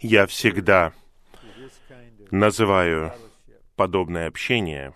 Я 0.00 0.26
всегда 0.26 0.92
называю 2.30 3.12
подобное 3.76 4.28
общение 4.28 4.94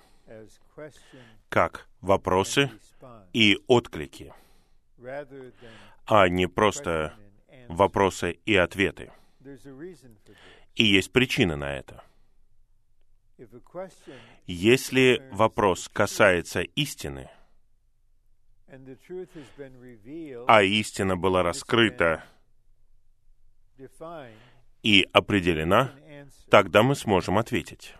как 1.49 1.89
вопросы 2.01 2.71
и 3.33 3.59
отклики, 3.67 4.33
а 6.07 6.29
не 6.29 6.47
просто 6.47 7.15
вопросы 7.69 8.33
и 8.45 8.57
ответы. 8.57 9.13
И 10.75 10.85
есть 10.85 11.13
причина 11.13 11.57
на 11.57 11.77
это. 11.77 12.05
Если 14.47 15.23
вопрос 15.33 15.89
касается 15.89 16.61
истины, 16.61 17.31
а 20.47 20.63
истина 20.63 21.17
была 21.17 21.43
раскрыта 21.43 22.25
и 24.83 25.07
определена, 25.13 25.93
тогда 26.51 26.83
мы 26.83 26.95
сможем 26.95 27.39
ответить. 27.39 27.95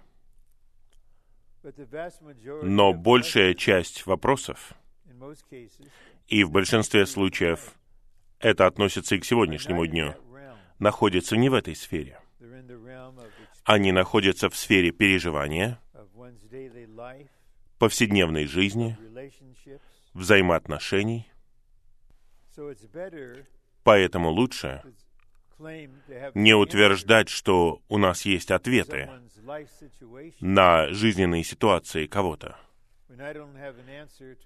Но 2.63 2.95
большая 2.95 3.55
часть 3.55 4.07
вопросов, 4.07 4.73
и 6.27 6.45
в 6.45 6.51
большинстве 6.51 7.07
случаев 7.07 7.75
это 8.39 8.67
относится 8.67 9.17
и 9.17 9.19
к 9.19 9.25
сегодняшнему 9.25 9.87
дню, 9.87 10.15
находятся 10.79 11.37
не 11.37 11.51
в 11.51 11.55
этой 11.55 11.77
сфере. 11.77 12.19
Они 13.65 13.93
находятся 13.93 14.49
в 14.49 14.57
сфере 14.57 14.91
переживания, 14.91 15.79
повседневной 17.79 18.47
жизни, 18.47 18.97
взаимоотношений. 20.15 21.31
Поэтому 23.85 24.31
лучше 24.31 24.83
не 26.35 26.55
утверждать, 26.55 27.29
что 27.29 27.83
у 27.89 27.99
нас 27.99 28.23
есть 28.23 28.51
ответы 28.51 29.11
на 30.41 30.89
жизненные 30.93 31.45
ситуации 31.45 32.07
кого-то. 32.07 32.57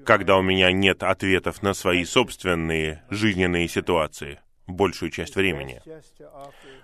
Когда 0.04 0.36
у 0.36 0.42
меня 0.42 0.72
нет 0.72 1.02
ответов 1.02 1.62
на 1.62 1.74
свои 1.74 2.04
собственные 2.04 3.04
жизненные 3.10 3.68
ситуации 3.68 4.40
большую 4.66 5.10
часть 5.10 5.36
времени, 5.36 5.82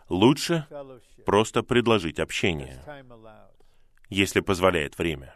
лучше 0.08 0.66
просто 1.24 1.62
предложить 1.62 2.20
общение, 2.20 2.82
если 4.08 4.40
позволяет 4.40 4.98
время. 4.98 5.34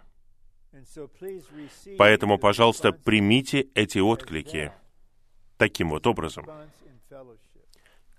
Поэтому, 1.99 2.39
пожалуйста, 2.39 2.93
примите 2.93 3.69
эти 3.75 3.99
отклики 3.99 4.73
таким 5.57 5.91
вот 5.91 6.07
образом, 6.07 6.47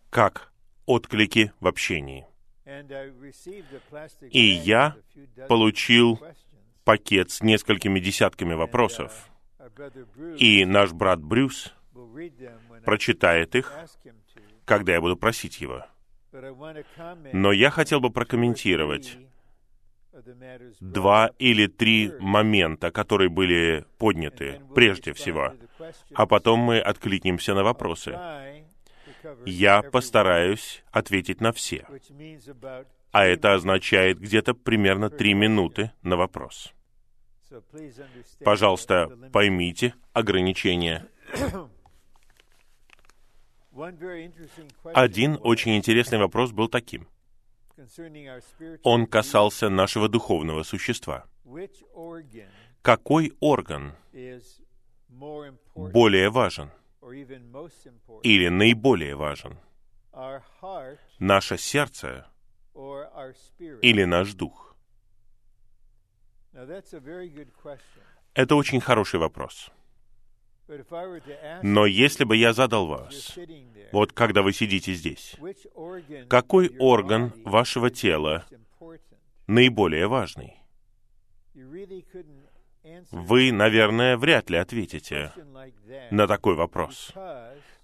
как 0.10 0.52
отклики 0.86 1.52
в 1.60 1.68
общении. 1.68 2.26
И 4.32 4.44
я 4.44 4.96
получил 5.48 6.20
пакет 6.84 7.32
с 7.32 7.42
несколькими 7.42 8.00
десятками 8.00 8.54
вопросов. 8.54 9.30
И 10.38 10.66
наш 10.66 10.94
брат 10.94 11.22
Брюс 11.22 11.74
прочитает 12.84 13.56
их, 13.56 13.74
когда 14.66 14.94
я 14.94 15.02
буду 15.02 15.18
просить 15.18 15.62
его. 15.62 15.86
Но 17.34 17.52
я 17.52 17.70
хотел 17.70 18.00
бы 18.00 18.10
прокомментировать 18.10 19.18
два 20.80 21.32
или 21.40 21.68
три 21.68 22.12
момента, 22.20 22.92
которые 22.92 23.30
были 23.30 23.86
подняты 23.98 24.62
прежде 24.74 25.14
всего, 25.14 25.54
а 26.14 26.26
потом 26.26 26.60
мы 26.60 26.80
откликнемся 26.80 27.54
на 27.54 27.64
вопросы. 27.64 28.18
Я 29.46 29.82
постараюсь 29.82 30.84
ответить 30.92 31.42
на 31.42 31.52
все, 31.52 31.88
а 33.12 33.26
это 33.26 33.54
означает 33.54 34.20
где-то 34.20 34.54
примерно 34.54 35.10
три 35.10 35.34
минуты 35.34 35.92
на 36.02 36.18
вопрос. 36.18 36.74
Пожалуйста, 38.44 39.08
поймите 39.32 39.94
ограничения. 40.14 41.08
Один 44.94 45.38
очень 45.42 45.78
интересный 45.78 46.18
вопрос 46.18 46.52
был 46.52 46.68
таким. 46.68 47.08
Он 48.84 49.06
касался 49.06 49.70
нашего 49.70 50.08
духовного 50.08 50.64
существа. 50.64 51.26
Какой 52.82 53.34
орган 53.40 53.94
более 55.76 56.30
важен 56.30 56.72
или 58.24 58.48
наиболее 58.50 59.16
важен? 59.16 59.58
Наше 61.20 61.58
сердце 61.58 62.26
или 63.82 64.04
наш 64.06 64.34
дух? 64.34 64.76
Это 68.34 68.56
очень 68.56 68.80
хороший 68.82 69.20
вопрос. 69.20 69.72
Но 71.62 71.86
если 71.86 72.24
бы 72.24 72.36
я 72.36 72.54
задал 72.54 72.88
вас, 72.88 73.38
вот 73.92 74.14
когда 74.14 74.42
вы 74.42 74.52
сидите 74.52 74.94
здесь, 74.94 75.36
какой 76.28 76.76
орган 76.80 77.34
вашего 77.44 77.92
тела 77.92 78.46
наиболее 79.48 80.08
важный? 80.08 80.60
Вы, 83.12 83.52
наверное, 83.52 84.18
вряд 84.18 84.50
ли 84.50 84.58
ответите 84.58 85.32
на 86.12 86.28
такой 86.28 86.56
вопрос, 86.56 87.14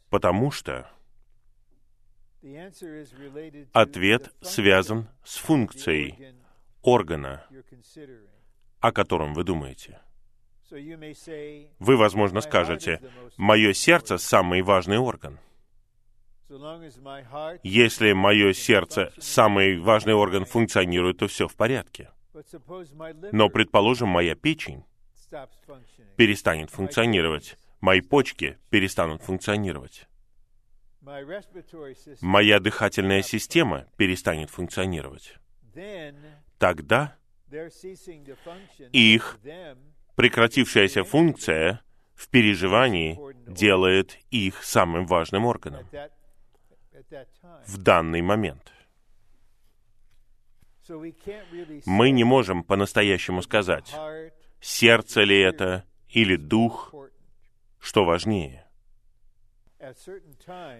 потому 0.09 0.51
что 0.51 0.89
ответ 3.73 4.33
связан 4.41 5.07
с 5.23 5.37
функцией 5.37 6.35
органа, 6.81 7.45
о 8.79 8.91
котором 8.91 9.33
вы 9.33 9.43
думаете. 9.43 9.99
Вы, 11.79 11.97
возможно, 11.97 12.41
скажете, 12.41 13.01
«Мое 13.37 13.73
сердце— 13.73 14.17
самый 14.19 14.61
важный 14.61 14.97
орган». 14.97 15.39
Если 17.63 18.11
мое 18.11 18.53
сердце, 18.53 19.13
самый 19.17 19.79
важный 19.79 20.13
орган, 20.13 20.45
функционирует, 20.45 21.17
то 21.17 21.27
все 21.27 21.47
в 21.47 21.55
порядке. 21.55 22.09
Но, 23.31 23.49
предположим, 23.49 24.09
моя 24.09 24.35
печень 24.35 24.83
перестанет 26.17 26.69
функционировать, 26.69 27.57
мои 27.79 28.01
почки 28.01 28.57
перестанут 28.69 29.21
функционировать, 29.21 30.07
моя 32.21 32.59
дыхательная 32.59 33.21
система 33.21 33.87
перестанет 33.97 34.49
функционировать. 34.49 35.35
Тогда 36.59 37.17
их 38.91 39.39
прекратившаяся 40.15 41.03
функция 41.03 41.81
в 42.13 42.29
переживании 42.29 43.19
делает 43.47 44.17
их 44.29 44.63
самым 44.63 45.05
важным 45.07 45.45
органом 45.45 45.87
в 47.67 47.77
данный 47.77 48.21
момент. 48.21 48.71
Мы 51.85 52.11
не 52.11 52.23
можем 52.23 52.63
по-настоящему 52.63 53.41
сказать, 53.41 53.93
сердце 54.61 55.23
ли 55.23 55.39
это 55.39 55.85
или 56.07 56.37
дух, 56.37 56.93
что 57.79 58.05
важнее. 58.05 58.67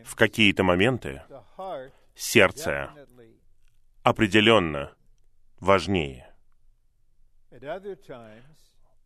В 0.05 0.15
какие-то 0.15 0.63
моменты 0.63 1.23
сердце 2.15 2.91
определенно 4.03 4.95
важнее. 5.59 6.33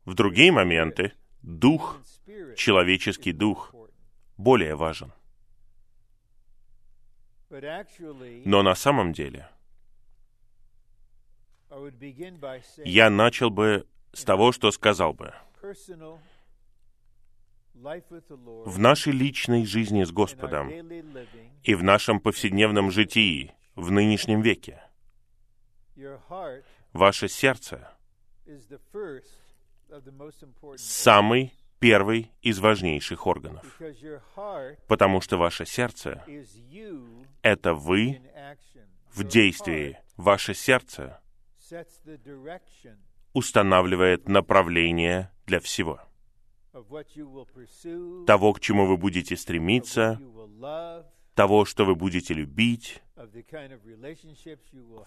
В 0.04 0.14
другие 0.14 0.52
моменты 0.52 1.14
дух, 1.42 2.02
человеческий 2.58 3.32
дух, 3.32 3.74
более 4.38 4.76
важен. 4.76 5.14
Но 7.50 8.62
на 8.64 8.76
самом 8.76 9.14
деле 9.14 9.50
я 12.84 13.10
начал 13.10 13.50
бы 13.50 13.88
с 14.16 14.24
того, 14.24 14.52
что 14.52 14.72
сказал 14.72 15.14
бы. 15.14 15.34
В 17.74 18.80
нашей 18.80 19.12
личной 19.12 19.66
жизни 19.66 20.04
с 20.04 20.12
Господом 20.12 20.70
и 21.64 21.76
в 21.76 21.84
нашем 21.84 22.20
повседневном 22.20 22.90
житии 22.90 23.54
в 23.76 23.92
нынешнем 23.92 24.42
веке 24.42 24.82
ваше 26.94 27.28
сердце 27.28 27.92
самый 30.78 31.54
первый 31.80 32.32
из 32.42 32.60
важнейших 32.60 33.28
органов. 33.28 33.66
Потому 34.88 35.22
что 35.22 35.38
ваше 35.38 35.66
сердце— 35.66 36.24
это 37.42 37.74
вы 37.74 38.22
в 39.14 39.24
действии. 39.24 39.98
Ваше 40.16 40.54
сердце 40.54 41.20
устанавливает 43.36 44.28
направление 44.30 45.30
для 45.46 45.60
всего. 45.60 46.00
Того, 48.26 48.54
к 48.54 48.60
чему 48.62 48.88
вы 48.88 48.98
будете 48.98 49.36
стремиться, 49.36 50.20
того, 51.36 51.66
что 51.66 51.86
вы 51.86 51.96
будете 51.96 52.34
любить, 52.34 53.04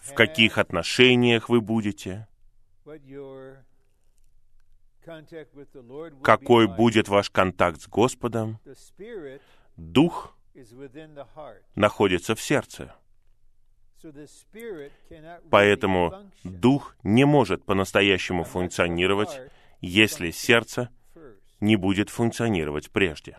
в 0.01 0.13
каких 0.13 0.57
отношениях 0.57 1.49
вы 1.49 1.59
будете, 1.59 2.27
какой 6.23 6.67
будет 6.67 7.07
ваш 7.07 7.29
контакт 7.31 7.81
с 7.81 7.87
Господом. 7.87 8.59
Дух 9.75 10.37
находится 11.75 12.35
в 12.35 12.41
сердце. 12.41 12.95
Поэтому 15.49 16.31
Дух 16.43 16.95
не 17.03 17.25
может 17.25 17.63
по-настоящему 17.65 18.43
функционировать, 18.43 19.39
если 19.81 20.31
сердце 20.31 20.89
не 21.59 21.75
будет 21.75 22.09
функционировать 22.09 22.91
прежде. 22.91 23.37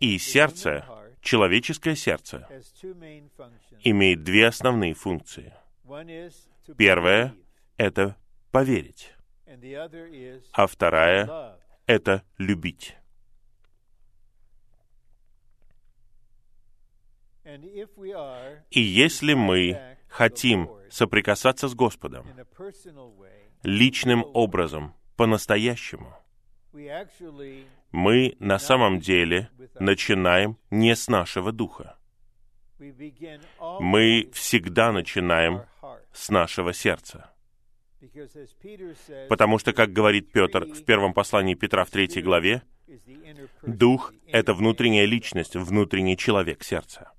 И 0.00 0.18
сердце, 0.18 0.84
человеческое 1.20 1.96
сердце, 1.96 2.48
имеет 3.82 4.22
две 4.22 4.46
основные 4.46 4.94
функции. 4.94 5.52
Первая— 6.76 7.34
это 7.76 8.16
поверить, 8.50 9.12
а 10.52 10.66
вторая— 10.66 11.58
это 11.86 12.22
любить. 12.38 12.96
И 18.70 18.80
если 18.80 19.34
мы 19.34 19.98
хотим 20.08 20.70
соприкасаться 20.90 21.68
с 21.68 21.74
Господом 21.74 22.26
личным 23.62 24.24
образом, 24.34 24.94
по-настоящему, 25.16 26.14
мы 27.92 28.36
на 28.38 28.58
самом 28.58 29.00
деле 29.00 29.50
начинаем 29.78 30.58
не 30.70 30.94
с 30.94 31.08
нашего 31.08 31.52
духа. 31.52 31.96
Мы 33.80 34.28
всегда 34.32 34.92
начинаем 34.92 35.62
с 36.12 36.28
нашего 36.28 36.72
сердца. 36.72 37.30
Потому 39.28 39.58
что, 39.58 39.72
как 39.72 39.92
говорит 39.92 40.30
Петр 40.30 40.64
в 40.64 40.84
первом 40.84 41.14
послании 41.14 41.54
Петра 41.54 41.84
в 41.84 41.90
третьей 41.90 42.22
главе, 42.22 42.62
Дух— 43.62 44.12
это 44.28 44.54
внутренняя 44.54 45.06
личность, 45.06 45.56
внутренний 45.56 46.16
человек 46.16 46.62
сердца. 46.62 47.12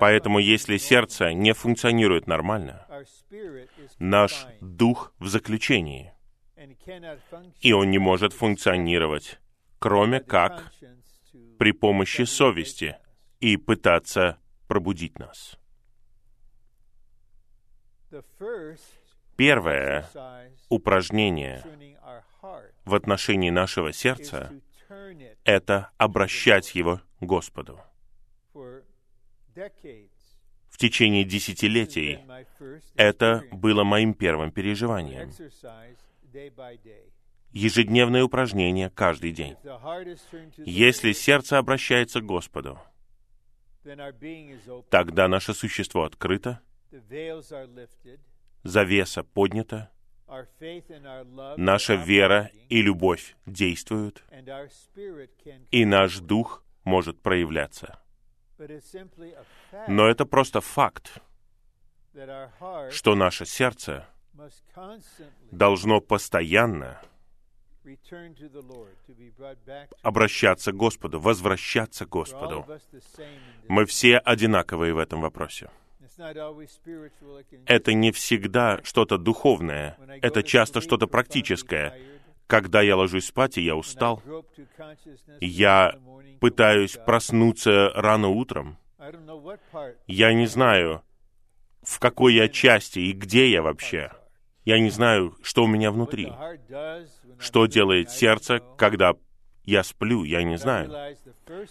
Поэтому 0.00 0.38
если 0.38 0.76
сердце 0.76 1.32
не 1.32 1.52
функционирует 1.52 2.26
нормально, 2.26 2.86
наш 3.98 4.46
дух 4.60 5.12
в 5.18 5.26
заключении, 5.26 6.12
и 7.60 7.72
он 7.72 7.90
не 7.90 7.98
может 7.98 8.32
функционировать, 8.32 9.40
кроме 9.78 10.20
как 10.20 10.72
при 11.58 11.72
помощи 11.72 12.22
совести 12.22 12.96
и 13.40 13.56
пытаться 13.56 14.38
пробудить 14.68 15.18
нас. 15.18 15.58
Первое 19.36 20.08
упражнение 20.68 21.64
в 22.84 22.94
отношении 22.94 23.50
нашего 23.50 23.92
сердца— 23.92 24.52
это 25.44 25.90
обращать 25.98 26.74
его 26.74 27.00
Господу 27.20 27.80
в 30.68 30.78
течение 30.78 31.24
десятилетий. 31.24 32.18
Это 32.96 33.44
было 33.52 33.84
моим 33.84 34.14
первым 34.14 34.50
переживанием. 34.50 35.30
Ежедневное 37.50 38.24
упражнение 38.24 38.88
каждый 38.88 39.32
день. 39.32 39.56
Если 40.56 41.12
сердце 41.12 41.58
обращается 41.58 42.20
к 42.20 42.26
Господу, 42.26 42.78
тогда 44.88 45.28
наше 45.28 45.52
существо 45.52 46.04
открыто, 46.04 46.60
завеса 48.62 49.22
поднята, 49.22 49.90
наша 51.58 51.94
вера 51.94 52.50
и 52.70 52.80
любовь 52.80 53.36
действуют, 53.44 54.24
и 55.70 55.84
наш 55.84 56.18
дух 56.20 56.64
может 56.84 57.20
проявляться. 57.20 57.98
Но 59.88 60.06
это 60.06 60.24
просто 60.24 60.60
факт, 60.60 61.18
что 62.90 63.14
наше 63.14 63.46
сердце 63.46 64.06
должно 65.50 66.00
постоянно 66.00 67.00
обращаться 70.02 70.72
к 70.72 70.76
Господу, 70.76 71.20
возвращаться 71.20 72.06
к 72.06 72.08
Господу. 72.08 72.66
Мы 73.68 73.86
все 73.86 74.18
одинаковые 74.18 74.94
в 74.94 74.98
этом 74.98 75.20
вопросе. 75.20 75.70
Это 77.66 77.94
не 77.94 78.12
всегда 78.12 78.80
что-то 78.84 79.18
духовное, 79.18 79.96
это 80.20 80.42
часто 80.42 80.80
что-то 80.80 81.06
практическое. 81.06 81.98
Когда 82.52 82.82
я 82.82 82.96
ложусь 82.96 83.28
спать, 83.28 83.56
и 83.56 83.62
я 83.62 83.74
устал, 83.74 84.22
я 85.40 85.98
пытаюсь 86.38 86.98
проснуться 86.98 87.88
рано 87.94 88.28
утром. 88.28 88.76
Я 90.06 90.34
не 90.34 90.44
знаю, 90.44 91.00
в 91.82 91.98
какой 91.98 92.34
я 92.34 92.50
части 92.50 92.98
и 92.98 93.12
где 93.12 93.50
я 93.50 93.62
вообще. 93.62 94.12
Я 94.66 94.78
не 94.80 94.90
знаю, 94.90 95.34
что 95.42 95.64
у 95.64 95.66
меня 95.66 95.90
внутри. 95.90 96.30
Что 97.38 97.64
делает 97.64 98.10
сердце, 98.10 98.60
когда 98.76 99.14
я 99.64 99.82
сплю, 99.82 100.22
я 100.24 100.42
не 100.42 100.58
знаю. 100.58 101.16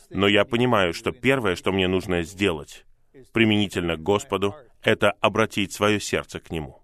Но 0.09 0.27
я 0.27 0.45
понимаю, 0.45 0.95
что 0.95 1.11
первое, 1.11 1.55
что 1.55 1.71
мне 1.71 1.87
нужно 1.87 2.23
сделать, 2.23 2.87
применительно 3.33 3.97
к 3.97 4.01
Господу, 4.01 4.55
это 4.81 5.11
обратить 5.11 5.73
свое 5.73 5.99
сердце 5.99 6.39
к 6.39 6.49
Нему. 6.49 6.81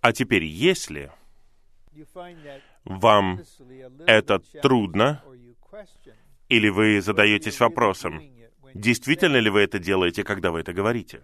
А 0.00 0.12
теперь, 0.12 0.44
если 0.44 1.10
вам 2.84 3.40
это 4.06 4.38
трудно, 4.62 5.22
или 6.48 6.68
вы 6.68 7.00
задаетесь 7.00 7.60
вопросом, 7.60 8.22
действительно 8.74 9.36
ли 9.38 9.50
вы 9.50 9.60
это 9.60 9.78
делаете, 9.78 10.24
когда 10.24 10.50
вы 10.50 10.60
это 10.60 10.72
говорите? 10.72 11.22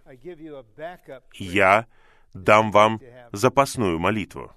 Я 1.33 1.87
дам 2.33 2.71
вам 2.71 3.01
запасную 3.31 3.97
молитву. 3.99 4.51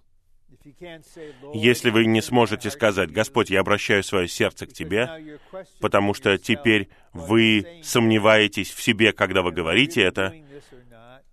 Если 1.55 1.91
вы 1.91 2.05
не 2.05 2.21
сможете 2.21 2.71
сказать, 2.71 3.11
«Господь, 3.11 3.51
я 3.51 3.61
обращаю 3.61 4.03
свое 4.03 4.29
сердце 4.29 4.67
к 4.67 4.73
Тебе», 4.73 5.39
потому 5.81 6.13
что 6.13 6.37
теперь 6.37 6.89
вы 7.13 7.81
сомневаетесь 7.83 8.71
в 8.71 8.83
себе, 8.83 9.13
когда 9.13 9.43
вы 9.43 9.53
говорите 9.53 10.03
это, 10.03 10.35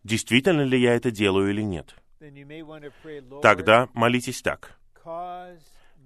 действительно 0.04 0.62
ли 0.62 0.80
я 0.80 0.96
это 0.96 1.12
делаю 1.12 1.50
или 1.50 1.62
нет, 1.62 1.96
тогда 3.42 3.90
молитесь 3.94 4.42
так. 4.42 4.78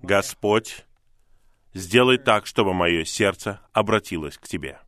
Господь, 0.02 0.86
сделай 1.74 2.18
так, 2.18 2.46
чтобы 2.46 2.74
мое 2.74 3.04
сердце 3.06 3.62
обратилось 3.74 4.38
к 4.38 4.48
Тебе. 4.48 4.80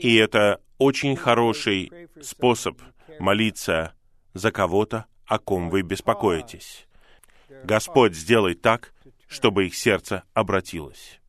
И 0.00 0.16
это 0.16 0.60
очень 0.78 1.16
хороший 1.16 2.08
способ 2.22 2.80
молиться 3.18 3.94
за 4.34 4.50
кого-то, 4.50 5.06
о 5.26 5.38
ком 5.38 5.70
вы 5.70 5.82
беспокоитесь. 5.82 6.86
Господь, 7.64 8.14
сделай 8.14 8.54
так, 8.54 8.92
чтобы 9.26 9.66
их 9.66 9.74
сердце 9.74 10.24
обратилось. 10.34 11.20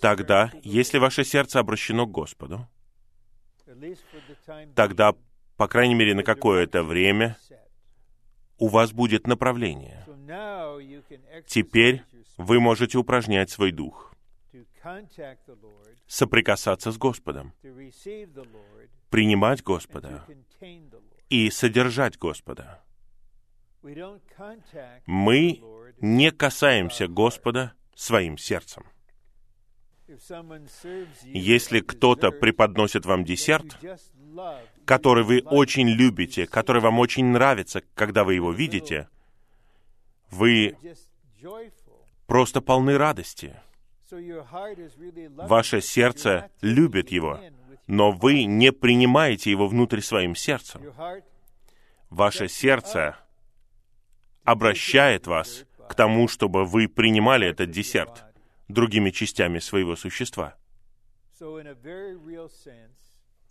Тогда, 0.00 0.52
если 0.62 0.98
ваше 0.98 1.24
сердце 1.24 1.60
обращено 1.60 2.06
к 2.06 2.10
Господу, 2.10 2.68
тогда, 4.74 5.14
по 5.56 5.68
крайней 5.68 5.94
мере, 5.94 6.14
на 6.14 6.22
какое-то 6.22 6.82
время 6.82 7.36
у 8.58 8.68
вас 8.68 8.92
будет 8.92 9.26
направление. 9.26 10.06
Теперь 11.46 12.02
вы 12.36 12.60
можете 12.60 12.98
упражнять 12.98 13.50
свой 13.50 13.72
дух, 13.72 14.14
соприкасаться 16.06 16.92
с 16.92 16.98
Господом, 16.98 17.52
принимать 19.10 19.62
Господа 19.62 20.24
и 21.28 21.50
содержать 21.50 22.18
Господа. 22.18 22.82
Мы 25.06 25.62
не 26.00 26.30
касаемся 26.30 27.08
Господа 27.08 27.72
своим 27.94 28.38
сердцем. 28.38 28.84
Если 31.24 31.80
кто-то 31.80 32.30
преподносит 32.30 33.06
вам 33.06 33.24
десерт, 33.24 33.78
который 34.84 35.24
вы 35.24 35.40
очень 35.40 35.88
любите, 35.88 36.46
который 36.46 36.82
вам 36.82 36.98
очень 36.98 37.26
нравится, 37.26 37.82
когда 37.94 38.24
вы 38.24 38.34
его 38.34 38.52
видите, 38.52 39.08
вы 40.30 40.76
просто 42.26 42.60
полны 42.60 42.98
радости. 42.98 43.54
Ваше 45.36 45.80
сердце 45.80 46.50
любит 46.60 47.10
его, 47.10 47.40
но 47.86 48.12
вы 48.12 48.44
не 48.44 48.72
принимаете 48.72 49.50
его 49.50 49.66
внутрь 49.66 50.00
своим 50.00 50.34
сердцем. 50.34 50.82
Ваше 52.10 52.48
сердце 52.48 53.16
обращает 54.44 55.26
вас 55.26 55.64
к 55.88 55.94
тому, 55.94 56.28
чтобы 56.28 56.64
вы 56.64 56.88
принимали 56.88 57.46
этот 57.46 57.70
десерт 57.70 58.31
другими 58.72 59.10
частями 59.10 59.58
своего 59.58 59.96
существа. 59.96 60.56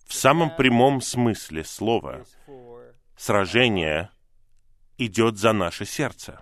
В 0.05 0.13
самом 0.13 0.55
прямом 0.55 1.01
смысле 1.01 1.63
слова 1.63 2.25
сражение 3.15 4.09
идет 4.97 5.37
за 5.37 5.53
наше 5.53 5.85
сердце. 5.85 6.41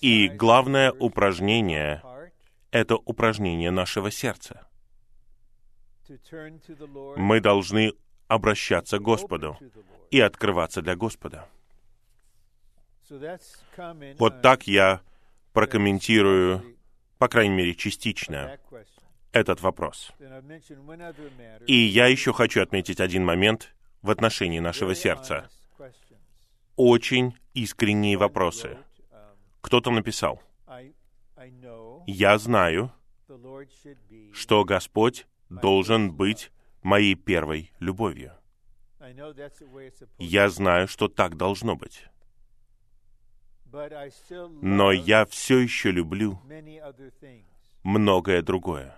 И 0.00 0.28
главное 0.28 0.92
упражнение— 0.92 2.02
это 2.70 2.96
упражнение 2.96 3.70
нашего 3.70 4.10
сердца. 4.10 4.66
Мы 7.16 7.40
должны 7.40 7.92
обращаться 8.26 8.98
к 8.98 9.02
Господу 9.02 9.58
и 10.10 10.20
открываться 10.20 10.82
для 10.82 10.96
Господа. 10.96 11.48
Вот 14.18 14.42
так 14.42 14.66
я 14.66 15.02
прокомментирую, 15.54 16.76
по 17.18 17.28
крайней 17.28 17.54
мере, 17.54 17.74
частично 17.74 18.58
этот 19.32 19.62
вопрос. 19.62 20.12
И 21.66 21.74
я 21.74 22.06
еще 22.06 22.34
хочу 22.34 22.60
отметить 22.60 23.00
один 23.00 23.24
момент 23.24 23.74
в 24.02 24.10
отношении 24.10 24.58
нашего 24.58 24.94
сердца. 24.94 25.48
Очень 26.76 27.34
искренние 27.54 28.18
вопросы. 28.18 28.76
Кто-то 29.62 29.90
написал, 29.90 30.42
«Я 32.06 32.36
знаю, 32.38 32.92
что 34.32 34.64
Господь 34.64 35.26
должен 35.48 36.12
быть 36.12 36.50
моей 36.82 37.14
первой 37.14 37.72
любовью. 37.78 38.32
Я 40.18 40.48
знаю, 40.48 40.88
что 40.88 41.08
так 41.08 41.36
должно 41.36 41.76
быть. 41.76 42.06
Но 44.62 44.92
я 44.92 45.24
все 45.26 45.58
еще 45.58 45.90
люблю 45.90 46.40
многое 47.82 48.42
другое. 48.42 48.96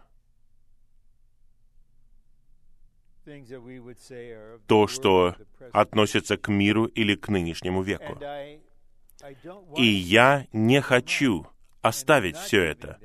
То, 4.66 4.86
что 4.86 5.34
относится 5.72 6.36
к 6.36 6.48
миру 6.48 6.86
или 6.86 7.16
к 7.16 7.28
нынешнему 7.28 7.82
веку. 7.82 8.18
И 9.76 9.84
я 9.84 10.46
не 10.52 10.80
хочу 10.80 11.46
оставить 11.82 12.36
все 12.36 12.62
это. 12.62 12.98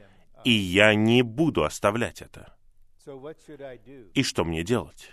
И 0.43 0.51
я 0.51 0.93
не 0.93 1.23
буду 1.23 1.63
оставлять 1.63 2.21
это. 2.21 2.55
И 4.13 4.23
что 4.23 4.43
мне 4.43 4.63
делать? 4.63 5.11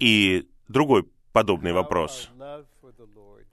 И 0.00 0.48
другой 0.68 1.08
подобный 1.34 1.72
вопрос. 1.72 2.30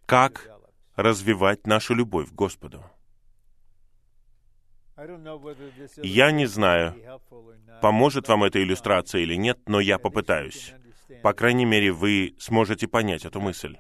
Как 0.06 0.48
развивать 0.96 1.68
нашу 1.68 1.96
любовь 1.96 2.30
к 2.30 2.34
Господу? 2.34 2.84
Я 6.04 6.32
не 6.32 6.46
знаю, 6.46 6.96
поможет 7.82 8.28
вам 8.28 8.44
эта 8.44 8.62
иллюстрация 8.62 9.22
или 9.22 9.36
нет, 9.36 9.58
но 9.66 9.80
я 9.80 9.98
попытаюсь. 9.98 10.74
По 11.24 11.34
крайней 11.34 11.66
мере, 11.66 11.92
вы 11.92 12.36
сможете 12.38 12.88
понять 12.88 13.26
эту 13.26 13.42
мысль. 13.42 13.78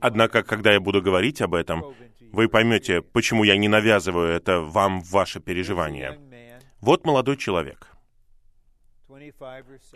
Однако, 0.00 0.42
когда 0.44 0.72
я 0.72 0.80
буду 0.80 1.02
говорить 1.02 1.42
об 1.42 1.54
этом, 1.54 1.84
вы 2.32 2.48
поймете, 2.48 3.02
почему 3.02 3.42
я 3.44 3.56
не 3.56 3.68
навязываю 3.68 4.28
это 4.28 4.60
вам 4.60 5.00
в 5.00 5.10
ваше 5.10 5.40
переживание. 5.40 6.18
Вот 6.80 7.06
молодой 7.06 7.36
человек. 7.36 7.88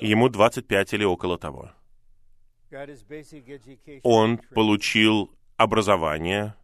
Ему 0.00 0.28
25 0.28 0.94
или 0.94 1.04
около 1.04 1.38
того. 1.38 1.70
Он 4.02 4.38
получил 4.54 5.30
образование, 5.56 6.54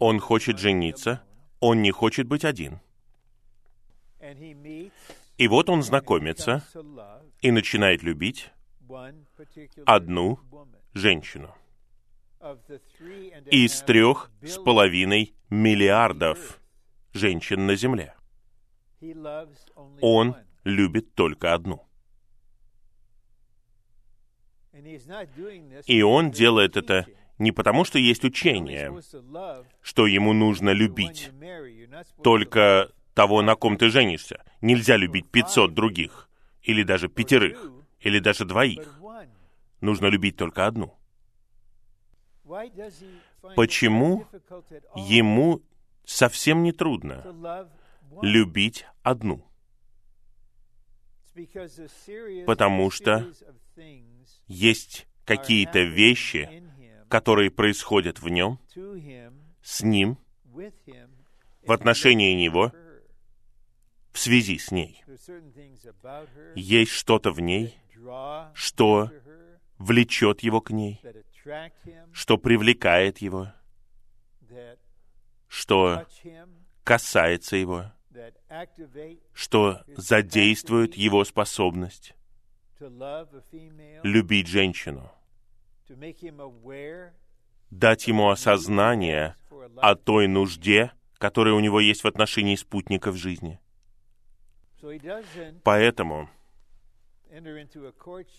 он 0.00 0.20
хочет 0.20 0.58
жениться, 0.58 1.22
он 1.60 1.82
не 1.82 1.90
хочет 1.90 2.26
быть 2.26 2.44
один. 2.44 2.80
И 5.38 5.48
вот 5.48 5.68
он 5.68 5.82
знакомится 5.82 6.64
и 7.40 7.50
начинает 7.50 8.02
любить 8.02 8.50
одну 9.84 10.38
женщину. 10.94 11.54
из 13.50 13.82
трех 13.82 14.30
с 14.42 14.56
половиной 14.58 15.34
миллиардов 15.50 16.60
женщин 17.12 17.66
на 17.66 17.74
Земле. 17.74 18.14
Он 20.00 20.36
любит 20.64 21.14
только 21.14 21.54
одну. 21.54 21.86
И 25.86 26.02
он 26.02 26.30
делает 26.30 26.76
это 26.76 27.06
не 27.38 27.52
потому, 27.52 27.84
что 27.84 27.98
есть 27.98 28.24
учение, 28.24 28.92
что 29.82 30.06
ему 30.06 30.32
нужно 30.32 30.70
любить 30.70 31.30
только 32.22 32.90
того, 33.14 33.42
на 33.42 33.54
ком 33.54 33.76
ты 33.78 33.90
женишься. 33.90 34.42
Нельзя 34.60 34.96
любить 34.96 35.30
500 35.30 35.74
других, 35.74 36.28
или 36.62 36.82
даже 36.82 37.08
пятерых, 37.08 37.70
или 38.00 38.18
даже 38.18 38.44
двоих. 38.44 39.00
Нужно 39.80 40.06
любить 40.06 40.36
только 40.36 40.66
одну. 40.66 40.94
Почему 43.54 44.26
ему 44.94 45.62
совсем 46.04 46.62
не 46.62 46.72
трудно 46.72 47.68
любить 48.22 48.86
одну? 49.02 49.44
Потому 52.46 52.90
что 52.90 53.32
есть 54.46 55.06
какие-то 55.24 55.80
вещи, 55.80 56.62
которые 57.08 57.50
происходят 57.50 58.20
в 58.20 58.28
нем, 58.28 58.58
с 59.62 59.82
ним, 59.82 60.18
в 61.62 61.72
отношении 61.72 62.34
него, 62.34 62.72
в 64.12 64.18
связи 64.18 64.58
с 64.58 64.70
ней. 64.70 65.04
Есть 66.54 66.92
что-то 66.92 67.32
в 67.32 67.40
ней, 67.40 67.76
что 68.54 69.10
влечет 69.78 70.40
его 70.40 70.60
к 70.60 70.70
ней, 70.70 71.02
что 72.12 72.38
привлекает 72.38 73.18
его, 73.18 73.52
что 75.48 76.06
касается 76.82 77.56
его, 77.56 77.92
что 79.32 79.82
задействует 79.96 80.96
его 80.96 81.24
способность 81.24 82.14
любить 84.02 84.46
женщину, 84.48 85.10
дать 87.70 88.06
ему 88.06 88.30
осознание 88.30 89.36
о 89.76 89.94
той 89.94 90.28
нужде, 90.28 90.92
которая 91.18 91.54
у 91.54 91.60
него 91.60 91.80
есть 91.80 92.04
в 92.04 92.06
отношении 92.06 92.56
спутников 92.56 93.16
жизни. 93.16 93.60
Поэтому, 95.64 96.28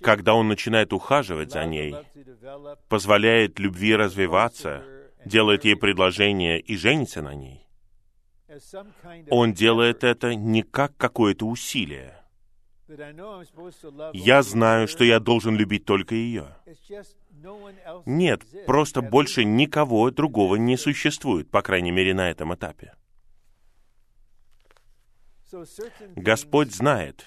когда 0.01 0.33
он 0.35 0.47
начинает 0.47 0.93
ухаживать 0.93 1.51
за 1.51 1.65
ней, 1.65 1.95
позволяет 2.87 3.59
любви 3.59 3.95
развиваться, 3.95 4.83
делает 5.25 5.65
ей 5.65 5.75
предложение 5.75 6.59
и 6.59 6.77
женится 6.77 7.21
на 7.21 7.33
ней, 7.33 7.66
он 9.29 9.53
делает 9.53 10.03
это 10.03 10.35
не 10.35 10.63
как 10.63 10.95
какое-то 10.97 11.45
усилие. 11.45 12.13
Я 14.13 14.43
знаю, 14.43 14.87
что 14.87 15.03
я 15.03 15.19
должен 15.19 15.55
любить 15.57 15.85
только 15.85 16.15
ее. 16.15 16.55
Нет, 18.05 18.41
просто 18.65 19.01
больше 19.01 19.43
никого 19.43 20.09
другого 20.11 20.55
не 20.55 20.77
существует, 20.77 21.49
по 21.51 21.61
крайней 21.61 21.91
мере, 21.91 22.13
на 22.13 22.29
этом 22.29 22.55
этапе. 22.55 22.93
Господь 26.15 26.73
знает, 26.73 27.25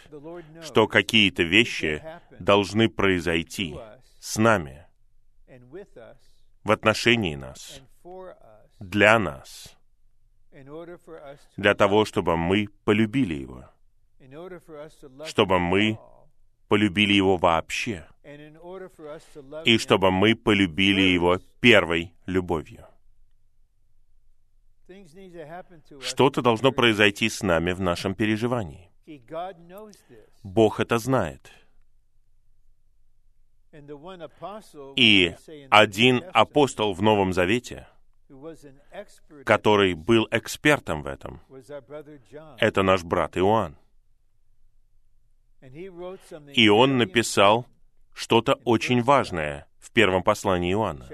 что 0.63 0.87
какие-то 0.87 1.43
вещи 1.43 2.03
должны 2.39 2.89
произойти 2.89 3.77
с 4.19 4.37
нами, 4.37 4.87
в 6.65 6.71
отношении 6.71 7.35
нас, 7.35 7.81
для 8.79 9.19
нас, 9.19 9.77
для 11.57 11.75
того, 11.75 12.05
чтобы 12.05 12.37
мы 12.37 12.69
полюбили 12.85 13.35
Его, 13.35 13.65
чтобы 15.27 15.59
мы 15.59 15.99
полюбили 16.69 17.13
Его 17.13 17.37
вообще, 17.37 18.07
и 19.65 19.79
чтобы 19.79 20.11
мы 20.11 20.35
полюбили 20.35 21.03
Его 21.03 21.39
первой 21.61 22.13
любовью. 22.27 22.87
Что-то 26.01 26.43
должно 26.43 26.73
произойти 26.73 27.29
с 27.29 27.43
нами 27.43 27.73
в 27.73 27.81
нашем 27.81 28.15
переживании. 28.15 28.91
Бог 30.43 30.81
это 30.81 30.99
знает. 30.99 31.53
И 34.97 35.37
один 35.71 36.25
апостол 36.33 36.93
в 36.93 37.03
Новом 37.03 37.33
Завете, 37.33 37.87
который 39.45 39.95
был 39.95 40.29
экспертом 40.31 41.03
в 41.03 41.07
этом, 41.07 41.41
это 42.59 42.83
наш 42.83 43.03
брат 43.03 43.37
Иоанн. 43.37 43.77
И 46.55 46.69
он 46.69 46.97
написал 46.97 47.67
что-то 48.15 48.55
очень 48.65 49.03
важное 49.03 49.67
в 49.79 49.91
первом 49.91 50.23
послании 50.23 50.73
Иоанна, 50.73 51.07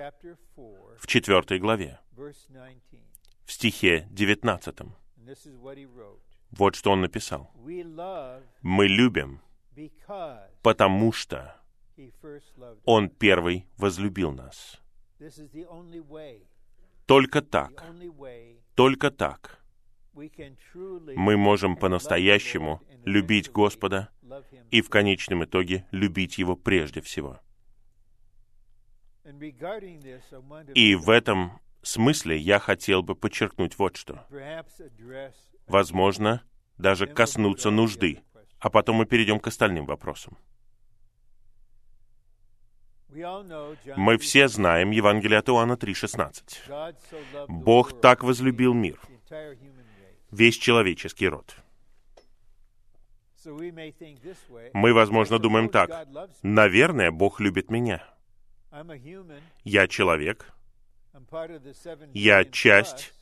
в 0.99 1.07
четвертой 1.07 1.59
главе, 1.59 1.99
в 2.15 3.53
стихе 3.53 4.07
19. 4.11 4.79
Вот 6.51 6.75
что 6.77 6.93
он 6.93 7.01
написал. 7.01 7.51
«Мы 8.63 8.87
любим, 8.87 9.41
потому 10.63 11.13
что 11.13 11.57
Он 12.85 13.09
первый 13.09 13.67
возлюбил 13.77 14.33
нас». 14.33 14.81
Только 17.07 17.41
так, 17.41 17.85
только 18.75 19.11
так 19.11 19.63
мы 20.13 21.37
можем 21.37 21.77
по-настоящему 21.77 22.83
любить 23.05 23.51
Господа 23.51 24.11
и 24.71 24.81
в 24.81 24.91
конечном 24.91 25.45
итоге 25.45 25.87
любить 25.93 26.39
Его 26.39 26.57
прежде 26.57 27.01
всего. 27.01 27.41
И 30.75 30.95
в 30.95 31.11
этом 31.11 31.61
смысле 31.83 32.39
я 32.39 32.59
хотел 32.59 33.03
бы 33.03 33.15
подчеркнуть 33.15 33.79
вот 33.79 33.97
что. 33.97 34.27
Возможно, 35.67 36.43
даже 36.77 37.07
коснуться 37.07 37.71
нужды, 37.71 38.21
а 38.59 38.71
потом 38.71 38.97
мы 38.97 39.07
перейдем 39.07 39.39
к 39.39 39.47
остальным 39.47 39.87
вопросам. 39.87 40.37
Мы 43.97 44.19
все 44.19 44.49
знаем 44.49 44.91
Евангелие 44.91 45.39
от 45.39 45.49
Иоанна 45.49 45.73
3,16. 45.73 47.47
Бог 47.49 48.01
так 48.01 48.23
возлюбил 48.23 48.75
мир, 48.75 49.01
весь 50.31 50.57
человеческий 50.59 51.29
род. 51.29 51.57
Мы, 54.75 54.93
возможно, 54.93 55.39
думаем 55.39 55.69
так. 55.69 56.09
Наверное, 56.43 57.11
Бог 57.11 57.41
любит 57.41 57.71
меня. 57.71 58.03
Я 59.65 59.89
человек. 59.89 60.53
Я 62.13 62.45
часть 62.45 63.15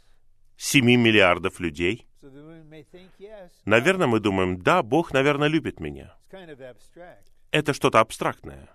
семи 0.56 0.96
миллиардов 0.96 1.60
людей. 1.60 2.08
Наверное, 3.64 4.06
мы 4.06 4.18
думаем, 4.18 4.60
да, 4.62 4.82
Бог, 4.82 5.12
наверное, 5.12 5.48
любит 5.48 5.78
меня. 5.78 6.16
Это 7.50 7.72
что-то 7.72 8.00
абстрактное. 8.00 8.68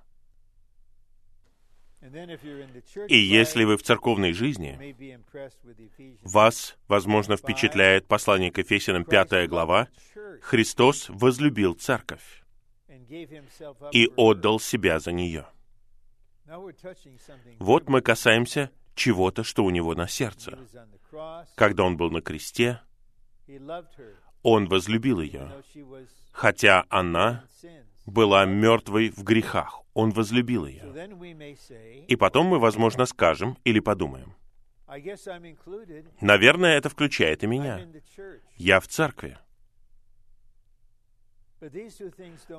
И 2.01 3.17
если 3.17 3.65
вы 3.65 3.77
в 3.77 3.83
церковной 3.83 4.31
жизни, 4.33 4.95
вас, 6.23 6.77
возможно, 6.87 7.35
впечатляет 7.35 8.07
послание 8.07 8.51
к 8.51 8.57
Ефесянам 8.57 9.03
5 9.03 9.49
глава, 9.49 9.89
Христос 10.41 11.09
возлюбил 11.09 11.73
церковь 11.73 12.43
и 13.91 14.09
отдал 14.15 14.59
себя 14.59 14.99
за 14.99 15.11
нее. 15.11 15.45
Вот 17.59 17.89
мы 17.89 18.01
касаемся 18.01 18.71
чего-то, 18.95 19.43
что 19.43 19.63
у 19.63 19.69
него 19.69 19.93
на 19.93 20.07
сердце. 20.07 20.57
Когда 21.55 21.83
он 21.83 21.97
был 21.97 22.11
на 22.11 22.21
кресте, 22.21 22.81
он 24.41 24.67
возлюбил 24.67 25.19
ее, 25.19 25.63
хотя 26.31 26.85
она 26.89 27.45
была 28.09 28.45
мертвой 28.45 29.09
в 29.09 29.23
грехах. 29.23 29.81
Он 29.93 30.11
возлюбил 30.11 30.65
ее. 30.65 30.85
И 32.07 32.15
потом 32.15 32.47
мы, 32.47 32.59
возможно, 32.59 33.05
скажем 33.05 33.57
или 33.63 33.79
подумаем, 33.79 34.35
наверное, 36.21 36.77
это 36.77 36.89
включает 36.89 37.43
и 37.43 37.47
меня. 37.47 37.87
Я 38.55 38.79
в 38.79 38.87
церкви. 38.87 39.37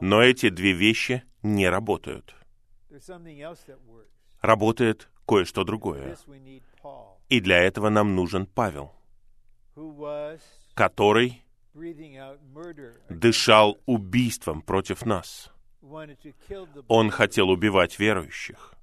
Но 0.01 0.23
эти 0.23 0.49
две 0.51 0.73
вещи 0.73 1.25
не 1.43 1.69
работают. 1.69 2.35
Работает 4.41 5.09
кое-что 5.27 5.65
другое. 5.65 6.17
И 7.29 7.41
для 7.41 7.59
этого 7.59 7.89
нам 7.89 8.15
нужен 8.15 8.47
Павел, 8.47 8.93
который 10.75 11.43
дышал 13.09 13.81
убийством 13.87 14.63
против 14.63 15.05
нас. 15.05 15.53
Он 16.89 17.11
хотел 17.11 17.51
убивать 17.51 17.99
верующих. 17.99 18.75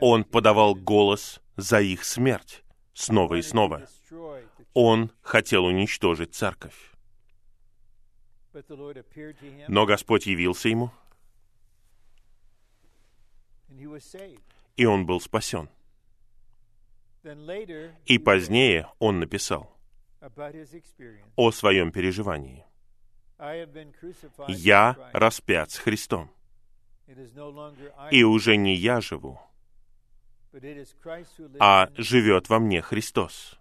Он 0.00 0.24
подавал 0.24 0.74
голос 0.74 1.40
за 1.56 1.80
их 1.80 2.04
смерть 2.04 2.62
снова 2.94 3.36
и 3.36 3.42
снова. 3.42 3.86
Он 4.74 5.10
хотел 5.22 5.64
уничтожить 5.64 6.34
церковь. 6.34 6.92
Но 9.68 9.86
Господь 9.86 10.26
явился 10.26 10.68
ему, 10.68 10.90
и 14.76 14.84
он 14.84 15.06
был 15.06 15.20
спасен. 15.20 15.68
И 18.06 18.18
позднее 18.18 18.88
он 18.98 19.20
написал 19.20 19.77
о 21.36 21.50
своем 21.50 21.92
переживании. 21.92 22.64
«Я 24.48 25.10
распят 25.12 25.70
с 25.70 25.78
Христом, 25.78 26.30
и 28.10 28.24
уже 28.24 28.56
не 28.56 28.74
я 28.74 29.00
живу, 29.00 29.40
а 31.58 31.88
живет 31.96 32.48
во 32.48 32.58
мне 32.58 32.82
Христос. 32.82 33.58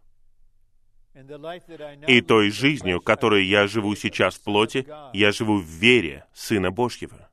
И 2.08 2.22
той 2.22 2.52
жизнью, 2.52 3.02
которой 3.02 3.46
я 3.46 3.68
живу 3.68 3.96
сейчас 3.96 4.36
в 4.36 4.44
плоти, 4.44 4.88
я 5.14 5.32
живу 5.32 5.58
в 5.58 5.66
вере 5.66 6.26
Сына 6.34 6.70
Божьего, 6.72 7.30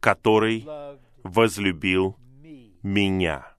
который 0.00 0.64
возлюбил 1.24 2.16
меня 2.82 3.55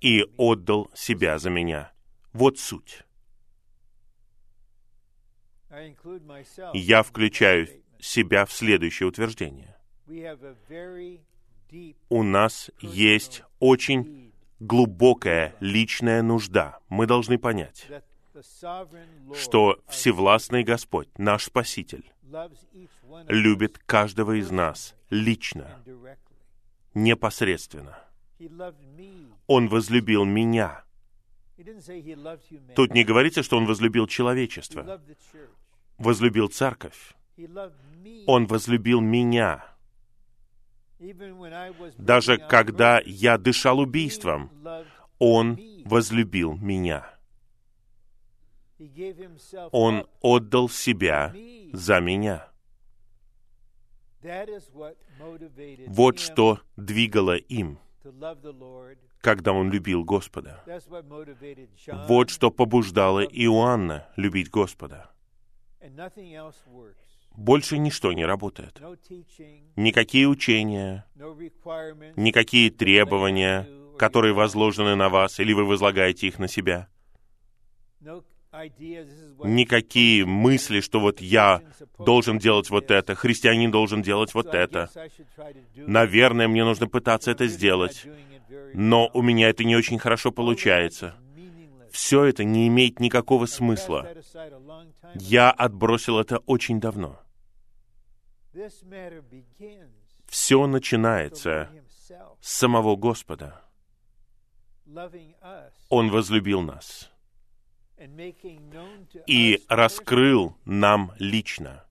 и 0.00 0.24
отдал 0.36 0.90
себя 0.94 1.38
за 1.38 1.50
меня. 1.50 1.92
Вот 2.32 2.58
суть. 2.58 3.02
Я 6.74 7.02
включаю 7.02 7.68
себя 7.98 8.44
в 8.44 8.52
следующее 8.52 9.08
утверждение. 9.08 9.76
У 12.08 12.22
нас 12.22 12.70
есть 12.80 13.42
очень 13.58 14.32
глубокая 14.60 15.54
личная 15.60 16.22
нужда. 16.22 16.78
Мы 16.88 17.06
должны 17.06 17.38
понять, 17.38 17.88
что 19.34 19.82
Всевластный 19.88 20.62
Господь, 20.62 21.08
наш 21.18 21.44
Спаситель, 21.44 22.04
любит 23.28 23.78
каждого 23.78 24.38
из 24.38 24.50
нас 24.50 24.94
лично, 25.10 25.82
непосредственно. 26.94 27.98
Он 29.46 29.68
возлюбил 29.68 30.24
меня. 30.24 30.84
Тут 32.74 32.94
не 32.94 33.04
говорится, 33.04 33.42
что 33.42 33.56
Он 33.56 33.66
возлюбил 33.66 34.06
человечество. 34.06 35.00
Возлюбил 35.98 36.48
церковь. 36.48 37.14
Он 38.26 38.46
возлюбил 38.46 39.00
меня. 39.00 39.64
Даже 41.98 42.38
когда 42.38 43.00
я 43.04 43.38
дышал 43.38 43.80
убийством, 43.80 44.50
Он 45.18 45.58
возлюбил 45.84 46.54
меня. 46.54 47.12
Он 49.70 50.06
отдал 50.20 50.68
себя 50.68 51.34
за 51.72 52.00
меня. 52.00 52.48
Вот 55.88 56.18
что 56.18 56.60
двигало 56.76 57.36
им, 57.36 57.78
когда 59.20 59.52
он 59.52 59.70
любил 59.70 60.04
Господа. 60.04 60.62
Вот 62.08 62.30
что 62.30 62.50
побуждало 62.50 63.20
Иоанна 63.24 64.08
любить 64.16 64.50
Господа. 64.50 65.10
Больше 67.34 67.78
ничто 67.78 68.12
не 68.12 68.26
работает. 68.26 68.80
Никакие 69.76 70.26
учения, 70.26 71.06
никакие 72.16 72.70
требования, 72.70 73.68
которые 73.98 74.34
возложены 74.34 74.96
на 74.96 75.08
вас, 75.08 75.40
или 75.40 75.52
вы 75.52 75.64
возлагаете 75.64 76.26
их 76.26 76.38
на 76.38 76.48
себя 76.48 76.88
никакие 78.52 80.26
мысли, 80.26 80.80
что 80.80 81.00
вот 81.00 81.20
я 81.20 81.62
должен 81.98 82.38
делать 82.38 82.70
вот 82.70 82.90
это, 82.90 83.14
христианин 83.14 83.70
должен 83.70 84.02
делать 84.02 84.34
вот 84.34 84.54
это. 84.54 84.90
Наверное, 85.74 86.48
мне 86.48 86.64
нужно 86.64 86.86
пытаться 86.86 87.30
это 87.30 87.46
сделать, 87.46 88.06
но 88.74 89.10
у 89.14 89.22
меня 89.22 89.48
это 89.48 89.64
не 89.64 89.76
очень 89.76 89.98
хорошо 89.98 90.30
получается. 90.32 91.16
Все 91.90 92.24
это 92.24 92.44
не 92.44 92.68
имеет 92.68 93.00
никакого 93.00 93.46
смысла. 93.46 94.08
Я 95.14 95.50
отбросил 95.50 96.18
это 96.18 96.38
очень 96.38 96.80
давно. 96.80 97.20
Все 100.26 100.66
начинается 100.66 101.70
с 102.40 102.52
самого 102.52 102.96
Господа. 102.96 103.62
Он 105.88 106.10
возлюбил 106.10 106.60
нас 106.62 107.11
и 109.26 109.64
раскрыл 109.68 110.56
нам 110.64 111.12
лично, 111.18 111.84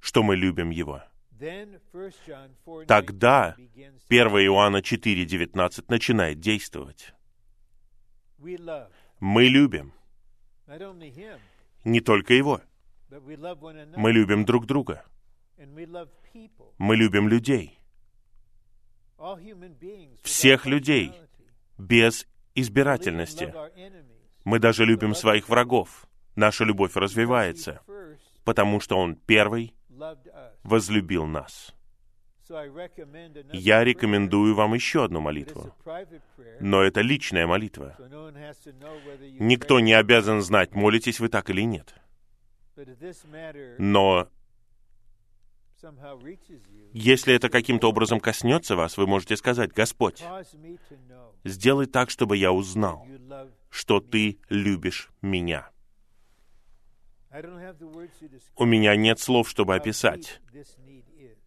что 0.00 0.22
мы 0.22 0.36
любим 0.36 0.70
Его. 0.70 1.02
Тогда 2.86 3.56
1 3.56 3.68
Иоанна 4.08 4.78
4.19 4.78 5.84
начинает 5.88 6.40
действовать. 6.40 7.14
Мы 8.38 9.44
любим 9.44 9.92
не 11.84 12.00
только 12.00 12.34
Его, 12.34 12.60
мы 13.96 14.12
любим 14.12 14.44
друг 14.44 14.66
друга. 14.66 15.04
Мы 16.78 16.96
любим 16.96 17.28
людей. 17.28 17.78
Всех 20.22 20.66
людей, 20.66 21.12
без 21.78 22.26
избирательности. 22.54 23.52
Мы 24.44 24.58
даже 24.58 24.84
любим 24.84 25.14
своих 25.14 25.48
врагов. 25.48 26.06
Наша 26.36 26.64
любовь 26.64 26.96
развивается, 26.96 27.80
потому 28.44 28.80
что 28.80 28.96
Он 28.98 29.16
первый 29.16 29.74
возлюбил 30.62 31.26
нас. 31.26 31.74
Я 33.52 33.84
рекомендую 33.84 34.54
вам 34.54 34.74
еще 34.74 35.04
одну 35.04 35.20
молитву, 35.20 35.74
но 36.60 36.82
это 36.82 37.00
личная 37.00 37.46
молитва. 37.46 37.96
Никто 39.38 39.80
не 39.80 39.94
обязан 39.94 40.42
знать, 40.42 40.74
молитесь 40.74 41.20
вы 41.20 41.28
так 41.28 41.48
или 41.50 41.62
нет. 41.62 41.94
Но 43.78 44.28
если 46.92 47.34
это 47.34 47.48
каким-то 47.48 47.88
образом 47.88 48.20
коснется 48.20 48.76
вас, 48.76 48.96
вы 48.96 49.06
можете 49.06 49.36
сказать, 49.36 49.72
Господь, 49.72 50.22
сделай 51.44 51.86
так, 51.86 52.10
чтобы 52.10 52.36
я 52.36 52.52
узнал, 52.52 53.06
что 53.72 54.00
Ты 54.00 54.38
любишь 54.50 55.10
меня. 55.22 55.70
У 58.56 58.66
меня 58.66 58.94
нет 58.94 59.18
слов, 59.18 59.48
чтобы 59.48 59.74
описать, 59.74 60.42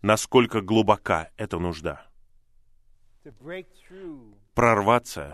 насколько 0.02 0.62
глубока 0.62 1.30
эта 1.38 1.60
нужда. 1.60 2.08
Прорваться 4.56 5.32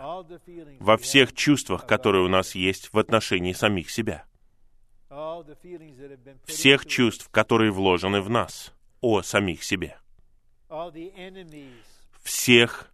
во 0.80 0.98
всех 0.98 1.32
чувствах, 1.32 1.86
которые 1.86 2.24
у 2.24 2.28
нас 2.28 2.54
есть 2.54 2.92
в 2.92 2.98
отношении 2.98 3.54
самих 3.54 3.90
себя. 3.90 4.26
Всех 6.44 6.84
чувств, 6.84 7.30
которые 7.30 7.70
вложены 7.70 8.20
в 8.20 8.28
нас 8.28 8.74
о 9.00 9.22
самих 9.22 9.64
себе. 9.64 9.96
Всех 12.22 12.92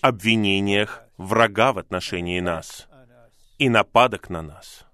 обвинениях 0.00 1.04
врага 1.16 1.72
в 1.72 1.78
отношении 1.78 2.40
нас 2.40 2.88
и 3.58 3.68
нападок 3.68 4.30
на 4.30 4.42
нас. 4.42 4.86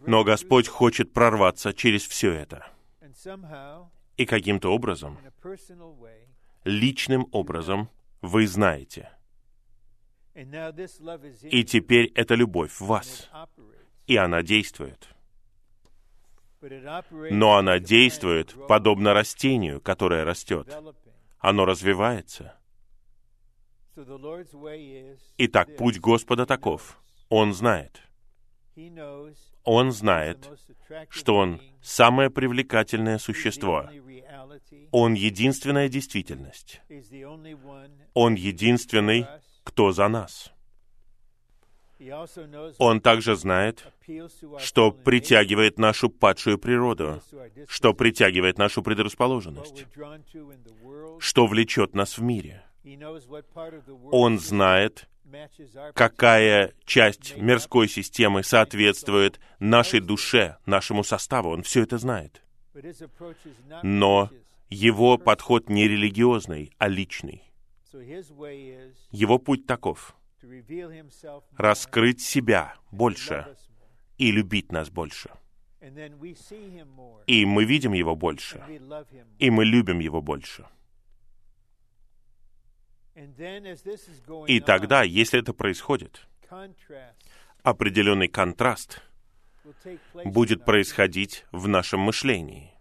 Но 0.00 0.24
Господь 0.24 0.68
хочет 0.68 1.12
прорваться 1.12 1.72
через 1.72 2.06
все 2.06 2.32
это. 2.32 2.66
И 4.16 4.26
каким-то 4.26 4.70
образом, 4.74 5.18
личным 6.64 7.28
образом, 7.32 7.88
вы 8.20 8.46
знаете. 8.46 9.10
И 10.34 11.64
теперь 11.64 12.12
эта 12.14 12.34
любовь 12.34 12.72
в 12.72 12.86
вас. 12.86 13.30
И 14.06 14.16
она 14.16 14.42
действует. 14.42 15.08
Но 17.30 17.56
она 17.56 17.78
действует 17.78 18.54
подобно 18.66 19.14
растению, 19.14 19.80
которое 19.80 20.24
растет. 20.24 20.74
Оно 21.38 21.64
развивается. 21.64 22.58
Итак, 25.38 25.76
путь 25.76 25.98
Господа 26.00 26.46
таков. 26.46 26.98
Он 27.28 27.52
знает. 27.52 28.02
Он 29.64 29.90
знает, 29.90 30.48
что 31.08 31.36
Он 31.36 31.60
самое 31.82 32.30
привлекательное 32.30 33.18
существо. 33.18 33.88
Он 34.90 35.14
единственная 35.14 35.88
действительность. 35.88 36.82
Он 38.14 38.34
единственный, 38.34 39.26
кто 39.64 39.92
за 39.92 40.08
нас. 40.08 40.52
Он 42.78 43.00
также 43.00 43.36
знает, 43.36 43.90
что 44.58 44.92
притягивает 44.92 45.78
нашу 45.78 46.10
падшую 46.10 46.58
природу, 46.58 47.22
что 47.66 47.94
притягивает 47.94 48.58
нашу 48.58 48.82
предрасположенность, 48.82 49.86
что 51.18 51.46
влечет 51.46 51.94
нас 51.94 52.18
в 52.18 52.22
мире. 52.22 52.65
Он 54.12 54.38
знает, 54.38 55.08
какая 55.94 56.72
часть 56.84 57.36
мирской 57.36 57.88
системы 57.88 58.42
соответствует 58.42 59.40
нашей 59.58 60.00
душе, 60.00 60.58
нашему 60.66 61.02
составу. 61.02 61.50
Он 61.50 61.62
все 61.62 61.82
это 61.82 61.98
знает. 61.98 62.42
Но 63.82 64.30
его 64.68 65.18
подход 65.18 65.68
не 65.68 65.88
религиозный, 65.88 66.72
а 66.78 66.88
личный. 66.88 67.42
Его 69.10 69.38
путь 69.38 69.66
таков— 69.66 70.16
раскрыть 71.56 72.20
себя 72.20 72.74
больше 72.90 73.56
и 74.18 74.30
любить 74.30 74.70
нас 74.70 74.90
больше. 74.90 75.30
И 77.26 77.46
мы 77.46 77.64
видим 77.64 77.92
Его 77.92 78.16
больше, 78.16 78.62
и 79.38 79.50
мы 79.50 79.64
любим 79.64 79.98
Его 80.00 80.20
больше. 80.20 80.66
И 84.46 84.60
тогда, 84.60 85.02
если 85.02 85.40
это 85.40 85.54
происходит, 85.54 86.26
определенный 87.62 88.28
контраст 88.28 89.02
будет 90.24 90.64
происходить 90.64 91.44
в 91.50 91.66
нашем 91.66 92.00
мышлении. 92.00 92.72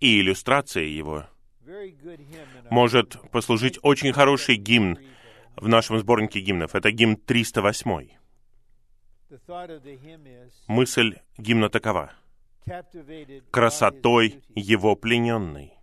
И 0.00 0.20
иллюстрация 0.20 0.84
его 0.84 1.26
может 2.70 3.16
послужить 3.30 3.78
очень 3.82 4.12
хороший 4.12 4.56
гимн 4.56 4.98
в 5.56 5.68
нашем 5.68 5.98
сборнике 5.98 6.40
гимнов. 6.40 6.74
Это 6.74 6.90
гимн 6.90 7.16
308. 7.16 8.08
Мысль 10.66 11.18
гимна 11.38 11.70
такова. 11.70 12.12
«Красотой 13.50 14.42
его 14.54 14.96
плененной, 14.96 15.74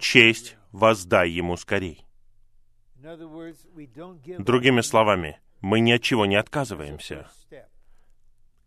честь 0.00 0.56
воздай 0.72 1.30
ему 1.30 1.56
скорей». 1.56 2.06
Другими 4.38 4.80
словами, 4.80 5.40
мы 5.60 5.80
ни 5.80 5.92
от 5.92 6.02
чего 6.02 6.26
не 6.26 6.36
отказываемся, 6.36 7.28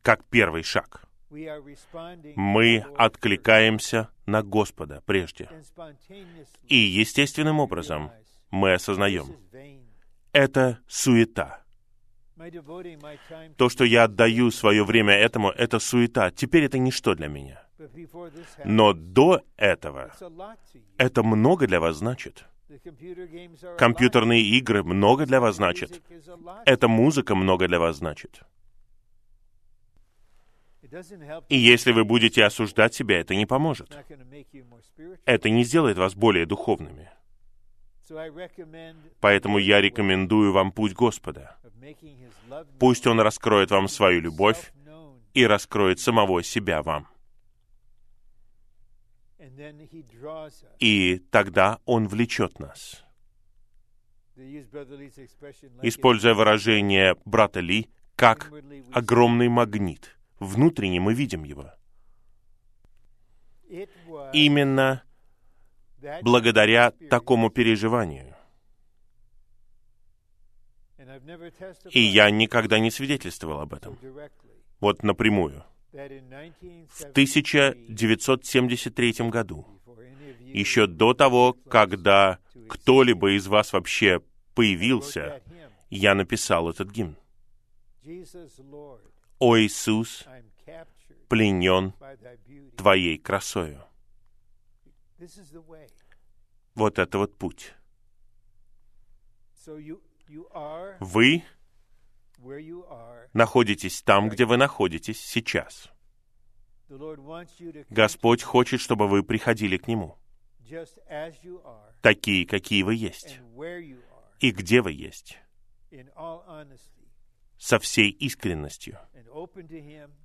как 0.02 0.24
первый 0.26 0.64
шаг. 0.64 1.08
Мы 1.30 2.86
откликаемся 2.98 4.10
на 4.26 4.44
Господа 4.44 5.02
прежде. 5.06 5.50
И 6.68 6.76
естественным 6.76 7.60
образом 7.60 8.12
мы 8.52 8.74
осознаем, 8.74 9.36
это 10.32 10.80
суета. 10.88 11.64
То, 13.58 13.70
что 13.70 13.86
я 13.86 14.04
отдаю 14.04 14.52
свое 14.52 14.84
время 14.84 15.14
этому, 15.14 15.50
это 15.50 15.80
суета. 15.80 16.32
Теперь 16.32 16.66
это 16.66 16.78
ничто 16.78 17.16
для 17.16 17.28
меня. 17.28 17.65
Но 18.64 18.94
до 18.94 19.42
этого 19.58 20.12
это 20.98 21.24
много 21.24 21.68
для 21.68 21.80
вас 21.80 21.98
значит. 21.98 22.46
Компьютерные 23.78 24.42
игры 24.42 24.84
много 24.84 25.26
для 25.26 25.40
вас 25.40 25.56
значат. 25.58 26.02
Эта 26.66 26.88
музыка 26.88 27.36
много 27.36 27.68
для 27.68 27.80
вас 27.80 27.98
значит. 27.98 28.42
И 31.50 31.58
если 31.58 31.92
вы 31.92 32.06
будете 32.06 32.44
осуждать 32.44 32.94
себя, 32.94 33.20
это 33.20 33.36
не 33.36 33.46
поможет. 33.46 33.98
Это 35.26 35.50
не 35.50 35.64
сделает 35.64 35.98
вас 35.98 36.16
более 36.16 36.46
духовными. 36.46 37.10
Поэтому 39.20 39.58
я 39.58 39.82
рекомендую 39.82 40.52
вам 40.52 40.72
путь 40.72 40.94
Господа. 40.94 41.58
Пусть 42.80 43.08
Он 43.08 43.20
раскроет 43.20 43.72
вам 43.72 43.88
свою 43.88 44.22
любовь 44.22 44.74
и 45.34 45.46
раскроет 45.46 46.00
самого 46.00 46.44
себя 46.44 46.82
вам. 46.82 47.08
И 50.80 51.20
тогда 51.32 51.80
Он 51.86 52.08
влечет 52.08 52.60
нас. 52.60 53.04
Используя 55.82 56.34
выражение 56.34 57.16
брата 57.26 57.60
Ли, 57.60 57.90
как 58.16 58.52
огромный 58.92 59.50
магнит. 59.50 60.18
Внутренне 60.40 61.00
мы 61.00 61.14
видим 61.14 61.44
его. 61.44 61.72
Именно 64.34 65.04
благодаря 66.22 66.92
такому 67.10 67.50
переживанию. 67.50 68.36
И 71.92 72.00
я 72.00 72.30
никогда 72.30 72.80
не 72.80 72.92
свидетельствовал 72.92 73.62
об 73.62 73.74
этом. 73.74 73.98
Вот 74.80 75.04
напрямую. 75.04 75.64
В 75.96 77.04
1973 77.04 79.14
году, 79.30 79.66
еще 80.42 80.88
до 80.88 81.14
того, 81.14 81.54
когда 81.70 82.40
кто-либо 82.68 83.38
из 83.38 83.48
вас 83.48 83.72
вообще 83.72 84.22
появился, 84.56 85.42
я 85.90 86.14
написал 86.14 86.70
этот 86.70 86.92
гимн. 86.92 87.16
«О 89.40 89.58
Иисус, 89.58 90.26
пленен. 91.30 91.94
Твоей 92.76 93.18
красою». 93.18 93.82
Вот 96.74 97.00
это 97.00 97.20
вот 97.20 97.38
путь. 97.38 97.74
Вы. 101.00 101.44
Находитесь 103.34 104.02
там, 104.02 104.30
где 104.30 104.46
вы 104.46 104.58
находитесь 104.58 105.20
сейчас. 105.20 105.90
Господь 107.90 108.44
хочет, 108.44 108.80
чтобы 108.80 109.08
вы 109.08 109.24
приходили 109.24 109.78
к 109.78 109.88
Нему, 109.88 110.18
такие, 112.02 112.46
какие 112.46 112.84
вы 112.84 112.96
есть, 112.96 113.40
и 114.40 114.52
где 114.52 114.82
вы 114.82 114.92
есть, 114.92 115.38
со 117.58 117.80
всей 117.80 118.10
искренностью, 118.10 119.00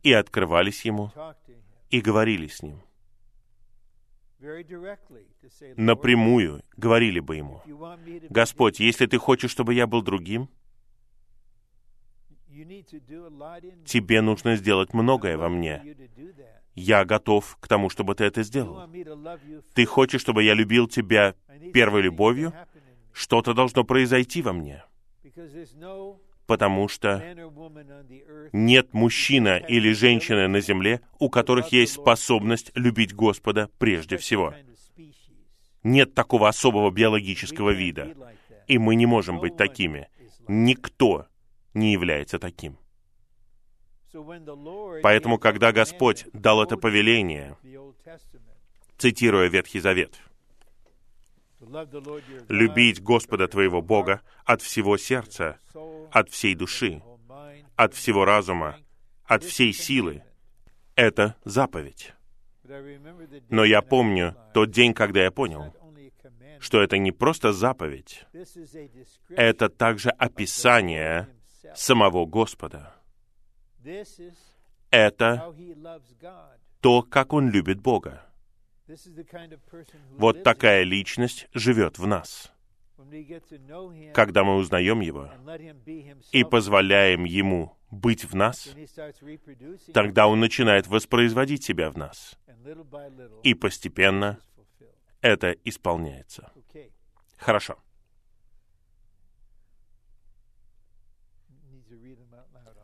и 0.03 0.13
открывались 0.13 0.85
Ему, 0.85 1.11
и 1.89 2.01
говорили 2.01 2.47
с 2.47 2.63
Ним. 2.63 2.83
Напрямую 5.77 6.63
говорили 6.77 7.21
бы 7.21 7.37
Ему, 7.37 7.63
«Господь, 8.31 8.81
если 8.81 9.07
Ты 9.07 9.19
хочешь, 9.19 9.51
чтобы 9.51 9.75
я 9.75 9.87
был 9.87 10.03
другим, 10.03 10.51
Тебе 13.85 14.21
нужно 14.21 14.57
сделать 14.57 14.95
многое 14.95 15.37
во 15.37 15.49
мне. 15.49 15.97
Я 16.75 17.05
готов 17.05 17.57
к 17.61 17.69
тому, 17.69 17.91
чтобы 17.91 18.15
Ты 18.15 18.25
это 18.25 18.43
сделал. 18.43 18.89
Ты 19.75 19.85
хочешь, 19.85 20.21
чтобы 20.21 20.43
я 20.43 20.55
любил 20.55 20.89
Тебя 20.89 21.35
первой 21.73 22.03
любовью? 22.03 22.53
Что-то 23.13 23.55
должно 23.55 23.85
произойти 23.85 24.41
во 24.41 24.53
мне, 24.53 24.85
потому 26.47 26.89
что 26.89 27.23
нет 28.53 28.95
мужчина 28.95 29.57
или 29.57 29.93
женщины 29.93 30.47
на 30.49 30.61
земле, 30.61 31.01
у 31.19 31.29
которых 31.29 31.73
есть 31.73 31.95
способность 31.95 32.71
любить 32.75 33.15
Господа 33.15 33.69
прежде 33.79 34.17
всего. 34.17 34.55
Нет 35.83 36.15
такого 36.15 36.49
особого 36.49 36.91
биологического 36.91 37.71
вида, 37.71 38.15
и 38.69 38.79
мы 38.79 38.95
не 38.95 39.07
можем 39.07 39.39
быть 39.39 39.57
такими. 39.57 40.09
Никто 40.47 41.27
не 41.75 41.93
является 41.93 42.39
таким. 42.39 42.79
Поэтому, 45.03 45.39
когда 45.39 45.73
Господь 45.73 46.27
дал 46.33 46.63
это 46.63 46.77
повеление, 46.77 47.57
цитируя 48.99 49.49
Ветхий 49.49 49.81
Завет, 49.81 50.19
«любить 52.49 53.03
Господа 53.03 53.47
твоего 53.47 53.83
Бога 53.83 54.23
от 54.45 54.63
всего 54.63 54.97
сердца, 54.97 55.59
от 56.11 56.31
всей 56.31 56.55
души, 56.55 57.03
от 57.77 57.95
всего 57.95 58.25
разума, 58.25 58.77
от 59.25 59.45
всей 59.45 59.73
силы» 59.73 60.23
это 61.01 61.35
заповедь. 61.45 62.13
Но 63.49 63.65
я 63.65 63.83
помню 63.83 64.37
тот 64.55 64.71
день, 64.71 64.93
когда 64.93 65.23
я 65.23 65.31
понял, 65.31 65.75
что 66.61 66.83
это 66.83 66.99
не 66.99 67.11
просто 67.11 67.53
заповедь, 67.53 68.27
это 69.31 69.69
также 69.69 70.11
описание. 70.11 71.29
Самого 71.75 72.27
Господа. 72.27 72.95
Это 74.91 75.55
то, 76.81 77.03
как 77.03 77.33
Он 77.33 77.51
любит 77.51 77.81
Бога. 77.81 78.27
Вот 80.19 80.43
такая 80.43 80.83
личность 80.83 81.49
живет 81.55 81.99
в 81.99 82.07
нас. 82.07 82.53
Когда 84.13 84.45
мы 84.45 84.57
узнаем 84.57 85.01
Его 85.01 85.31
и 86.33 86.45
позволяем 86.45 87.25
Ему 87.25 87.77
быть 87.91 88.25
в 88.25 88.35
нас, 88.35 88.69
тогда 89.95 90.27
Он 90.27 90.41
начинает 90.41 90.87
воспроизводить 90.87 91.65
себя 91.65 91.91
в 91.91 91.97
нас. 91.97 92.39
И 93.43 93.55
постепенно 93.55 94.39
это 95.21 95.53
исполняется. 95.65 96.53
Хорошо. 97.37 97.79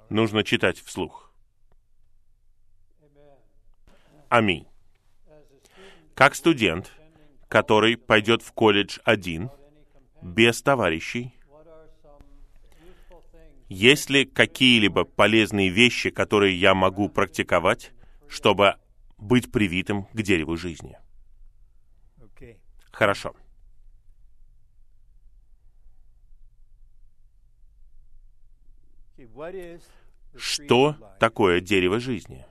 Нужно 0.08 0.44
читать 0.44 0.78
вслух. 0.78 1.32
Аминь. 4.28 4.66
Как 6.14 6.34
студент, 6.34 6.92
который 7.48 7.96
пойдет 7.96 8.42
в 8.42 8.52
колледж 8.52 8.98
один, 9.04 9.50
без 10.22 10.62
товарищей, 10.62 11.34
есть 13.68 14.10
ли 14.10 14.24
какие-либо 14.24 15.04
полезные 15.04 15.70
вещи, 15.70 16.10
которые 16.10 16.58
я 16.58 16.74
могу 16.74 17.08
практиковать, 17.08 17.92
чтобы 18.28 18.76
быть 19.18 19.50
привитым 19.50 20.04
к 20.12 20.22
дереву 20.22 20.56
жизни? 20.56 20.96
Хорошо. 22.92 23.34
Что 30.36 31.16
такое 31.18 31.60
дерево 31.60 32.00
жизни 32.00 32.46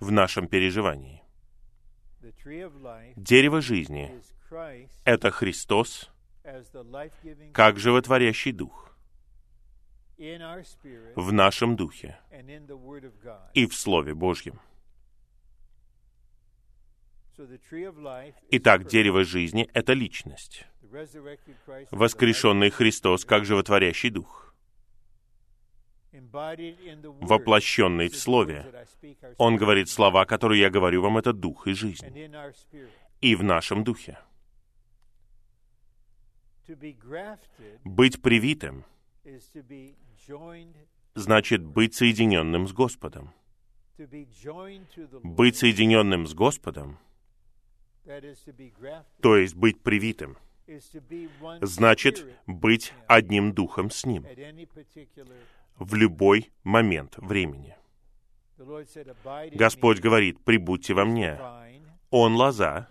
в 0.00 0.10
нашем 0.10 0.48
переживании? 0.48 1.22
Дерево 3.16 3.60
жизни 3.60 4.20
это 5.04 5.30
Христос 5.30 6.10
как 7.52 7.78
животворящий 7.78 8.52
дух 8.52 8.96
в 11.16 11.32
нашем 11.32 11.76
духе 11.76 12.18
и 13.54 13.66
в 13.66 13.74
Слове 13.74 14.14
Божьем. 14.14 14.60
Итак, 18.50 18.86
дерево 18.86 19.24
жизни— 19.24 19.68
это 19.74 19.92
личность, 19.92 20.66
воскрешенный 21.90 22.70
Христос 22.70 23.24
как 23.24 23.44
животворящий 23.44 24.10
дух, 24.10 24.53
воплощенный 27.20 28.08
в 28.08 28.12
said, 28.12 28.14
"The 28.14 28.20
Слове. 28.20 28.86
Он 29.38 29.56
говорит 29.56 29.88
слова, 29.88 30.24
которые 30.24 30.60
я 30.60 30.70
говорю 30.70 31.02
вам, 31.02 31.18
это 31.18 31.32
дух 31.32 31.66
и 31.66 31.72
жизнь, 31.72 32.06
и 33.20 33.34
в 33.34 33.42
нашем 33.42 33.84
духе. 33.84 34.18
Быть 37.84 38.22
привитым 38.22 38.84
значит 41.14 41.62
быть 41.62 41.94
соединенным 41.94 42.66
с 42.66 42.72
Господом. 42.72 43.32
Быть 45.22 45.56
соединенным 45.56 46.26
с 46.26 46.34
Господом, 46.34 46.98
то 49.20 49.36
есть 49.36 49.54
быть 49.54 49.80
привитым, 49.80 50.36
значит 51.60 52.26
быть 52.46 52.92
одним 53.06 53.52
духом 53.52 53.90
с 53.90 54.04
Ним. 54.04 54.26
В 55.78 55.94
любой 55.94 56.50
момент 56.62 57.16
времени. 57.16 57.76
The 58.58 58.66
Lord 58.66 58.86
said, 58.86 59.14
"Abide 59.24 59.52
in 59.52 59.56
Господь 59.56 60.00
говорит, 60.00 60.42
«Прибудьте 60.44 60.94
во 60.94 61.04
мне». 61.04 61.38
Он 62.10 62.36
лоза, 62.36 62.88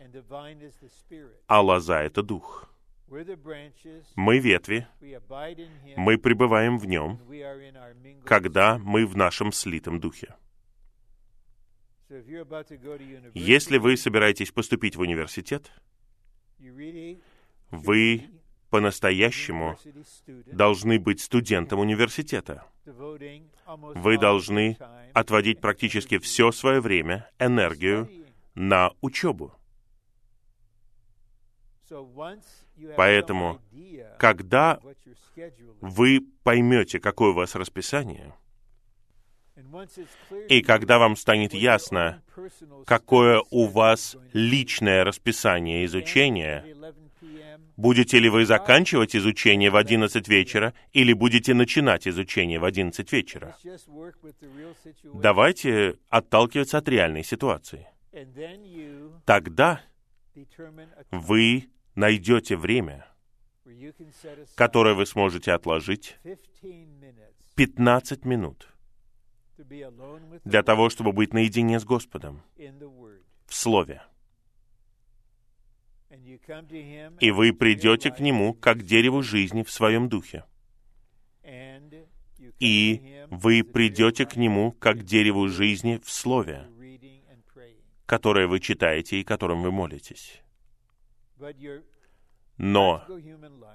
а 1.48 1.62
лоза— 1.62 2.02
это 2.04 2.22
дух. 2.22 2.70
Мы 3.08 4.40
ветви, 4.40 4.88
мы 5.96 6.18
пребываем 6.18 6.78
в 6.78 6.86
Нем, 6.86 7.20
когда 8.26 8.78
мы 8.80 9.06
в 9.06 9.16
нашем 9.16 9.52
слитом 9.52 10.00
духе. 10.00 10.36
Если 13.34 13.78
вы 13.78 13.98
собираетесь 13.98 14.52
поступить 14.52 14.96
в 14.96 15.02
университет, 15.02 15.72
вы 17.72 18.30
по-настоящему 18.74 19.78
должны 20.48 21.00
быть 21.00 21.22
студентом 21.22 21.80
университета. 21.80 22.66
Вы 22.88 24.18
должны 24.18 24.78
отводить 25.14 25.62
практически 25.62 26.18
все 26.18 26.52
свое 26.52 26.82
время, 26.82 27.30
энергию 27.38 28.10
на 28.56 28.90
учебу. 29.00 29.54
Поэтому, 32.98 33.62
Когда 34.18 34.80
вы 35.80 36.22
поймете, 36.44 37.00
какое 37.00 37.30
у 37.30 37.34
вас 37.34 37.54
расписание, 37.54 38.34
и 40.50 40.64
когда 40.64 40.98
вам 40.98 41.16
станет 41.16 41.54
ясно, 41.54 42.24
какое 42.88 43.44
у 43.52 43.68
вас 43.68 44.18
личное 44.34 45.04
расписание 45.04 45.86
изучения, 45.86 46.66
at 46.66 46.66
11 46.66 46.96
p.m., 46.96 47.13
будете 47.78 48.20
ли 48.20 48.30
вы 48.30 48.46
заканчивать 48.46 49.16
изучение 49.16 49.70
в 49.70 49.76
11 49.76 50.28
вечера 50.28 50.74
или 50.92 51.14
будете 51.14 51.54
начинать 51.54 52.08
изучение 52.08 52.60
в 52.60 52.66
11 52.66 53.12
вечера. 53.12 53.56
Давайте 55.14 55.98
отталкиваться 56.10 56.78
от 56.78 56.88
реальной 56.88 57.24
ситуации. 57.24 57.88
Тогда 59.26 59.82
вы 61.12 61.70
найдете 61.96 62.56
время, 62.56 63.08
которое 64.56 64.94
вы 64.94 65.06
сможете 65.06 65.52
отложить 65.52 66.18
15 66.24 66.64
minutes 66.64 67.34
15 67.56 68.26
минут 68.26 68.68
для 70.44 70.64
того, 70.64 70.90
чтобы 70.90 71.12
быть 71.12 71.34
наедине 71.34 71.80
с 71.80 71.86
Господом 71.86 72.42
в 73.46 73.54
Слове. 73.54 74.02
И 77.20 77.32
вы 77.32 77.54
придете 77.54 78.12
к 78.12 78.20
Нему, 78.20 78.54
как 78.54 78.80
к 78.80 78.84
дереву 78.84 79.22
жизни 79.22 79.64
в 79.64 79.72
своем 79.72 80.10
духе. 80.10 80.46
И 82.60 83.26
вы 83.30 83.64
придете 83.64 84.26
к 84.26 84.36
Нему, 84.36 84.72
как 84.72 85.00
к 85.00 85.04
дереву 85.04 85.48
жизни 85.48 86.00
в 86.04 86.10
Слове, 86.10 86.68
которое 88.06 88.48
вы 88.48 88.60
читаете 88.60 89.20
и 89.20 89.24
которым 89.24 89.62
вы 89.62 89.72
молитесь. 89.72 90.42
Но 92.58 93.06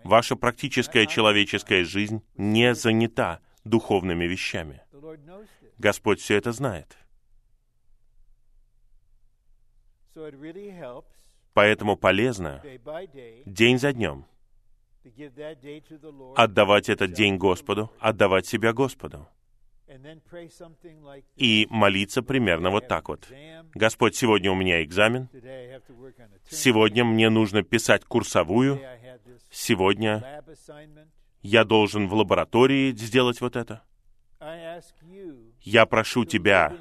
ваша 0.04 0.36
практическая 0.36 1.06
человеческая 1.06 1.84
жизнь 1.84 2.22
не 2.36 2.74
занята 2.74 3.40
духовными 3.64 4.24
вещами. 4.24 4.82
Господь 5.78 6.20
все 6.20 6.36
это 6.36 6.52
знает. 6.52 6.96
Поэтому 11.58 11.96
полезно 11.96 12.62
день 13.44 13.80
за 13.80 13.92
днем 13.92 14.26
отдавать 16.36 16.88
этот 16.88 17.10
день 17.10 17.36
Господу, 17.36 17.90
отдавать 17.98 18.46
себя 18.46 18.72
Господу. 18.72 19.26
И 21.34 21.66
молиться 21.68 22.22
примерно 22.22 22.70
вот 22.70 22.86
так 22.86 23.08
вот. 23.08 23.28
Господь, 23.74 24.14
сегодня 24.14 24.52
у 24.52 24.54
меня 24.54 24.84
экзамен, 24.84 25.28
сегодня 26.48 27.04
мне 27.04 27.28
нужно 27.28 27.64
писать 27.64 28.04
курсовую, 28.04 28.80
сегодня 29.50 30.44
я 31.42 31.64
должен 31.64 32.06
в 32.06 32.14
лаборатории 32.14 32.92
сделать 32.92 33.40
вот 33.40 33.56
это. 33.56 33.82
Я 35.62 35.86
прошу 35.86 36.24
Тебя, 36.24 36.76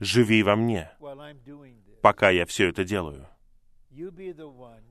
живи 0.00 0.42
во 0.42 0.56
мне, 0.56 0.90
пока 2.00 2.30
я 2.30 2.46
все 2.46 2.70
это 2.70 2.84
делаю. 2.84 3.28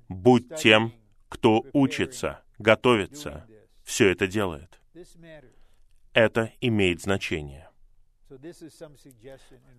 Будь 0.10 0.56
тем, 0.56 0.94
кто 1.30 1.66
учится, 1.74 2.44
готовится, 2.60 3.48
все 3.84 4.10
это 4.10 4.28
делает. 4.28 4.80
Это 6.14 6.52
имеет 6.62 7.02
значение. 7.02 7.70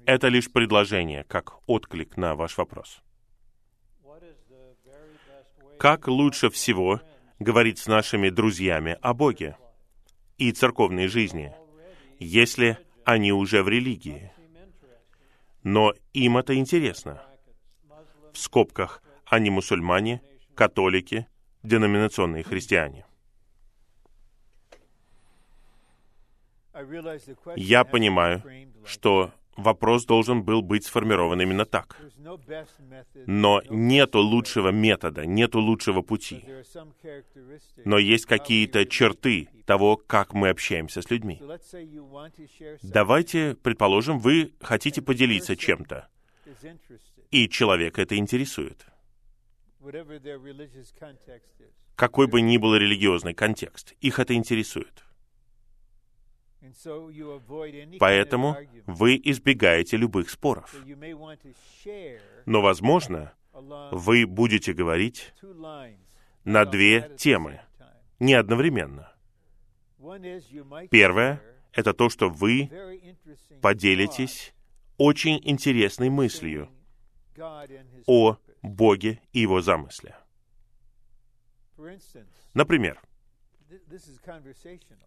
Это 0.07 0.29
лишь 0.29 0.51
предложение, 0.51 1.25
как 1.25 1.69
отклик 1.69 2.17
на 2.17 2.35
ваш 2.35 2.57
вопрос. 2.57 3.03
Как 5.79 6.09
лучше 6.09 6.51
всего 6.51 7.01
говорить 7.39 7.79
с 7.79 7.87
нашими 7.87 8.31
друзьями 8.31 8.97
о 9.03 9.15
Боге 9.15 9.57
и 10.39 10.53
церковной 10.53 11.09
жизни, 11.09 11.55
если 12.19 12.79
они 13.05 13.33
уже 13.33 13.63
в 13.63 13.69
религии? 13.69 14.33
Но 15.63 15.93
им 16.15 16.39
это 16.39 16.57
интересно. 16.57 17.23
В 18.33 18.39
скобках 18.39 19.03
они 19.31 19.51
мусульмане, 19.51 20.23
католики, 20.55 21.27
деноминационные 21.63 22.43
христиане. 22.43 23.05
Я 27.57 27.85
понимаю, 27.85 28.43
что 28.85 29.33
вопрос 29.57 30.05
должен 30.05 30.43
был 30.43 30.63
быть 30.63 30.85
сформирован 30.85 31.41
именно 31.41 31.65
так. 31.65 32.01
Но 33.27 33.61
нету 33.69 34.21
лучшего 34.21 34.69
метода, 34.69 35.27
нету 35.27 35.61
лучшего 35.61 36.03
пути. 36.03 36.45
Но 37.85 37.99
есть 37.99 38.27
какие-то 38.27 38.87
черты 38.87 39.49
того, 39.67 39.97
как 39.97 40.35
мы 40.35 40.51
общаемся 40.51 41.03
с 41.03 41.11
людьми. 41.11 41.43
Давайте, 42.83 43.57
предположим, 43.57 44.19
вы 44.21 44.53
хотите 44.61 45.03
поделиться 45.03 45.57
чем-то, 45.57 46.09
и 47.31 47.49
человека 47.49 48.03
это 48.03 48.17
интересует. 48.17 48.87
Какой 51.95 52.27
бы 52.27 52.41
ни 52.41 52.59
был 52.59 52.77
религиозный 52.77 53.35
контекст, 53.35 53.93
их 54.01 54.19
это 54.19 54.35
интересует. 54.35 55.05
Поэтому 57.99 58.57
вы 58.87 59.21
избегаете 59.25 59.97
любых 59.97 60.31
споров. 60.31 60.75
Но, 62.47 62.63
возможно, 62.63 63.33
вы 63.53 64.27
будете 64.27 64.73
говорить 64.73 65.33
на 66.45 66.65
две 66.65 67.15
темы, 67.17 67.61
не 68.19 68.35
одновременно. 68.35 69.13
Первое 70.91 71.43
это 71.73 71.93
то, 71.95 72.09
что 72.09 72.29
вы 72.29 72.71
поделитесь 73.63 74.55
очень 74.97 75.41
интересной 75.45 76.11
мыслью 76.11 76.69
о. 78.07 78.37
Боге 78.63 79.21
и 79.33 79.41
Его 79.41 79.61
замысле. 79.61 80.17
Например, 82.55 83.01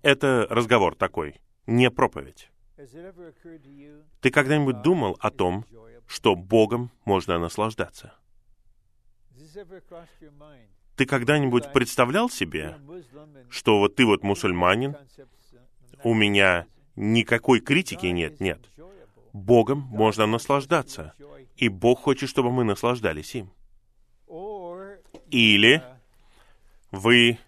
это 0.02 0.48
разговор 0.50 0.96
такой, 0.96 1.40
не 1.68 1.90
проповедь. 1.90 2.50
Ты 4.22 4.32
когда-нибудь 4.32 4.82
думал 4.82 5.18
о 5.20 5.30
том, 5.30 5.66
что 6.08 6.36
Богом 6.36 6.92
можно 7.06 7.38
наслаждаться? 7.40 8.14
Ты 10.96 11.06
когда-нибудь 11.06 11.72
представлял 11.74 12.30
себе, 12.30 12.78
что 13.50 13.80
вот 13.80 13.96
ты 13.96 14.06
вот 14.06 14.24
мусульманин, 14.24 14.92
uh, 14.92 15.28
у 16.04 16.14
меня 16.14 16.68
никакой 16.96 17.60
критики 17.60 18.08
нет, 18.08 18.40
нет. 18.40 18.60
Богом 19.34 19.80
можно 19.80 20.26
наслаждаться, 20.26 21.14
и 21.56 21.70
Бог 21.70 22.02
хочет, 22.02 22.30
чтобы 22.30 22.52
мы 22.52 22.64
наслаждались 22.64 23.36
им. 23.36 23.52
Или 25.30 25.84
вы 26.92 27.40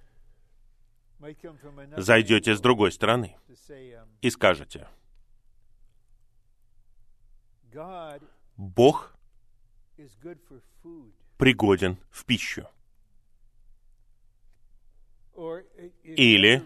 зайдете 1.97 2.55
с 2.55 2.61
другой 2.61 2.91
стороны 2.91 3.35
и 4.21 4.29
скажете, 4.29 4.87
Бог 8.57 9.15
пригоден 11.37 11.97
в 12.11 12.25
пищу. 12.25 12.67
Или- 16.03 16.63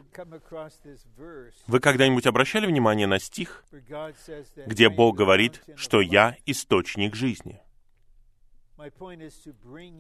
Вы 1.68 1.80
когда-нибудь 1.80 2.26
обращали 2.28 2.66
внимание 2.66 3.08
на 3.08 3.20
стих, 3.20 3.64
где 4.66 4.90
Бог 4.90 5.16
говорит, 5.16 5.64
что? 5.76 6.02
«Я 6.02 6.36
источник 6.46 7.16
жизни». 7.16 7.62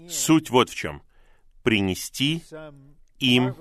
Суть 0.10 0.50
вот 0.50 0.70
в 0.70 0.76
чем. 0.76 1.02
Принести 1.64 2.44
им 3.20 3.56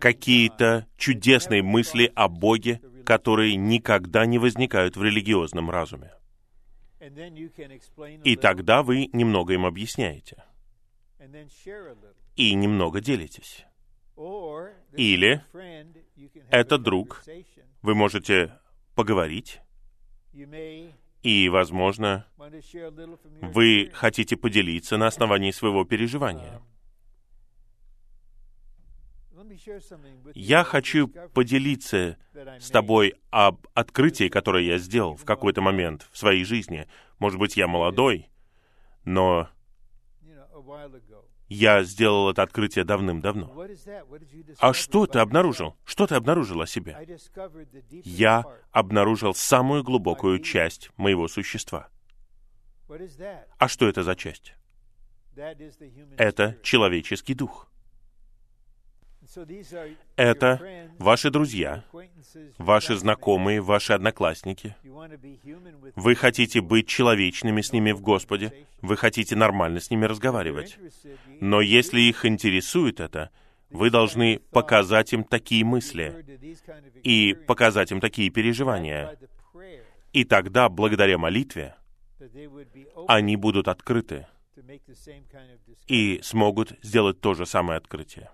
какие-то 0.00 0.86
чудесные 0.96 1.62
мысли 1.62 2.10
о 2.14 2.28
Боге, 2.28 2.80
которые 3.04 3.56
никогда 3.56 4.24
не 4.24 4.38
возникают 4.38 4.96
в 4.96 5.02
религиозном 5.02 5.70
разуме. 5.70 6.12
И 8.24 8.36
тогда 8.36 8.82
вы 8.82 9.10
немного 9.12 9.52
им 9.52 9.66
объясняете 9.66 10.42
и 12.36 12.54
немного 12.54 13.00
делитесь. 13.00 13.64
Или 14.96 15.44
это 16.50 16.78
друг. 16.78 17.22
Вы 17.82 17.94
можете 17.94 18.58
поговорить, 18.94 19.60
и, 21.22 21.48
возможно, 21.48 22.26
вы 23.40 23.90
хотите 23.94 24.36
поделиться 24.36 24.96
на 24.96 25.06
основании 25.06 25.52
своего 25.52 25.84
переживания. 25.84 26.60
You 26.60 26.62
Я 30.34 30.64
хочу 30.64 31.08
поделиться 31.08 32.16
с 32.58 32.70
тобой 32.70 33.14
об 33.30 33.66
открытии, 33.74 34.28
которое 34.28 34.64
я 34.64 34.78
сделал 34.78 35.16
в 35.16 35.24
какой-то 35.24 35.60
момент 35.60 36.08
в 36.12 36.18
своей 36.18 36.44
жизни. 36.44 36.86
Может 37.18 37.38
быть, 37.38 37.56
я 37.56 37.68
молодой, 37.68 38.30
но 39.04 39.48
я 41.48 41.82
сделал 41.84 42.30
это 42.30 42.42
открытие 42.42 42.84
давным-давно. 42.84 43.54
А 44.58 44.72
что 44.72 45.06
ты 45.06 45.18
обнаружил? 45.18 45.76
Что 45.84 46.06
ты 46.06 46.14
обнаружил 46.14 46.60
о 46.60 46.66
себе? 46.66 46.96
Я 48.04 48.44
обнаружил 48.72 49.34
самую 49.34 49.82
глубокую 49.82 50.40
часть 50.40 50.90
моего 50.96 51.28
существа. 51.28 51.88
А 53.58 53.68
что 53.68 53.88
это 53.88 54.02
за 54.02 54.14
часть? 54.14 54.54
Это 56.16 56.56
человеческий 56.62 57.34
дух. 57.34 57.68
Это 60.16 60.90
ваши 60.98 61.30
друзья, 61.30 61.84
ваши 62.58 62.96
знакомые, 62.96 63.60
ваши 63.60 63.92
одноклассники. 63.92 64.76
Вы 65.96 66.14
хотите 66.14 66.60
быть 66.60 66.88
человечными 66.88 67.60
с 67.60 67.72
ними 67.72 67.92
в 67.92 68.00
Господе. 68.00 68.66
Вы 68.80 68.96
хотите 68.96 69.36
нормально 69.36 69.80
с 69.80 69.90
ними 69.90 70.04
разговаривать. 70.04 70.78
Но 71.40 71.60
если 71.60 72.00
их 72.00 72.24
интересует 72.24 73.00
это, 73.00 73.30
вы 73.70 73.90
должны 73.90 74.38
показать 74.50 75.12
им 75.12 75.24
такие 75.24 75.64
мысли 75.64 76.24
и 77.02 77.34
показать 77.34 77.90
им 77.90 78.00
такие 78.00 78.30
переживания. 78.30 79.18
И 80.12 80.24
тогда, 80.24 80.68
благодаря 80.68 81.18
молитве, 81.18 81.74
они 83.08 83.36
будут 83.36 83.68
открыты 83.68 84.26
и 85.88 86.20
смогут 86.22 86.72
сделать 86.82 87.20
то 87.20 87.34
же 87.34 87.46
самое 87.46 87.78
открытие. 87.78 88.30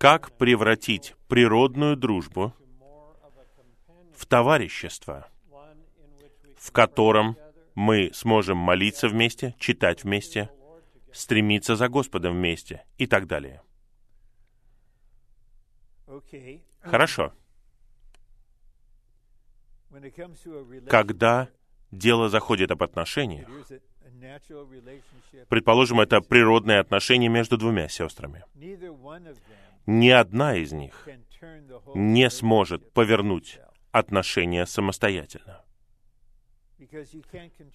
Как 0.00 0.32
превратить 0.38 1.14
природную 1.28 1.94
дружбу 1.94 2.54
в 4.16 4.24
товарищество, 4.24 5.28
в 6.56 6.72
котором 6.72 7.36
мы 7.74 8.10
сможем 8.14 8.56
молиться 8.56 9.08
вместе, 9.08 9.54
читать 9.58 10.04
вместе, 10.04 10.48
стремиться 11.12 11.76
за 11.76 11.90
Господом 11.90 12.32
вместе 12.32 12.82
и 12.96 13.06
так 13.06 13.26
далее. 13.26 13.60
Хорошо. 16.80 17.34
Когда 20.88 21.50
дело 21.90 22.30
заходит 22.30 22.70
об 22.70 22.82
отношениях, 22.82 23.46
предположим, 25.50 26.00
это 26.00 26.22
природное 26.22 26.80
отношение 26.80 27.28
между 27.28 27.58
двумя 27.58 27.86
сестрами, 27.90 28.46
ни 29.86 30.10
одна 30.10 30.56
из 30.56 30.72
них 30.72 31.08
не 31.94 32.30
сможет 32.30 32.92
повернуть 32.92 33.58
отношения 33.92 34.66
самостоятельно, 34.66 35.64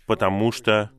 потому 0.05 0.51
что 0.51 0.91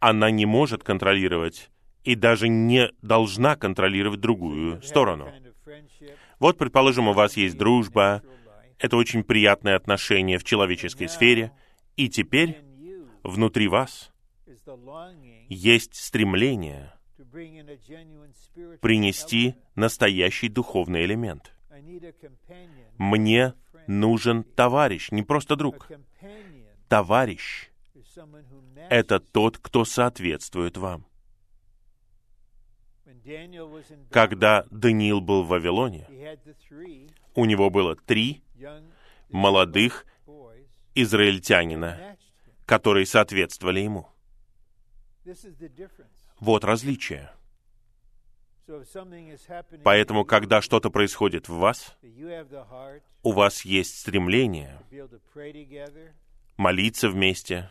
она 0.00 0.30
не 0.30 0.46
может 0.46 0.82
контролировать 0.82 1.70
и 2.04 2.14
даже 2.14 2.48
не 2.48 2.90
должна 3.02 3.56
контролировать 3.56 4.20
другую 4.20 4.82
сторону. 4.82 5.30
Вот, 6.38 6.56
предположим, 6.56 7.08
у 7.08 7.12
вас 7.12 7.36
есть 7.36 7.56
дружба, 7.56 8.22
это 8.78 8.96
очень 8.96 9.24
приятное 9.24 9.76
отношение 9.76 10.38
в 10.38 10.44
человеческой 10.44 11.08
сфере, 11.08 11.52
и 11.96 12.08
теперь 12.08 12.58
внутри 13.22 13.68
вас 13.68 14.12
есть 15.48 15.96
стремление 15.96 16.92
принести 18.80 19.54
настоящий 19.74 20.48
духовный 20.48 21.04
элемент. 21.04 21.52
Мне 22.98 23.54
нужен 23.86 24.44
товарищ, 24.44 25.10
не 25.10 25.22
просто 25.22 25.56
друг. 25.56 25.88
Товарищ— 26.88 27.70
это 28.90 29.20
тот, 29.20 29.58
кто 29.58 29.84
соответствует 29.84 30.76
вам. 30.76 31.06
Когда 34.10 34.64
Даниил 34.70 35.20
был 35.20 35.42
в 35.42 35.48
Вавилоне, 35.48 36.06
у 37.34 37.44
него 37.44 37.70
было 37.70 37.94
три 37.94 38.42
молодых 39.28 40.06
израильтянина, 40.94 42.16
которые 42.64 43.06
соответствовали 43.06 43.80
ему. 43.80 44.08
Вот 46.40 46.64
различие. 46.64 47.30
Поэтому, 49.82 50.24
когда 50.24 50.60
что-то 50.60 50.90
происходит 50.90 51.48
в 51.48 51.54
вас, 51.54 51.96
у 53.22 53.32
вас 53.32 53.64
есть 53.64 53.98
стремление 53.98 54.78
молиться 56.56 57.08
вместе, 57.08 57.70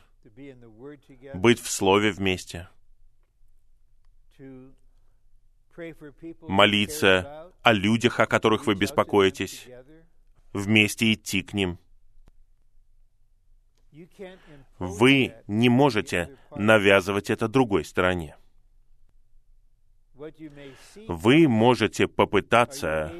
быть 1.35 1.59
в 1.59 1.69
Слове 1.69 2.11
вместе, 2.11 2.67
молиться 6.41 7.51
о 7.61 7.73
людях, 7.73 8.19
о 8.19 8.25
которых 8.25 8.65
вы 8.65 8.73
беспокоитесь, 8.73 9.67
вместе 10.53 11.13
идти 11.13 11.43
к 11.43 11.53
ним. 11.53 11.77
Вы 14.79 15.33
не 15.47 15.69
можете 15.69 16.37
навязывать 16.55 17.29
это 17.29 17.47
другой 17.47 17.85
стороне. 17.85 18.35
Вы 21.07 21.47
можете 21.47 22.07
попытаться 22.07 23.11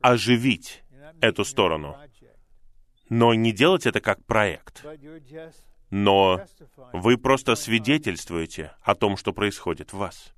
оживить 0.00 0.82
эту 1.20 1.44
сторону, 1.44 1.96
но 3.08 3.34
не 3.34 3.52
делать 3.52 3.86
это 3.86 4.00
как 4.00 4.24
проект. 4.24 4.84
Но 5.90 6.42
вы 6.92 7.18
просто 7.18 7.54
свидетельствуете 7.54 8.74
о 8.82 8.94
том, 8.94 9.16
что 9.16 9.32
происходит 9.32 9.92
в 9.92 9.98
вас. 9.98 10.34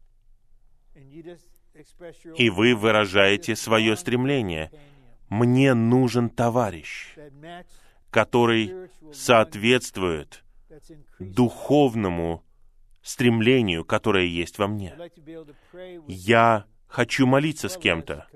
И 2.36 2.50
вы 2.50 2.74
выражаете 2.74 3.56
свое 3.56 3.96
стремление. 3.96 4.70
Мне 5.28 5.74
нужен 5.74 6.30
товарищ, 6.30 7.14
который 8.10 8.90
соответствует 9.12 10.44
духовному 11.18 12.43
стремлению, 13.04 13.84
которое 13.84 14.24
есть 14.24 14.58
во 14.58 14.66
мне. 14.66 14.96
Я 16.08 16.64
хочу 16.88 17.26
молиться 17.26 17.68
с 17.68 17.76
кем-то, 17.76 18.26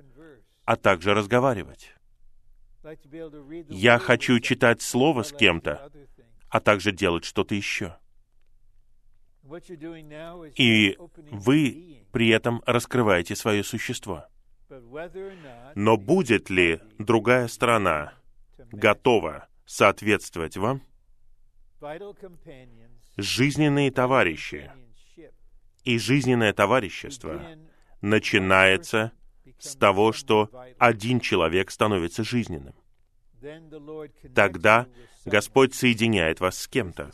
а 0.64 0.76
также 0.76 1.14
разговаривать. 1.14 1.94
Я 3.68 3.98
хочу 3.98 4.38
читать 4.40 4.82
Слово 4.82 5.22
с 5.22 5.32
кем-то, 5.32 5.90
а 6.50 6.60
также 6.60 6.92
делать 6.92 7.24
что-то 7.24 7.54
еще. 7.54 7.96
И 10.54 10.98
вы 11.30 12.04
при 12.12 12.28
этом 12.28 12.62
раскрываете 12.66 13.34
свое 13.34 13.64
существо. 13.64 14.26
Но 15.74 15.96
будет 15.96 16.50
ли 16.50 16.80
другая 16.98 17.48
сторона 17.48 18.12
готова 18.70 19.48
соответствовать 19.64 20.58
вам? 20.58 20.82
Жизненные 23.18 23.90
товарищи 23.90 24.70
и 25.82 25.98
жизненное 25.98 26.52
товарищество 26.52 27.42
начинается 28.00 29.10
с 29.58 29.74
того, 29.74 30.12
что 30.12 30.50
один 30.78 31.18
человек 31.18 31.72
становится 31.72 32.22
жизненным. 32.22 32.74
Тогда 34.36 34.86
Господь 35.24 35.74
соединяет 35.74 36.38
вас 36.38 36.58
с 36.58 36.68
кем-то, 36.68 37.10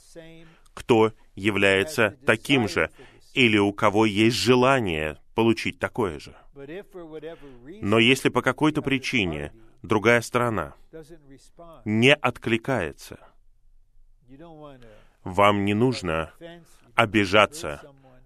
кто 0.74 1.14
является 1.34 2.18
таким 2.26 2.68
же, 2.68 2.90
или 3.32 3.56
у 3.56 3.72
кого 3.72 4.04
есть 4.04 4.36
желание 4.36 5.16
получить 5.34 5.78
такое 5.78 6.18
же. 6.20 6.36
Но 7.80 7.98
если 7.98 8.28
по 8.28 8.42
какой-то 8.42 8.82
причине 8.82 9.54
другая 9.82 10.20
сторона 10.20 10.74
не 11.86 12.14
откликается, 12.14 13.18
вам 15.24 15.64
не 15.64 15.74
нужно 15.74 16.32
обижаться, 16.94 17.80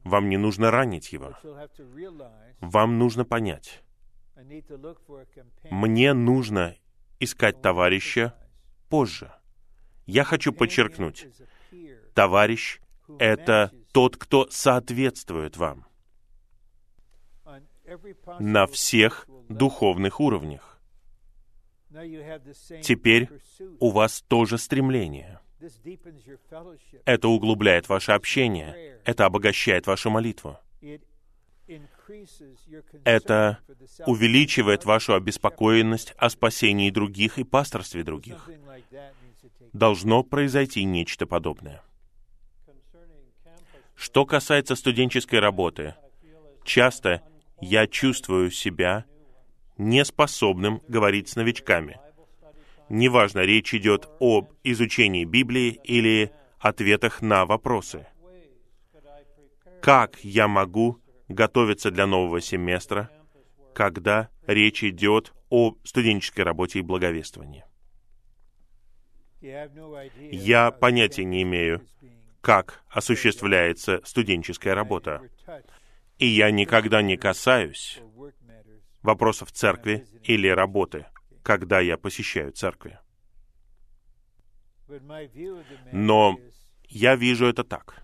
вам 0.05 0.28
не 0.28 0.36
нужно 0.36 0.70
ранить 0.70 1.12
его. 1.12 1.34
Вам 2.61 2.99
нужно 2.99 3.24
понять, 3.24 3.82
мне 5.70 6.12
нужно 6.12 6.74
искать 7.20 7.62
товарища 7.62 8.34
позже. 8.88 9.32
Я 10.07 10.24
хочу 10.24 10.53
подчеркнуть, 10.53 11.26
товарищ— 12.14 12.80
это 13.18 13.70
тот, 13.92 14.16
кто 14.16 14.49
соответствует 14.51 15.57
вам 15.57 15.86
на 18.38 18.66
всех 18.66 19.26
духовных 19.49 20.20
уровнях. 20.20 20.80
Теперь 22.82 23.28
у 23.80 23.90
вас 23.90 24.22
тоже 24.22 24.59
стремление. 24.59 25.40
Это 27.04 27.28
углубляет 27.28 27.88
ваше 27.88 28.12
общение, 28.12 28.98
это 29.04 29.26
обогащает 29.26 29.86
вашу 29.86 30.11
молитву. 30.11 30.59
Это 33.04 33.59
увеличивает 34.06 34.84
вашу 34.84 35.14
обеспокоенность 35.14 36.14
о 36.16 36.30
спасении 36.30 36.90
других 36.90 37.38
и 37.38 37.44
пасторстве 37.44 38.04
других. 38.04 38.48
Должно 39.72 40.22
произойти 40.22 40.84
нечто 40.84 41.26
подобное. 41.26 41.82
Что 43.94 44.24
касается 44.24 44.76
студенческой 44.76 45.40
работы, 45.40 45.94
часто 46.64 47.20
я 47.61 47.86
чувствую 47.86 48.50
себя 48.50 49.04
неспособным 49.76 50.80
говорить 50.88 51.28
с 51.28 51.36
новичками. 51.36 51.98
Неважно, 52.89 53.41
речь 53.41 53.74
идет 53.74 54.09
об 54.18 54.53
изучении 54.64 55.24
Библии 55.24 55.78
или 55.84 56.32
ответах 56.59 57.20
на 57.22 57.45
вопросы. 57.45 58.07
Как 59.82 60.18
я 60.24 60.49
могу 60.49 60.99
готовиться 61.28 61.91
для 61.91 62.07
нового 62.07 62.41
семестра, 62.41 63.11
когда 63.74 64.28
речь 64.47 64.82
идет 64.82 65.32
о 65.51 65.76
студенческой 65.84 66.41
работе 66.41 66.80
и 66.80 66.82
благовествовании? 66.82 67.64
Я 69.41 70.70
понятия 70.72 71.24
не 71.24 71.43
имею, 71.43 71.86
как 72.41 72.82
осуществляется 72.89 74.01
студенческая 74.05 74.74
работа. 74.74 75.22
И 76.18 76.26
я 76.26 76.51
никогда 76.51 77.03
не 77.03 77.16
касаюсь 77.16 78.01
вопросов 79.03 79.53
церкви 79.53 80.07
или 80.24 80.49
работы, 80.49 81.07
когда 81.49 81.80
я 81.80 81.96
посещаю 81.96 82.53
церкви. 82.53 82.99
Но 85.92 86.38
я 86.88 87.16
вижу 87.16 87.46
это 87.46 87.64
так. 87.64 88.03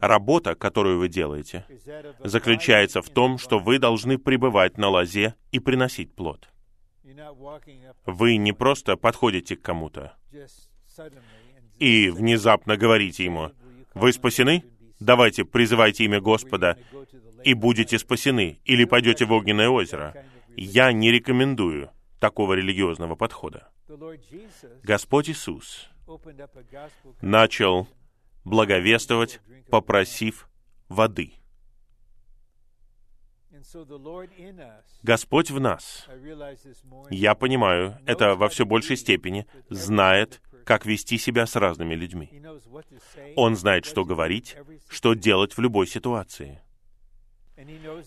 Работа, 0.00 0.54
которую 0.54 1.00
вы 1.00 1.08
делаете, 1.08 1.66
заключается 2.20 3.02
в 3.02 3.10
том, 3.10 3.38
что 3.38 3.58
вы 3.58 3.80
должны 3.80 4.18
пребывать 4.18 4.78
на 4.78 4.88
лозе 4.88 5.34
и 5.50 5.58
приносить 5.58 6.14
плод. 6.14 6.48
Вы 8.04 8.36
не 8.36 8.52
просто 8.52 8.96
подходите 8.96 9.56
к 9.56 9.62
кому-то 9.62 10.16
и 11.80 12.08
внезапно 12.08 12.76
говорите 12.76 13.24
ему, 13.24 13.50
«Вы 13.94 14.12
спасены? 14.12 14.62
Давайте 15.00 15.44
призывайте 15.44 16.04
имя 16.04 16.20
Господа 16.20 16.78
и 17.42 17.52
будете 17.54 17.98
спасены, 17.98 18.60
или 18.64 18.84
пойдете 18.84 19.24
в 19.24 19.32
огненное 19.32 19.68
озеро». 19.68 20.14
Я 20.56 20.90
не 20.92 21.12
рекомендую 21.12 21.90
такого 22.18 22.54
религиозного 22.54 23.14
подхода. 23.14 23.68
Господь 24.82 25.30
Иисус 25.30 25.88
начал 27.20 27.88
благовествовать, 28.44 29.40
попросив 29.70 30.48
воды. 30.88 31.34
Господь 35.02 35.50
в 35.50 35.60
нас, 35.60 36.06
я 37.10 37.34
понимаю, 37.34 37.98
это 38.06 38.34
во 38.34 38.48
все 38.48 38.64
большей 38.64 38.96
степени, 38.96 39.46
знает, 39.70 40.40
как 40.64 40.84
вести 40.84 41.18
себя 41.18 41.46
с 41.46 41.56
разными 41.56 41.94
людьми. 41.94 42.30
Он 43.34 43.56
знает, 43.56 43.86
что 43.86 44.04
говорить, 44.04 44.56
что 44.88 45.14
делать 45.14 45.56
в 45.56 45.60
любой 45.60 45.86
ситуации. 45.86 46.60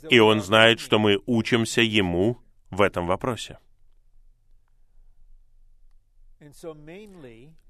И 0.10 0.20
он 0.20 0.42
знает, 0.42 0.80
что 0.80 1.00
мы 1.00 1.20
учимся 1.26 1.82
ему 1.82 2.38
в 2.70 2.82
этом 2.82 3.08
вопросе. 3.08 3.58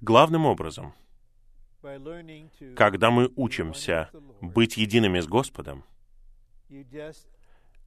Главным 0.02 0.46
образом, 0.46 0.94
когда 2.76 3.12
мы 3.12 3.32
учимся 3.36 4.10
быть 4.42 4.78
едиными 4.78 5.20
с 5.20 5.28
Господом, 5.28 5.84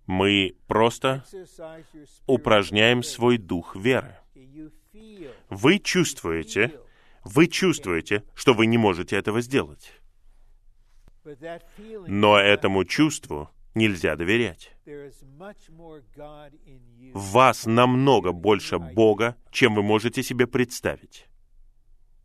мы 0.06 0.56
просто 0.66 1.24
упражняем 2.26 3.02
свой 3.02 3.38
дух 3.38 3.76
веры. 3.76 4.16
Вы 5.48 5.78
чувствуете, 5.78 6.80
вы 7.24 7.46
чувствуете, 7.46 8.24
что 8.34 8.54
вы 8.54 8.66
не 8.66 8.78
можете 8.78 9.16
этого 9.16 9.40
сделать. 9.40 9.92
Но 12.06 12.38
этому 12.38 12.84
чувству 12.84 13.50
нельзя 13.74 14.16
доверять. 14.16 14.72
В 17.14 17.32
вас 17.32 17.66
намного 17.66 18.32
больше 18.32 18.78
Бога, 18.78 19.36
чем 19.50 19.74
вы 19.74 19.82
можете 19.82 20.22
себе 20.22 20.46
представить. 20.46 21.26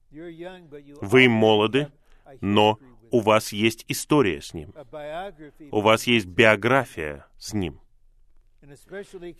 Вы 0.09 1.29
молоды, 1.29 1.91
но 2.41 2.79
у 3.11 3.19
вас 3.21 3.51
есть 3.51 3.85
история 3.87 4.41
с 4.41 4.53
Ним. 4.53 4.73
У 5.71 5.81
вас 5.81 6.07
есть 6.07 6.25
биография 6.25 7.25
с 7.37 7.53
Ним. 7.53 7.79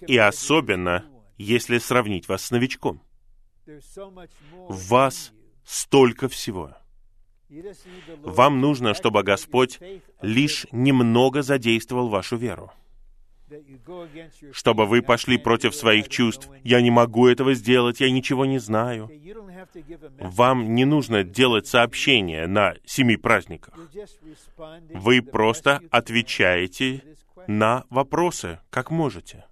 И 0.08 0.18
особенно, 0.18 1.06
если 1.38 1.78
сравнить 1.78 2.28
вас 2.28 2.44
с 2.46 2.52
новичком. 2.52 3.02
В 3.66 4.88
вас 4.90 5.34
столько 5.66 6.30
всего. 6.30 6.76
Вам 8.24 8.62
нужно, 8.62 8.94
чтобы 8.94 9.24
Господь 9.24 9.80
лишь 10.22 10.68
немного 10.72 11.42
задействовал 11.42 12.10
вашу 12.10 12.36
веру. 12.36 12.72
Чтобы 14.52 14.86
вы 14.86 15.02
пошли 15.02 15.38
против 15.38 15.74
своих 15.74 16.10
чувств. 16.10 16.50
Я 16.64 16.82
не 16.82 16.92
могу 16.92 17.28
этого 17.28 17.54
сделать, 17.54 18.02
я 18.02 18.12
ничего 18.12 18.46
не 18.46 18.60
знаю. 18.60 19.10
Вам 20.20 20.76
не 20.76 20.84
нужно 20.84 21.24
делать 21.24 21.68
сообщение 21.68 22.48
на 22.48 22.76
семи 22.86 23.16
праздниках. 23.16 23.74
Вы 24.94 25.22
просто 25.22 25.82
отвечаете 25.92 27.04
на 27.48 27.86
вопросы, 27.90 28.60
как 28.70 28.92
можете. 28.92 29.46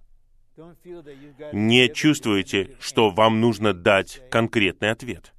Не 1.52 1.88
чувствуете, 1.88 2.76
что 2.80 3.10
вам 3.10 3.40
нужно 3.40 3.72
дать 3.72 4.22
конкретный 4.30 4.90
ответ. 4.90 5.32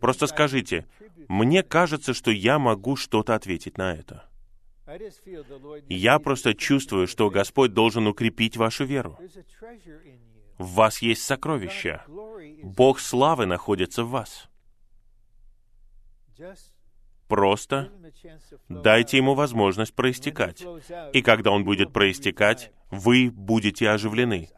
Просто 0.00 0.26
скажите, 0.26 0.86
мне 1.28 1.62
кажется, 1.62 2.14
что 2.14 2.30
я 2.30 2.58
могу 2.58 2.96
что-то 2.96 3.34
ответить 3.34 3.78
на 3.78 3.94
это. 3.94 4.28
Я 5.88 6.18
просто 6.18 6.54
чувствую, 6.54 7.06
что 7.06 7.30
Господь 7.30 7.72
должен 7.72 8.06
укрепить 8.06 8.56
вашу 8.56 8.84
веру. 8.84 9.18
В 10.58 10.74
вас 10.74 10.98
есть 11.02 11.22
сокровище. 11.22 12.02
Бог 12.62 13.00
славы 13.00 13.46
находится 13.46 14.04
в 14.04 14.10
вас. 14.10 14.48
Просто 17.28 17.90
дайте 18.68 19.16
ему 19.16 19.34
возможность 19.34 19.94
проистекать. 19.94 20.64
И 21.12 21.22
когда 21.22 21.50
он 21.50 21.64
будет 21.64 21.92
проистекать, 21.92 22.70
вы 22.90 23.30
будете 23.30 23.88
оживлены. 23.88 24.50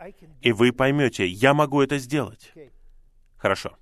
И 0.42 0.52
вы 0.52 0.72
поймете, 0.72 1.26
я 1.26 1.54
могу 1.54 1.80
это 1.80 1.98
сделать. 1.98 2.52
Хорошо. 3.36 3.78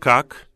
Как 0.00 0.47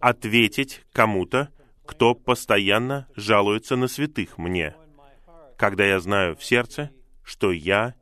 ответить 0.00 0.84
кому-то, 0.92 1.50
кто 1.86 2.14
постоянно 2.14 3.06
жалуется 3.14 3.76
на 3.76 3.86
святых 3.86 4.38
мне, 4.38 4.74
когда 5.56 5.84
я 5.84 6.00
знаю 6.00 6.36
в 6.36 6.44
сердце, 6.44 6.90
что 7.22 7.52
я 7.52 7.94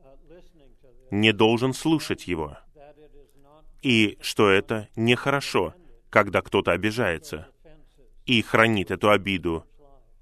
не 1.11 1.33
должен 1.33 1.75
слушать 1.75 2.29
его, 2.29 2.57
и 3.83 4.19
что 4.21 4.51
это 4.51 4.89
нехорошо, 4.97 5.75
когда 6.11 6.41
кто-то 6.41 6.73
обижается 6.73 7.49
и 8.27 8.43
хранит 8.43 8.91
эту 8.91 9.11
обиду 9.11 9.67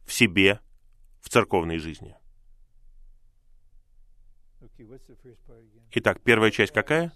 в 0.06 0.12
себе, 0.12 0.60
в 1.20 1.28
церковной 1.28 1.78
жизни. 1.78 2.14
Итак, 5.90 6.20
первая 6.22 6.50
часть 6.50 6.72
какая? 6.72 7.12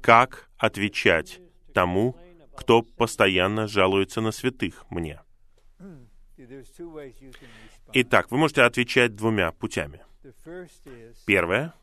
Как 0.00 0.48
отвечать 0.56 1.40
тому, 1.74 2.16
кто 2.56 2.82
постоянно 2.82 3.68
жалуется 3.68 4.20
на 4.20 4.32
святых 4.32 4.84
мне. 4.90 5.20
Итак, 7.92 8.30
вы 8.30 8.38
можете 8.38 8.62
отвечать 8.62 9.14
двумя 9.14 9.52
путями. 9.52 10.00
Первое. 11.26 11.74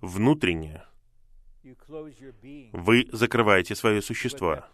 Внутреннее. 0.00 0.84
Вы 2.72 3.08
закрываете 3.12 3.74
свое 3.74 4.00
существо 4.02 4.64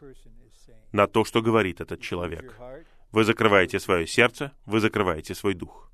на 0.92 1.06
то, 1.06 1.24
что 1.24 1.42
говорит 1.42 1.80
этот 1.80 2.00
человек. 2.00 2.54
Вы 3.10 3.24
закрываете 3.24 3.80
свое 3.80 4.06
сердце, 4.06 4.52
вы 4.66 4.80
закрываете 4.80 5.34
свой 5.34 5.54
дух. 5.54 5.90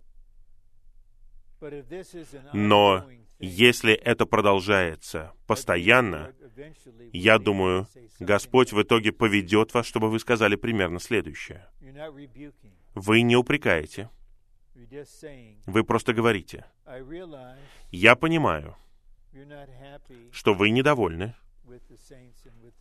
Но 2.52 3.06
если 3.40 3.94
это 3.94 4.26
продолжается 4.26 5.32
постоянно, 5.46 6.32
я 7.12 7.38
думаю, 7.38 7.86
Господь 8.18 8.72
в 8.72 8.82
итоге 8.82 9.12
поведет 9.12 9.72
вас, 9.72 9.86
чтобы 9.86 10.10
вы 10.10 10.18
сказали 10.18 10.56
примерно 10.56 11.00
следующее. 11.00 11.66
Вы 12.94 13.22
не 13.22 13.36
упрекаете. 13.36 14.10
Вы 15.66 15.84
просто 15.84 16.12
говорите. 16.12 16.66
Я 17.90 18.14
понимаю, 18.16 18.76
что 20.32 20.54
вы 20.54 20.70
недовольны 20.70 21.34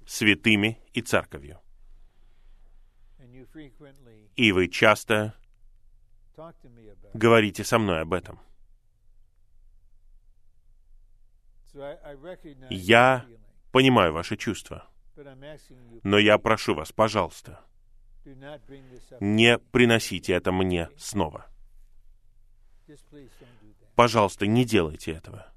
святыми 0.05 0.80
и 0.93 1.01
церковью. 1.01 1.60
И 4.36 4.51
вы 4.51 4.68
часто 4.68 5.36
говорите 7.14 7.64
со 7.64 7.80
мной 7.80 8.01
об 8.01 8.14
этом. 8.14 8.39
Я 12.69 13.25
понимаю 13.71 14.13
ваши 14.13 14.38
чувства, 14.38 14.88
но 16.03 16.17
я 16.17 16.38
прошу 16.38 16.75
вас, 16.75 16.91
пожалуйста, 16.91 17.59
не 19.19 19.57
приносите 19.57 20.34
это 20.34 20.51
мне 20.51 20.89
снова. 20.97 21.45
Пожалуйста, 23.95 24.47
не 24.47 24.65
делайте 24.65 25.11
этого. 25.11 25.51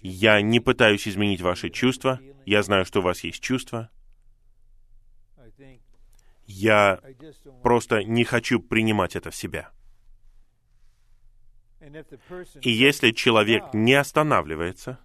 Я 0.00 0.40
не 0.40 0.60
пытаюсь 0.60 1.06
изменить 1.06 1.40
ваши 1.40 1.70
чувства. 1.70 2.20
Я 2.46 2.62
знаю, 2.62 2.84
что 2.84 3.00
у 3.00 3.02
вас 3.02 3.22
есть 3.22 3.40
чувства. 3.40 3.90
Я 6.46 7.00
просто 7.62 8.02
не 8.02 8.24
хочу 8.24 8.60
принимать 8.60 9.14
это 9.14 9.30
в 9.30 9.36
себя. 9.36 9.70
И 12.60 12.70
если 12.70 13.10
человек 13.10 13.64
не 13.72 13.94
останавливается, 13.94 14.98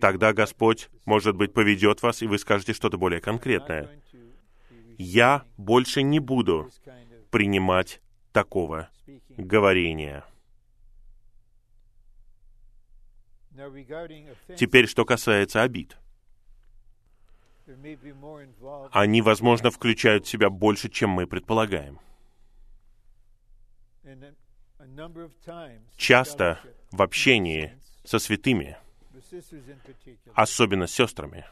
тогда 0.00 0.32
Господь, 0.32 0.88
может 1.04 1.36
быть, 1.36 1.52
поведет 1.52 2.02
вас, 2.02 2.22
и 2.22 2.26
вы 2.26 2.38
скажете 2.38 2.72
что-то 2.72 2.96
более 2.96 3.20
конкретное. 3.20 4.00
Я 4.98 5.44
больше 5.56 6.02
не 6.02 6.20
буду 6.20 6.70
принимать 7.30 8.00
такого 8.32 8.88
говорения. 9.36 10.24
Теперь, 14.56 14.86
что 14.86 15.04
касается 15.04 15.62
обид. 15.62 15.96
Они, 18.92 19.22
возможно, 19.22 19.70
включают 19.70 20.26
в 20.26 20.28
себя 20.28 20.50
больше, 20.50 20.88
чем 20.88 21.10
мы 21.10 21.26
предполагаем. 21.26 21.98
Часто 25.96 26.60
в 26.90 27.02
общении 27.02 27.72
со 28.04 28.18
святыми, 28.18 28.76
особенно 30.34 30.86
с 30.86 30.92
сестрами, 30.92 31.44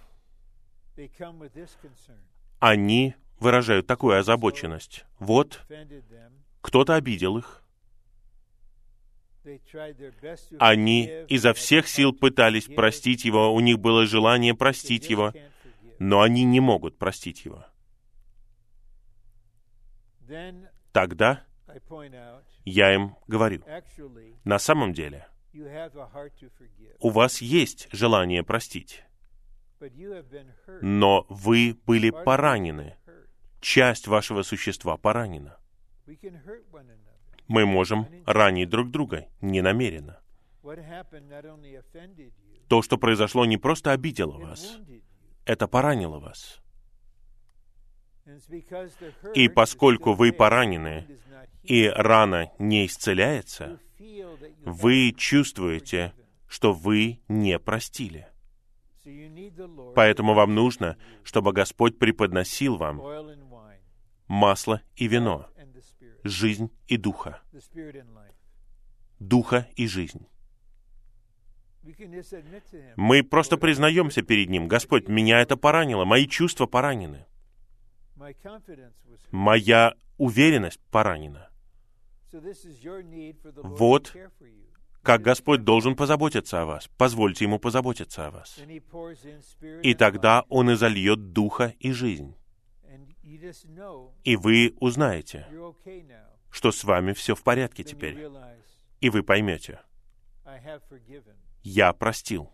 они 2.60 3.14
выражают 3.40 3.86
такую 3.86 4.18
озабоченность. 4.18 5.04
Вот 5.18 5.60
кто-то 6.62 6.94
обидел 6.94 7.38
их, 7.38 7.62
они 10.58 11.10
изо 11.28 11.52
всех 11.52 11.86
сил 11.88 12.12
пытались 12.12 12.66
простить 12.66 13.24
его, 13.24 13.52
у 13.52 13.60
них 13.60 13.78
было 13.78 14.06
желание 14.06 14.54
простить 14.54 15.10
его, 15.10 15.32
но 15.98 16.22
они 16.22 16.44
не 16.44 16.60
могут 16.60 16.96
простить 16.96 17.44
его. 17.44 17.66
Тогда 20.92 21.44
я 22.64 22.94
им 22.94 23.16
говорю, 23.26 23.62
на 24.44 24.58
самом 24.58 24.92
деле, 24.92 25.28
у 27.00 27.10
вас 27.10 27.40
есть 27.40 27.88
желание 27.92 28.42
простить, 28.42 29.04
но 30.80 31.26
вы 31.28 31.78
были 31.86 32.10
поранены. 32.10 32.96
Часть 33.60 34.08
вашего 34.08 34.42
существа 34.42 34.96
поранена. 34.98 35.58
Мы 37.48 37.64
можем 37.64 38.06
ранить 38.26 38.68
друг 38.68 38.90
друга 38.90 39.26
ненамеренно. 39.40 40.20
То, 42.68 42.82
что 42.82 42.98
произошло, 42.98 43.44
не 43.46 43.56
просто 43.56 43.92
обидело 43.92 44.38
вас, 44.38 44.78
это 45.44 45.68
поранило 45.68 46.18
вас. 46.18 46.60
И 49.34 49.48
поскольку 49.48 50.14
вы 50.14 50.32
поранены, 50.32 51.06
и 51.64 51.88
рана 51.88 52.52
не 52.58 52.86
исцеляется, 52.86 53.80
вы 54.64 55.12
чувствуете, 55.16 56.14
что 56.46 56.72
вы 56.72 57.20
не 57.28 57.58
простили. 57.58 58.28
Поэтому 59.94 60.34
вам 60.34 60.54
нужно, 60.54 60.96
чтобы 61.22 61.52
Господь 61.52 61.98
преподносил 61.98 62.76
вам 62.76 63.02
масло 64.26 64.80
и 64.96 65.08
вино, 65.08 65.48
жизнь 66.22 66.70
и 66.86 66.96
духа, 66.96 67.42
духа 69.18 69.68
и 69.76 69.86
жизнь. 69.86 70.26
Мы 72.96 73.22
просто 73.22 73.58
признаемся 73.58 74.22
перед 74.22 74.48
Ним, 74.48 74.68
Господь, 74.68 75.08
меня 75.08 75.40
это 75.40 75.56
поранило, 75.56 76.06
мои 76.06 76.26
чувства 76.26 76.64
поранены, 76.64 77.26
моя 79.30 79.94
уверенность 80.16 80.80
поранена. 80.90 81.50
Вот. 83.62 84.14
Как 85.02 85.20
Господь 85.20 85.64
должен 85.64 85.96
позаботиться 85.96 86.62
о 86.62 86.64
вас, 86.64 86.88
позвольте 86.96 87.44
Ему 87.44 87.58
позаботиться 87.58 88.26
о 88.26 88.30
вас. 88.30 88.58
И 89.82 89.94
тогда 89.94 90.44
Он 90.48 90.72
изольет 90.72 91.32
духа 91.32 91.74
и 91.78 91.92
жизнь. 91.92 92.34
И 94.24 94.36
вы 94.36 94.74
узнаете, 94.80 95.46
что 96.50 96.72
с 96.72 96.84
вами 96.84 97.12
все 97.12 97.34
в 97.34 97.42
порядке 97.42 97.84
теперь. 97.84 98.30
И 99.00 99.10
вы 99.10 99.22
поймете, 99.22 99.80
я 101.62 101.92
простил. 101.92 102.50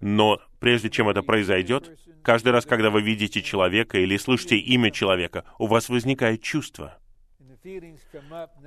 Но 0.00 0.40
прежде 0.60 0.90
чем 0.90 1.08
это 1.08 1.22
произойдет, 1.22 1.98
каждый 2.22 2.52
раз, 2.52 2.66
когда 2.66 2.90
вы 2.90 3.02
видите 3.02 3.42
человека 3.42 3.98
или 3.98 4.16
слышите 4.16 4.56
имя 4.56 4.90
человека, 4.90 5.44
у 5.58 5.66
вас 5.66 5.88
возникает 5.88 6.42
чувство. 6.42 6.98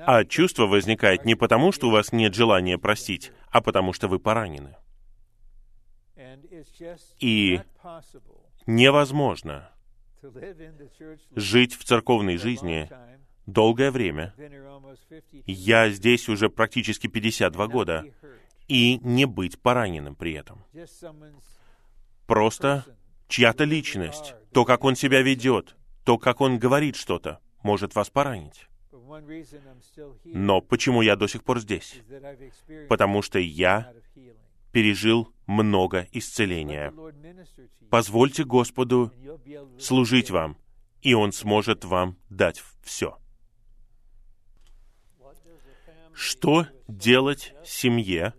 А 0.05 0.25
чувство 0.25 0.67
возникает 0.67 1.25
не 1.25 1.35
потому, 1.35 1.71
что 1.71 1.87
у 1.87 1.91
вас 1.91 2.11
нет 2.11 2.35
желания 2.35 2.77
простить, 2.77 3.31
а 3.49 3.61
потому 3.61 3.93
что 3.93 4.07
вы 4.07 4.19
поранены. 4.19 4.75
И 7.19 7.59
Невозможно 8.67 9.71
жить 11.35 11.73
в 11.73 11.83
церковной 11.83 12.37
жизни 12.37 12.89
долгое 13.47 13.91
время. 13.91 14.33
Been 14.37 14.51
here 14.51 14.67
almost 14.67 14.99
52 15.09 15.43
Я 15.47 15.89
здесь 15.89 16.29
уже 16.29 16.49
практически 16.49 17.07
52 17.07 17.65
not 17.65 17.69
года. 17.69 18.05
И 18.67 18.99
не 18.99 19.25
быть 19.25 19.59
пораненным 19.59 20.15
при 20.15 20.33
этом. 20.33 20.63
Просто 22.27 22.85
чья-то 23.27 23.63
личность, 23.63 24.35
то, 24.53 24.65
как 24.65 24.83
он 24.83 24.95
себя 24.95 25.21
ведет, 25.21 25.75
то, 26.05 26.17
как 26.17 26.41
он 26.41 26.59
говорит 26.59 26.95
что-то, 26.95 27.39
может 27.63 27.95
вас 27.95 28.09
поранить. 28.09 28.67
Но 30.25 30.61
почему 30.61 31.01
я 31.01 31.15
до 31.15 31.27
сих 31.27 31.43
пор 31.43 31.59
здесь? 31.59 32.01
Потому 32.87 33.21
что 33.21 33.39
я 33.39 33.93
пережил 34.71 35.33
много 35.47 36.07
исцеления. 36.11 36.93
Позвольте 37.89 38.45
Господу 38.45 39.11
служить 39.79 40.31
вам, 40.31 40.57
и 41.01 41.13
Он 41.13 41.31
сможет 41.31 41.83
вам 41.83 42.17
дать 42.29 42.63
все. 42.83 43.17
Что 46.13 46.67
делать 46.87 47.53
семье, 47.65 48.33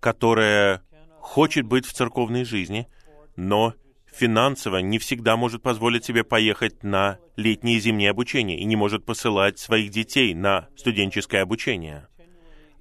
которая 0.00 0.82
хочет 1.20 1.66
быть 1.66 1.86
в 1.86 1.92
церковной 1.92 2.44
жизни, 2.44 2.88
но 3.36 3.74
финансово 4.06 4.78
не 4.78 4.98
всегда 4.98 5.36
может 5.36 5.62
позволить 5.62 6.04
себе 6.04 6.24
поехать 6.24 6.82
на 6.82 7.18
летнее 7.36 7.76
и 7.76 7.80
зимнее 7.80 8.10
обучение 8.10 8.58
и 8.58 8.64
не 8.64 8.76
может 8.76 9.04
посылать 9.04 9.58
своих 9.58 9.90
детей 9.90 10.34
на 10.34 10.68
студенческое 10.76 11.42
обучение. 11.42 12.08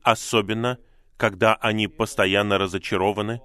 Особенно, 0.01 0.77
когда 1.17 1.55
они 1.55 1.87
постоянно 1.87 2.57
разочарованы 2.57 3.41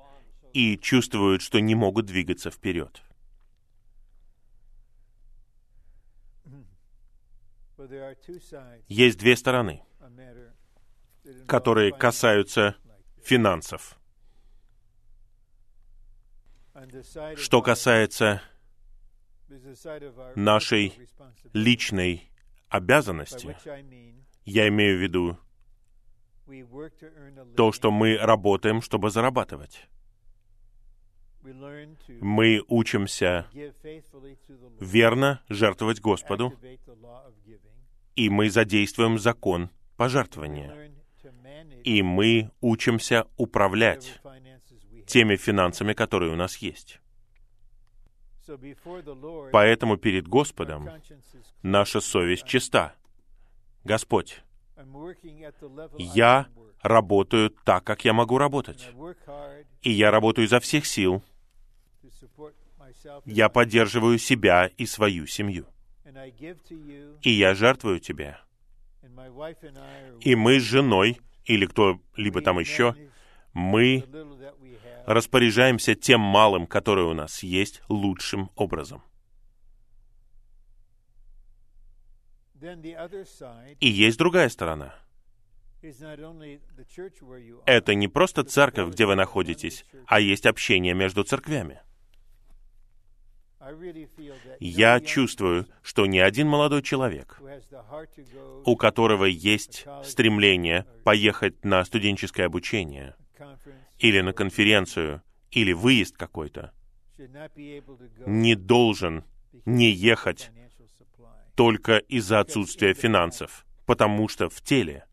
и 0.53 0.77
чувствуют, 0.79 1.43
что 1.43 1.61
не 1.61 1.75
могут 1.75 2.07
двигаться 2.07 2.51
вперед. 2.51 3.03
Есть 8.89 9.19
две 9.19 9.37
стороны, 9.37 9.83
которые 11.47 11.93
касаются. 11.93 12.77
Финансов. 13.23 13.97
Что 17.37 17.63
касается 17.63 18.43
нашей 20.35 20.99
личной 21.53 22.31
обязанности, 22.69 23.57
я 24.45 24.69
имею 24.69 24.99
в 24.99 25.03
виду 25.03 25.39
то, 27.57 27.73
что 27.73 27.91
мы 27.91 28.17
работаем, 28.17 28.81
чтобы 28.83 29.11
зарабатывать. 29.11 29.89
Мы 31.43 32.63
учимся 32.69 33.47
верно 34.81 35.43
жертвовать 35.49 36.01
Господу, 36.01 36.53
и 38.15 38.29
мы 38.29 38.51
задействуем 38.51 39.19
закон 39.19 39.71
пожертвования. 39.97 41.00
И 41.85 42.03
мы 42.03 42.51
учимся 42.61 43.27
управлять 43.37 44.21
теми 45.07 45.37
финансами, 45.37 45.93
которые 45.93 46.33
у 46.33 46.37
нас 46.37 46.57
есть. 46.59 47.01
Поэтому 49.53 49.97
перед 49.97 50.27
Господом 50.27 50.89
наша 51.63 52.01
совесть 52.01 52.47
чиста. 52.47 52.95
Господь, 53.85 54.43
я 55.99 56.49
работаю 56.83 57.51
так, 57.51 57.85
как 57.85 58.05
я 58.05 58.13
могу 58.13 58.39
работать. 58.39 58.89
И 59.83 59.91
я 59.91 60.11
работаю 60.11 60.47
изо 60.47 60.61
всех 60.61 60.87
сил. 60.87 61.23
Я 63.25 63.49
поддерживаю 63.49 64.19
себя 64.19 64.67
и 64.67 64.87
свою 64.87 65.27
семью. 65.27 65.67
И 67.23 67.31
я 67.31 67.55
жертвую 67.55 68.01
тебе. 68.01 68.39
И 70.21 70.35
мы 70.35 70.61
с 70.61 70.63
женой, 70.63 71.21
или 71.51 71.67
кто-либо 71.67 72.43
там 72.43 72.61
еще, 72.61 72.95
мы 73.53 74.05
распоряжаемся 75.05 75.97
тем 75.97 76.21
малым, 76.21 76.67
которое 76.67 77.07
у 77.07 77.15
нас 77.15 77.43
есть, 77.43 77.83
лучшим 77.89 78.51
образом. 78.55 79.03
И 83.81 83.89
есть 83.89 84.19
другая 84.19 84.49
сторона. 84.49 84.95
Это 87.67 87.95
не 87.95 88.07
просто 88.07 88.45
церковь, 88.45 88.93
где 88.93 89.07
вы 89.07 89.17
находитесь, 89.17 89.85
а 90.07 90.21
есть 90.21 90.47
общение 90.47 90.95
между 90.95 91.25
церквями. 91.25 91.81
Я 94.59 95.01
чувствую, 95.01 95.67
что 95.83 96.07
ни 96.07 96.19
один 96.19 96.49
молодой 96.49 96.83
человек, 96.83 97.41
у 98.65 98.77
которого 98.77 99.27
есть 99.27 99.87
стремление 100.03 100.87
поехать 101.05 101.63
на 101.65 101.85
студенческое 101.85 102.47
обучение 102.47 103.15
или 103.99 104.21
на 104.21 104.33
конференцию, 104.33 105.23
или 105.51 105.73
выезд 105.73 106.17
какой-то, 106.17 106.73
не 108.27 108.55
должен 108.55 109.25
не 109.67 109.91
ехать 109.91 110.51
только 111.55 111.99
из-за 111.99 112.41
отсутствия 112.41 112.95
финансов, 112.95 113.67
потому 113.85 114.29
что 114.29 114.49
в 114.49 114.63
теле, 114.63 115.05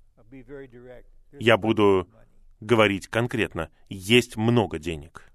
я 1.33 1.57
буду 1.57 2.07
говорить 2.61 3.07
конкретно, 3.09 3.69
есть 3.89 4.37
много 4.37 4.79
денег. 4.79 5.29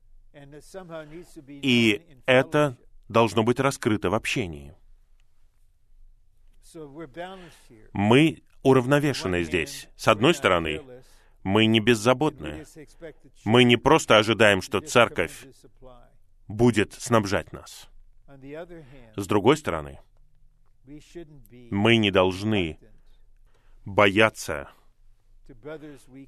И 1.47 2.03
это 2.25 2.79
должно 3.13 3.45
быть 3.45 3.61
раскрыто 3.61 4.11
в 4.11 4.15
общении. 4.15 4.75
Мы 7.93 8.43
уравновешены 8.63 9.45
здесь. 9.45 9.89
С 9.97 10.09
одной 10.09 10.35
стороны, 10.35 10.83
мы 11.45 11.67
не 11.67 11.81
беззаботны. 11.81 12.65
Мы 13.45 13.65
не 13.65 13.77
просто 13.77 14.17
ожидаем, 14.17 14.63
что 14.63 14.81
церковь 14.81 15.47
будет 16.49 16.95
снабжать 16.95 17.53
нас. 17.53 17.89
С 19.17 19.27
другой 19.27 19.57
стороны, 19.57 20.01
мы 21.71 21.97
не 21.97 22.11
должны 22.11 22.79
бояться 23.85 24.69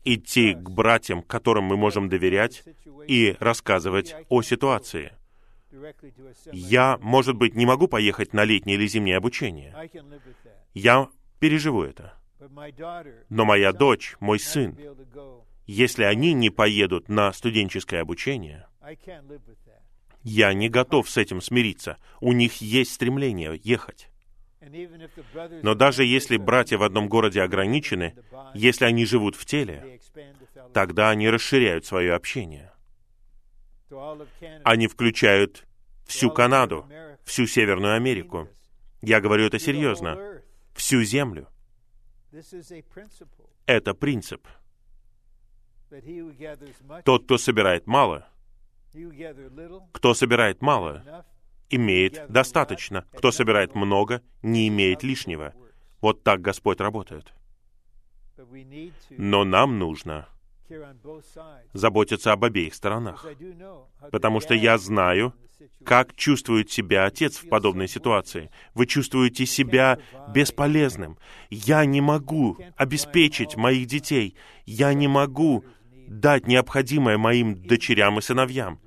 идти 0.05 0.55
к 0.55 0.69
братьям, 0.71 1.23
которым 1.23 1.65
мы 1.65 1.77
можем 1.77 2.09
доверять, 2.09 2.65
и 3.09 3.37
рассказывать 3.41 4.15
о 4.29 4.43
ситуации. 4.43 5.13
Я, 6.53 6.99
может 7.01 7.37
быть, 7.37 7.55
не 7.55 7.67
могу 7.67 7.89
поехать 7.89 8.33
на 8.33 8.45
летнее 8.45 8.77
или 8.77 8.87
зимнее 8.87 9.17
обучение. 9.17 9.75
Я 10.73 11.09
переживу 11.41 11.83
это. 11.83 12.15
Но 13.29 13.45
моя 13.45 13.73
дочь, 13.73 14.17
мой 14.21 14.39
сын, 14.39 14.77
если 15.67 16.05
они 16.05 16.33
не 16.33 16.51
поедут 16.51 17.09
на 17.09 17.33
студенческое 17.33 18.03
обучение, 18.03 18.67
я 20.23 20.53
не 20.53 20.69
готов 20.69 21.09
с 21.09 21.17
этим 21.17 21.41
смириться. 21.41 21.99
У 22.21 22.33
них 22.33 22.61
есть 22.61 22.93
стремление 22.93 23.61
ехать. 23.63 24.09
Но 25.63 25.75
даже 25.75 26.05
если 26.05 26.37
братья 26.37 26.79
в 26.79 26.83
одном 26.83 27.09
городе 27.09 27.43
ограничены, 27.43 28.15
если 28.55 28.87
они 28.87 29.05
живут 29.05 29.37
в 29.37 29.45
теле, 29.45 30.01
тогда 30.73 31.11
они 31.11 31.29
расширяют 31.29 31.85
свое 31.85 32.15
общение. 32.15 32.73
Они 34.65 34.87
включают 34.87 35.67
всю 36.07 36.31
Канаду, 36.31 36.87
всю 37.25 37.47
Северную 37.47 37.95
Америку. 37.95 38.49
Я 39.03 39.21
говорю 39.21 39.45
это 39.47 39.59
серьезно. 39.59 40.43
Всю 40.75 41.03
Землю. 41.03 41.49
Это 43.67 43.95
принцип. 43.95 44.47
Тот, 47.05 47.25
кто 47.25 47.39
собирает 47.39 47.87
мало, 47.87 48.29
кто 49.93 50.15
собирает 50.15 50.61
мало, 50.63 51.25
имеет 51.71 52.27
достаточно. 52.29 53.07
Кто 53.13 53.31
собирает 53.31 53.75
много, 53.75 54.23
не 54.43 54.69
имеет 54.69 55.03
лишнего. 55.03 55.55
Вот 56.01 56.23
так 56.23 56.41
Господь 56.41 56.81
работает. 56.81 57.33
Но 59.11 59.45
нам 59.45 59.79
нужно 59.79 60.29
заботиться 61.73 62.33
об 62.33 62.45
обеих 62.45 62.75
сторонах. 62.75 63.27
Потому 64.11 64.41
что 64.41 64.55
я 64.55 64.79
знаю, 64.79 65.35
как 65.85 66.15
чувствует 66.15 66.71
себя 66.71 67.05
отец 67.05 67.39
в 67.39 67.49
подобной 67.49 67.89
ситуации. 67.89 68.51
Вы 68.75 68.87
чувствуете 68.87 69.47
себя 69.47 69.99
бесполезным. 70.35 71.19
Я 71.51 71.85
не 71.85 72.01
могу 72.01 72.59
обеспечить 72.77 73.57
моих 73.57 73.87
детей. 73.87 74.37
Я 74.67 74.95
не 74.95 75.09
могу 75.09 75.65
дать 76.09 76.47
необходимое 76.47 77.19
моим 77.19 77.55
дочерям 77.63 78.19
и 78.19 78.23
сыновьям 78.23 78.81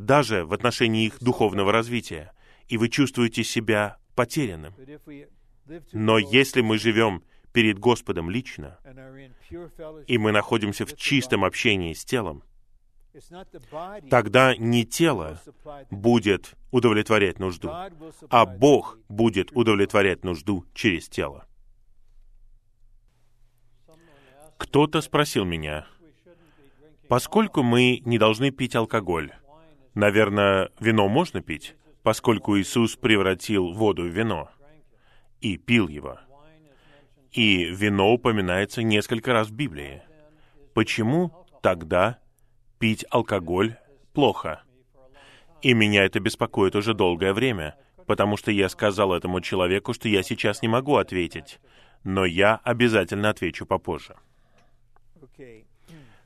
даже 0.00 0.44
в 0.44 0.52
отношении 0.52 1.06
их 1.06 1.18
духовного 1.20 1.72
развития, 1.72 2.32
и 2.68 2.76
вы 2.76 2.88
чувствуете 2.88 3.44
себя 3.44 3.98
потерянным. 4.14 4.74
Но 5.92 6.18
если 6.18 6.62
мы 6.62 6.78
живем 6.78 7.22
перед 7.52 7.78
Господом 7.78 8.30
лично, 8.30 8.78
и 10.06 10.18
мы 10.18 10.32
находимся 10.32 10.86
в 10.86 10.96
чистом 10.96 11.44
общении 11.44 11.92
с 11.92 12.04
телом, 12.04 12.42
тогда 14.08 14.56
не 14.56 14.84
тело 14.84 15.40
будет 15.90 16.54
удовлетворять 16.70 17.38
нужду, 17.38 17.70
а 18.30 18.46
Бог 18.46 18.98
будет 19.08 19.50
удовлетворять 19.52 20.24
нужду 20.24 20.64
через 20.74 21.08
тело. 21.08 21.46
Кто-то 24.58 25.00
спросил 25.00 25.44
меня, 25.44 25.86
поскольку 27.08 27.62
мы 27.62 28.00
не 28.04 28.18
должны 28.18 28.50
пить 28.50 28.76
алкоголь, 28.76 29.32
Наверное, 29.94 30.70
вино 30.78 31.08
можно 31.08 31.42
пить, 31.42 31.74
поскольку 32.02 32.56
Иисус 32.58 32.96
превратил 32.96 33.72
воду 33.72 34.04
в 34.04 34.06
вино 34.06 34.50
и 35.40 35.56
пил 35.56 35.88
его. 35.88 36.20
И 37.32 37.64
вино 37.64 38.12
упоминается 38.12 38.82
несколько 38.82 39.32
раз 39.32 39.48
в 39.48 39.52
Библии. 39.52 40.02
Почему 40.74 41.32
тогда 41.62 42.18
пить 42.78 43.04
алкоголь 43.10 43.76
плохо? 44.12 44.62
И 45.62 45.74
меня 45.74 46.04
это 46.04 46.20
беспокоит 46.20 46.74
уже 46.74 46.94
долгое 46.94 47.32
время, 47.32 47.76
потому 48.06 48.36
что 48.36 48.50
я 48.50 48.68
сказал 48.68 49.12
этому 49.12 49.40
человеку, 49.40 49.92
что 49.92 50.08
я 50.08 50.22
сейчас 50.22 50.62
не 50.62 50.68
могу 50.68 50.96
ответить, 50.96 51.60
но 52.02 52.24
я 52.24 52.60
обязательно 52.64 53.30
отвечу 53.30 53.66
попозже. 53.66 54.16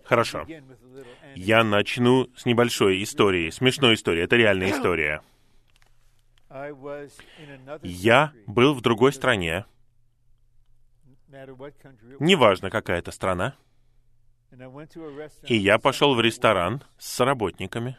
Хорошо. 0.05 0.47
Я 1.35 1.65
начну 1.65 2.29
с 2.37 2.47
небольшой 2.47 3.03
истории, 3.03 3.51
смешной 3.51 3.95
истории. 3.95 4.23
Это 4.23 4.37
реальная 4.37 4.71
история. 4.71 5.23
Я 7.83 8.33
был 8.47 8.75
в 8.75 8.81
другой 8.83 9.13
стране, 9.13 9.65
неважно 12.21 12.71
какая 12.71 12.99
это 12.99 13.11
страна, 13.11 13.57
и 15.47 15.57
я 15.57 15.79
пошел 15.79 16.15
в 16.15 16.21
ресторан 16.21 16.83
с 16.99 17.09
соработниками, 17.09 17.97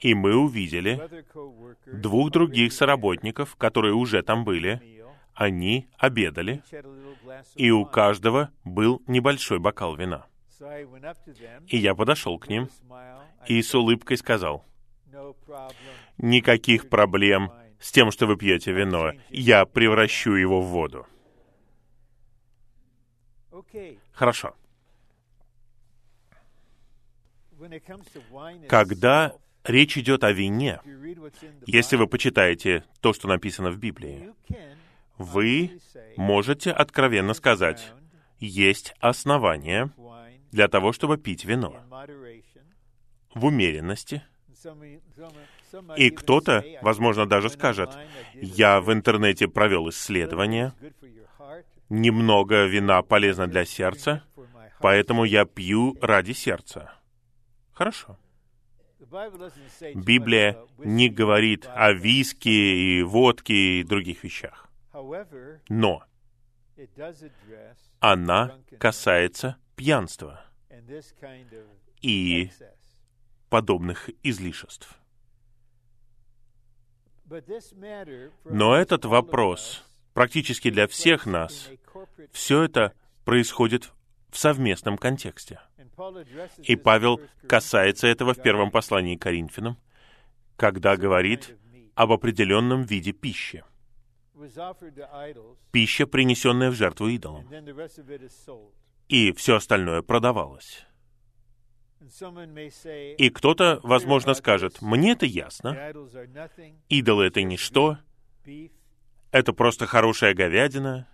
и 0.00 0.14
мы 0.14 0.36
увидели 0.36 1.00
двух 1.86 2.30
других 2.30 2.72
соработников, 2.72 3.56
которые 3.56 3.94
уже 3.94 4.22
там 4.22 4.44
были. 4.44 5.00
Они 5.34 5.88
обедали, 5.96 6.62
и 7.54 7.70
у 7.70 7.84
каждого 7.86 8.50
был 8.64 9.02
небольшой 9.06 9.58
бокал 9.58 9.96
вина. 9.96 10.26
И 11.68 11.76
я 11.78 11.94
подошел 11.94 12.38
к 12.38 12.48
ним 12.48 12.68
и 13.46 13.62
с 13.62 13.74
улыбкой 13.74 14.18
сказал, 14.18 14.64
«Никаких 16.18 16.88
проблем 16.88 17.52
с 17.80 17.90
тем, 17.92 18.10
что 18.10 18.26
вы 18.26 18.36
пьете 18.36 18.72
вино. 18.72 19.12
Я 19.30 19.64
превращу 19.64 20.34
его 20.34 20.60
в 20.60 20.66
воду». 20.66 21.06
Хорошо. 24.12 24.54
Когда 28.68 29.34
речь 29.64 29.98
идет 29.98 30.24
о 30.24 30.32
вине, 30.32 30.80
если 31.66 31.96
вы 31.96 32.06
почитаете 32.06 32.84
то, 33.00 33.12
что 33.12 33.28
написано 33.28 33.70
в 33.70 33.78
Библии, 33.78 34.32
вы 35.18 35.78
можете 36.16 36.70
откровенно 36.70 37.34
сказать, 37.34 37.92
есть 38.38 38.94
основания 39.00 39.90
для 40.50 40.68
того, 40.68 40.92
чтобы 40.92 41.18
пить 41.18 41.44
вино 41.44 41.76
в 43.34 43.44
умеренности. 43.44 44.22
И 45.96 46.10
кто-то, 46.10 46.64
возможно, 46.82 47.26
даже 47.26 47.48
скажет, 47.50 47.90
я 48.34 48.80
в 48.80 48.92
интернете 48.92 49.46
провел 49.46 49.88
исследование, 49.90 50.72
немного 51.90 52.64
вина 52.64 53.02
полезно 53.02 53.46
для 53.46 53.66
сердца, 53.66 54.24
поэтому 54.80 55.24
я 55.24 55.44
пью 55.44 55.98
ради 56.00 56.32
сердца. 56.32 56.94
Хорошо. 57.72 58.16
Библия 59.94 60.56
не 60.78 61.08
говорит 61.08 61.66
о 61.66 61.92
виске 61.92 62.50
и 62.50 63.02
водке 63.02 63.80
и 63.80 63.84
других 63.84 64.22
вещах. 64.24 64.68
Но 65.68 66.04
она 67.98 68.56
касается 68.78 69.56
пьянства 69.76 70.44
и 72.00 72.50
подобных 73.48 74.10
излишеств. 74.22 74.96
Но 78.44 78.74
этот 78.76 79.04
вопрос 79.04 79.84
практически 80.14 80.70
для 80.70 80.86
всех 80.86 81.26
нас, 81.26 81.70
все 82.32 82.62
это 82.62 82.94
происходит 83.24 83.92
в 84.30 84.38
совместном 84.38 84.96
контексте. 84.96 85.60
И 86.62 86.76
Павел 86.76 87.20
касается 87.46 88.06
этого 88.06 88.34
в 88.34 88.42
первом 88.42 88.70
послании 88.70 89.16
к 89.16 89.22
Коринфянам, 89.22 89.78
когда 90.56 90.96
говорит 90.96 91.56
об 91.94 92.12
определенном 92.12 92.82
виде 92.82 93.12
пищи. 93.12 93.64
Пища, 95.70 96.06
принесенная 96.06 96.70
в 96.70 96.74
жертву 96.74 97.08
идолам. 97.08 97.46
И 99.08 99.32
все 99.32 99.56
остальное 99.56 100.02
продавалось. 100.02 100.86
И 102.00 103.30
кто-то, 103.30 103.80
возможно, 103.82 104.32
скажет, 104.34 104.80
мне 104.80 105.12
это 105.12 105.26
ясно. 105.26 105.76
Идолы— 106.88 107.24
это 107.26 107.42
ничто. 107.42 107.98
Это 109.32 109.52
просто 109.52 109.86
хорошая 109.86 110.34
говядина. 110.34 111.08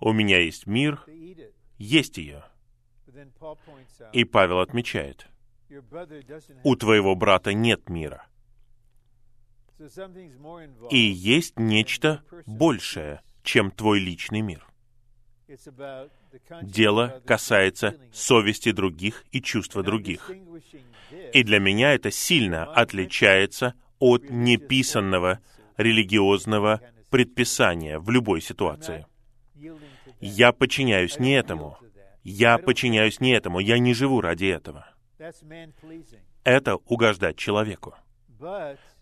У 0.00 0.12
меня 0.12 0.40
есть 0.40 0.66
мир. 0.66 1.04
Есть 1.78 2.18
ее. 2.18 2.44
И 4.12 4.24
Павел 4.24 4.60
отмечает, 4.60 5.26
у 6.64 6.76
твоего 6.76 7.14
брата 7.14 7.52
нет 7.52 7.88
мира. 7.88 8.26
И 10.90 10.98
есть 10.98 11.58
нечто 11.58 12.22
большее, 12.46 13.22
чем 13.42 13.70
твой 13.70 13.98
личный 13.98 14.40
мир. 14.40 14.66
Дело 16.62 17.22
касается 17.26 17.96
совести 18.12 18.72
других 18.72 19.24
и 19.32 19.40
чувства 19.42 19.82
других. 19.82 20.30
И 21.32 21.42
для 21.42 21.58
меня 21.58 21.94
это 21.94 22.10
сильно 22.10 22.64
отличается 22.72 23.74
от 23.98 24.30
неписанного 24.30 25.40
религиозного 25.76 26.80
предписания 27.10 27.98
в 27.98 28.10
любой 28.10 28.40
ситуации. 28.40 29.06
Я 30.20 30.52
подчиняюсь 30.52 31.18
не 31.18 31.32
этому. 31.32 31.76
Я 32.22 32.58
подчиняюсь 32.58 33.20
не 33.20 33.32
этому. 33.32 33.60
Я 33.60 33.78
не 33.78 33.94
живу 33.94 34.20
ради 34.20 34.46
этого. 34.46 34.86
Это 36.44 36.76
угождать 36.76 37.36
человеку. 37.36 37.94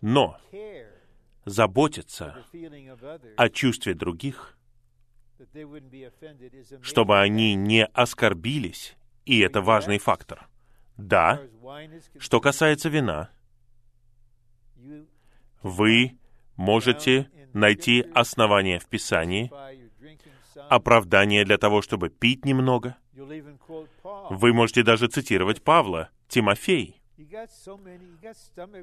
Но 0.00 0.38
заботиться 1.44 2.44
о 3.36 3.48
чувстве 3.48 3.94
других, 3.94 4.56
чтобы 6.82 7.20
они 7.20 7.54
не 7.54 7.86
оскорбились, 7.86 8.96
и 9.24 9.40
это 9.40 9.60
важный 9.60 9.98
фактор. 9.98 10.48
Да, 10.96 11.40
что 12.18 12.40
касается 12.40 12.88
вина, 12.88 13.30
вы 15.62 16.18
можете 16.56 17.30
найти 17.58 18.04
основания 18.14 18.78
в 18.78 18.86
Писании, 18.86 19.50
оправдание 20.68 21.44
для 21.44 21.58
того, 21.58 21.82
чтобы 21.82 22.08
пить 22.08 22.44
немного. 22.44 22.96
Вы 24.30 24.52
можете 24.52 24.82
даже 24.82 25.08
цитировать 25.08 25.62
Павла, 25.62 26.10
Тимофей. 26.28 27.00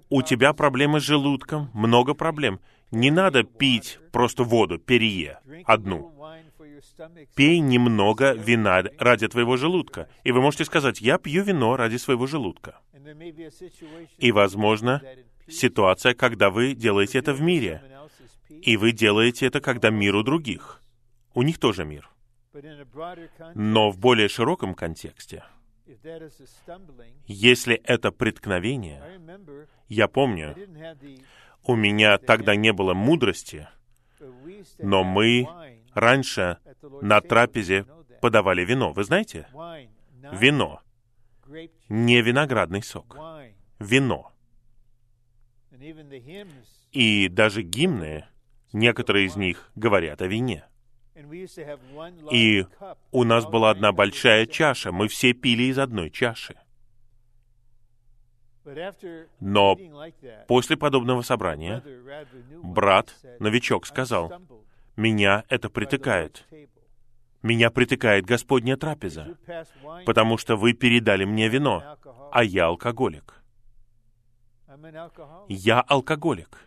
У 0.09 0.21
тебя 0.21 0.53
проблемы 0.53 0.99
с 0.99 1.03
желудком, 1.03 1.69
много 1.73 2.13
проблем. 2.13 2.59
Не 2.91 3.09
надо 3.11 3.43
пить 3.43 3.99
просто 4.11 4.43
воду, 4.43 4.77
перье, 4.77 5.39
одну. 5.65 6.13
Пей 7.35 7.59
немного 7.59 8.33
вина 8.33 8.83
ради 8.99 9.27
твоего 9.27 9.57
желудка. 9.57 10.09
И 10.23 10.31
вы 10.31 10.41
можете 10.41 10.65
сказать, 10.65 11.01
я 11.01 11.17
пью 11.17 11.43
вино 11.43 11.77
ради 11.77 11.97
своего 11.97 12.27
желудка. 12.27 12.79
И, 14.17 14.31
возможно, 14.31 15.01
ситуация, 15.47 16.13
когда 16.13 16.49
вы 16.49 16.73
делаете 16.73 17.19
это 17.19 17.33
в 17.33 17.41
мире. 17.41 17.81
И 18.49 18.77
вы 18.77 18.91
делаете 18.91 19.47
это, 19.47 19.59
когда 19.59 19.89
мир 19.89 20.15
у 20.15 20.23
других. 20.23 20.81
У 21.33 21.41
них 21.41 21.59
тоже 21.59 21.85
мир. 21.85 22.09
Но 23.53 23.91
в 23.91 23.97
более 23.97 24.29
широком 24.29 24.75
контексте, 24.75 25.43
если 27.27 27.75
это 27.75 28.11
преткновение, 28.11 29.03
я 29.87 30.07
помню, 30.07 30.55
у 31.63 31.75
меня 31.75 32.17
тогда 32.17 32.55
не 32.55 32.71
было 32.71 32.93
мудрости, 32.93 33.67
но 34.79 35.03
мы 35.03 35.47
раньше 35.93 36.59
на 37.01 37.21
трапезе 37.21 37.85
подавали 38.21 38.63
вино. 38.63 38.93
Вы 38.93 39.03
знаете? 39.03 39.47
Вино. 40.31 40.81
Не 41.89 42.21
виноградный 42.21 42.81
сок. 42.81 43.17
Вино. 43.79 44.31
И 46.91 47.27
даже 47.27 47.61
гимны, 47.61 48.25
некоторые 48.75 49.25
из 49.25 49.35
них 49.35 49.71
говорят 49.75 50.21
о 50.21 50.27
вине. 50.27 50.65
И 52.31 52.65
у 53.11 53.23
нас 53.23 53.45
была 53.45 53.71
одна 53.71 53.91
большая 53.91 54.45
чаша, 54.45 54.91
мы 54.91 55.07
все 55.07 55.33
пили 55.33 55.63
из 55.63 55.79
одной 55.79 56.11
чаши. 56.11 56.55
Но 59.39 59.77
после 60.47 60.75
подобного 60.75 61.21
собрания 61.21 61.83
брат, 62.63 63.15
новичок, 63.39 63.85
сказал, 63.85 64.33
«Меня 64.97 65.45
это 65.49 65.69
притыкает. 65.69 66.45
Меня 67.41 67.69
притыкает 67.69 68.25
Господня 68.25 68.75
трапеза, 68.75 69.37
потому 70.05 70.37
что 70.37 70.55
вы 70.55 70.73
передали 70.73 71.25
мне 71.25 71.47
вино, 71.47 71.97
а 72.31 72.43
я 72.43 72.65
алкоголик. 72.65 73.35
Я 75.47 75.81
алкоголик. 75.81 76.64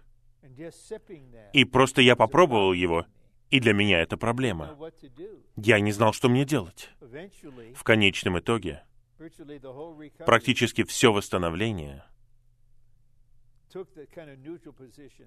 И 1.52 1.64
просто 1.64 2.02
я 2.02 2.16
попробовал 2.16 2.72
его, 2.72 3.06
и 3.50 3.60
для 3.60 3.72
меня 3.72 4.00
это 4.00 4.16
проблема. 4.16 4.76
Я 5.56 5.80
не 5.80 5.92
знал, 5.92 6.12
что 6.12 6.28
мне 6.28 6.44
делать. 6.44 6.90
В 7.00 7.82
конечном 7.84 8.38
итоге, 8.38 8.84
практически 10.26 10.84
все 10.84 11.12
восстановление 11.12 12.04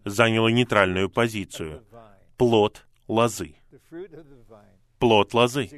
заняло 0.05 0.47
нейтральную 0.47 1.09
позицию. 1.09 1.85
Плод 2.37 2.85
лозы. 3.07 3.55
Плод 4.99 5.33
лозы. 5.33 5.69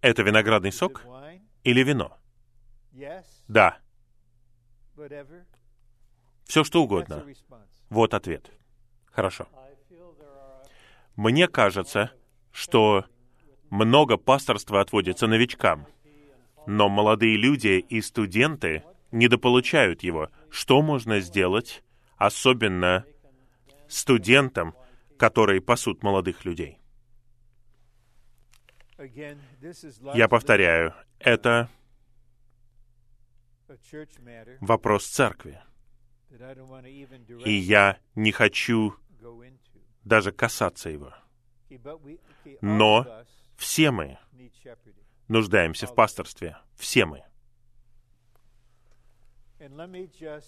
Это 0.00 0.22
виноградный 0.22 0.72
сок 0.72 1.04
или 1.64 1.82
вино? 1.82 2.16
Да. 3.48 3.78
Все 6.44 6.64
что 6.64 6.82
угодно. 6.82 7.24
Вот 7.90 8.14
ответ. 8.14 8.50
Хорошо. 9.16 9.48
Мне 11.16 11.48
кажется, 11.48 12.12
что 12.52 13.06
много 13.70 14.18
пасторства 14.18 14.82
отводится 14.82 15.26
новичкам, 15.26 15.86
но 16.66 16.90
молодые 16.90 17.38
люди 17.38 17.78
и 17.78 18.02
студенты 18.02 18.84
недополучают 19.12 20.02
его. 20.02 20.30
Что 20.50 20.82
можно 20.82 21.20
сделать, 21.20 21.82
особенно 22.18 23.06
студентам, 23.88 24.74
которые 25.18 25.62
пасут 25.62 26.02
молодых 26.02 26.44
людей? 26.44 26.78
Я 30.14 30.28
повторяю, 30.28 30.92
это 31.20 31.70
вопрос 34.60 35.06
церкви. 35.06 35.58
И 37.44 37.52
я 37.52 37.98
не 38.14 38.32
хочу 38.32 38.94
даже 40.04 40.32
касаться 40.32 40.88
его. 40.88 41.12
Но 42.60 43.06
все 43.56 43.90
мы 43.90 44.18
нуждаемся 45.28 45.86
в 45.86 45.94
пасторстве. 45.94 46.56
Все 46.76 47.06
мы. 47.06 47.24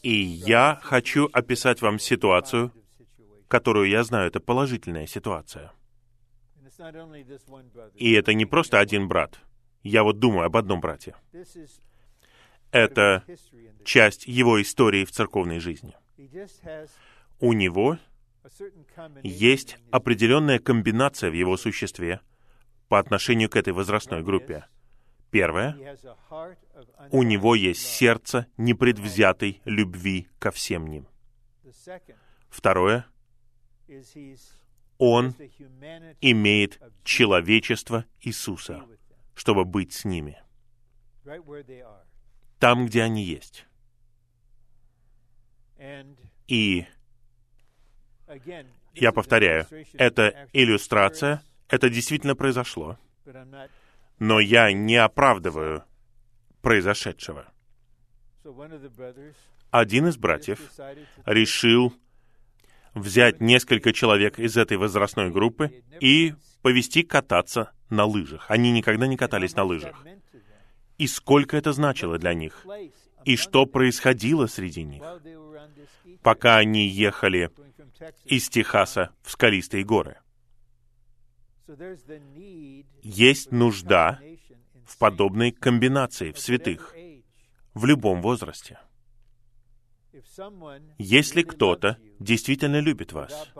И 0.02 0.14
я 0.14 0.78
хочу 0.82 1.28
описать 1.32 1.82
вам 1.82 1.98
ситуацию, 1.98 2.72
которую 3.48 3.88
я 3.88 4.04
знаю, 4.04 4.28
это 4.28 4.40
положительная 4.40 5.06
ситуация. 5.06 5.72
И 7.94 8.12
это 8.12 8.34
не 8.34 8.46
просто 8.46 8.78
один 8.78 9.08
брат. 9.08 9.40
Я 9.82 10.02
вот 10.04 10.18
думаю 10.18 10.46
об 10.46 10.56
одном 10.56 10.80
брате. 10.80 11.16
Это 12.70 13.24
часть 13.84 14.26
его 14.26 14.60
истории 14.60 15.04
в 15.04 15.10
церковной 15.10 15.58
жизни. 15.58 15.96
У 17.40 17.52
него 17.52 17.98
есть 19.22 19.78
определенная 19.90 20.58
комбинация 20.58 21.30
в 21.30 21.34
его 21.34 21.56
существе 21.56 22.20
по 22.88 22.98
отношению 22.98 23.50
к 23.50 23.56
этой 23.56 23.72
возрастной 23.72 24.22
группе. 24.22 24.64
Первое, 25.30 25.76
у 27.10 27.22
него 27.22 27.54
есть 27.54 27.82
сердце 27.82 28.46
непредвзятой 28.56 29.60
любви 29.64 30.28
ко 30.38 30.50
всем 30.50 30.86
ним. 30.86 31.06
Второе, 32.48 33.06
он 34.96 35.34
имеет 36.20 36.80
человечество 37.04 38.06
Иисуса, 38.20 38.86
чтобы 39.34 39.64
быть 39.64 39.92
с 39.92 40.04
ними. 40.04 40.42
Там, 42.58 42.86
где 42.86 43.02
они 43.02 43.22
есть. 43.22 43.66
И 46.48 46.86
я 48.94 49.12
повторяю, 49.12 49.66
это 49.94 50.48
иллюстрация, 50.52 51.42
это 51.68 51.88
действительно 51.88 52.34
произошло, 52.34 52.98
но 54.18 54.40
я 54.40 54.72
не 54.72 54.96
оправдываю 54.96 55.84
произошедшего. 56.62 57.46
один 59.70 60.08
из 60.08 60.16
братьев 60.16 60.60
решил 61.24 61.94
взять 62.94 63.40
несколько 63.40 63.92
человек 63.92 64.38
из 64.38 64.56
этой 64.56 64.76
возрастной 64.76 65.30
группы 65.30 65.82
и 66.00 66.34
повести 66.62 67.02
кататься 67.02 67.72
на 67.90 68.04
лыжах. 68.04 68.50
Они 68.50 68.72
никогда 68.72 69.06
не 69.06 69.16
катались 69.16 69.54
на 69.54 69.64
лыжах. 69.64 70.04
И 70.96 71.06
сколько 71.06 71.56
это 71.56 71.72
значило 71.72 72.18
для 72.18 72.34
них? 72.34 72.66
И 73.28 73.36
что 73.36 73.66
происходило 73.66 74.46
среди 74.46 74.84
них, 74.84 75.02
пока 76.22 76.56
они 76.56 76.88
ехали 76.88 77.50
из 78.24 78.48
Техаса 78.48 79.10
в 79.20 79.30
скалистые 79.32 79.84
горы? 79.84 80.16
Есть 83.02 83.52
нужда 83.52 84.18
в 84.86 84.96
подобной 84.96 85.50
комбинации 85.52 86.32
в 86.32 86.38
святых 86.38 86.94
в 87.74 87.84
любом 87.84 88.22
возрасте. 88.22 88.78
Если 90.96 91.42
кто-то 91.42 91.98
действительно 92.18 92.80
любит 92.80 93.12
вас, 93.12 93.52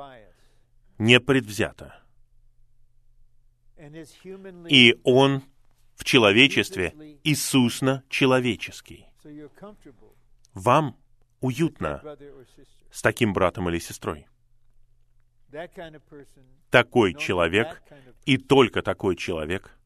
не 0.97 1.21
предвзято, 1.21 2.03
и 4.71 4.99
он 5.05 5.43
в 5.95 6.05
человечестве 6.05 6.95
Иисусно 7.23 8.03
человеческий, 8.09 9.05
вам 10.55 10.97
уютно 11.41 12.03
с 12.91 13.03
таким 13.03 13.33
братом 13.33 13.68
или 13.68 13.79
сестрой. 13.79 14.26
Такой 16.70 17.14
человек 17.14 17.83
и 18.26 18.37
только 18.37 18.83
такой 18.83 19.16
человек 19.16 19.79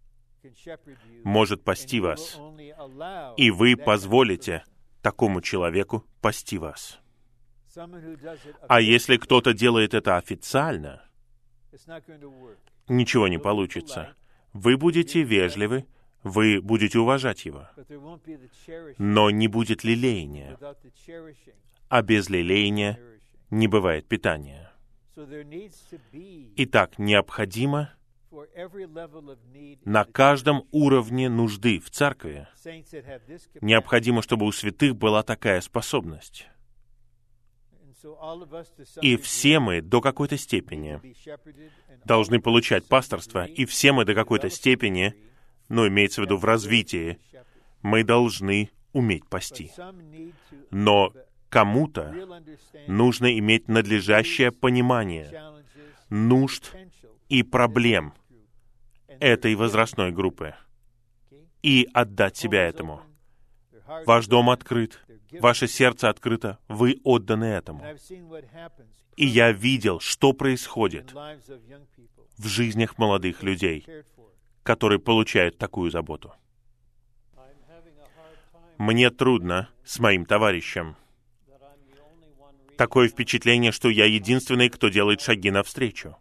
может 1.24 1.62
пасти 1.62 2.01
вас, 2.01 2.38
и 3.36 3.51
вы 3.51 3.76
позволите 3.76 4.64
такому 5.01 5.40
человеку 5.40 6.05
пасти 6.20 6.59
вас. 6.59 6.99
А 8.68 8.80
если 8.80 9.16
кто-то 9.16 9.55
делает 9.55 9.95
это 9.95 10.16
официально, 10.16 11.09
ничего 12.88 13.28
не 13.28 13.38
получится. 13.38 14.14
Вы 14.53 14.76
будете 14.76 15.22
вежливы, 15.22 15.86
вы 16.23 16.61
будете 16.61 16.99
уважать 16.99 17.45
его, 17.45 17.68
но 18.99 19.31
не 19.31 19.49
будет 19.49 19.85
лелеяния. 19.85 20.59
А 21.89 22.03
без 22.03 22.29
лелеяния 22.29 22.99
не 23.51 23.68
бывает 23.68 24.07
питания. 24.07 24.73
Итак, 26.57 26.99
необходимо 26.99 27.93
на 29.85 30.05
каждом 30.07 30.66
уровне 30.70 31.29
нужды 31.29 31.79
в 31.79 31.91
церкви 31.91 32.49
необходимо, 33.61 34.23
чтобы 34.23 34.47
у 34.47 34.53
святых 34.53 34.97
была 34.97 35.23
такая 35.23 35.61
способность. 35.61 36.47
И 39.01 39.16
все 39.16 39.61
мы 39.61 39.81
до 39.81 40.01
какой-то 40.01 40.37
степени 40.37 41.01
должны 42.05 42.41
получать 42.41 42.87
пасторство, 42.87 43.45
и 43.45 43.64
все 43.64 43.93
мы 43.93 44.05
до 44.05 44.14
какой-то 44.14 44.51
степени, 44.51 45.14
ну, 45.73 45.89
имеется 45.89 46.20
в 46.20 46.25
виду 46.27 46.37
в 46.37 46.45
развитии, 46.45 47.18
мы 47.81 48.05
должны 48.05 48.70
уметь 48.93 49.27
пасти. 49.27 49.73
Но 50.70 51.14
кому-то 51.49 52.14
нужно 52.87 53.39
иметь 53.39 53.68
надлежащее 53.68 54.53
понимание 54.53 55.43
нужд 56.11 56.77
и 57.31 57.43
проблем 57.43 58.12
этой 59.18 59.55
возрастной 59.55 60.12
группы 60.12 60.55
и 61.62 61.89
отдать 61.95 62.37
себя 62.37 62.64
этому. 62.64 63.01
Ваш 64.05 64.27
дом 64.27 64.51
открыт, 64.51 65.01
ваше 65.41 65.68
сердце 65.68 66.11
открыто, 66.11 66.59
вы 66.68 67.01
отданы 67.03 67.47
этому. 67.47 67.83
И 69.16 69.27
я 69.27 69.53
видел, 69.53 70.01
что 70.01 70.35
происходит 70.35 71.14
в 72.37 72.47
жизнях 72.47 72.99
молодых 72.99 73.43
людей, 73.43 73.87
которые 74.63 74.99
получают 74.99 75.59
такую 75.59 75.91
заботу. 75.91 76.33
Мне 78.79 79.11
трудно 79.11 79.69
с 79.85 79.99
моим 79.99 80.25
товарищем. 80.25 80.97
Такое 82.77 83.09
впечатление, 83.09 83.71
что 83.71 83.89
я 83.89 84.07
единственный, 84.07 84.69
кто 84.69 84.89
делает 84.89 85.21
шаги 85.21 85.51
навстречу. 85.51 86.17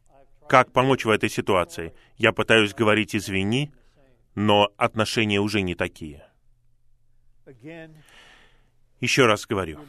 Как 0.47 0.71
помочь 0.71 1.05
в 1.05 1.09
этой 1.09 1.29
ситуации? 1.29 1.93
Я 2.17 2.33
пытаюсь 2.33 2.73
говорить 2.73 3.15
«извини», 3.15 3.71
но 4.35 4.69
отношения 4.77 5.39
уже 5.39 5.61
не 5.61 5.75
такие. 5.75 6.25
Еще 8.99 9.25
раз 9.25 9.45
говорю, 9.47 9.79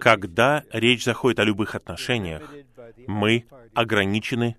когда 0.00 0.64
речь 0.72 1.04
заходит 1.04 1.40
о 1.40 1.44
любых 1.44 1.74
отношениях, 1.74 2.52
мы 3.06 3.46
ограничены 3.74 4.56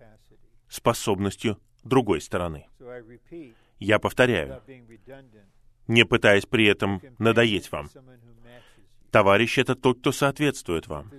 способностью 0.68 1.60
другой 1.84 2.22
стороны. 2.22 2.68
Я 3.80 4.00
повторяю, 4.00 4.62
не 5.88 6.06
пытаясь 6.06 6.46
при 6.46 6.66
этом 6.66 7.02
надоесть 7.18 7.72
вам. 7.72 7.90
Товарищ— 9.10 9.58
это 9.60 9.76
тот, 9.76 10.00
кто 10.00 10.12
соответствует 10.12 10.88
вам. 10.88 11.12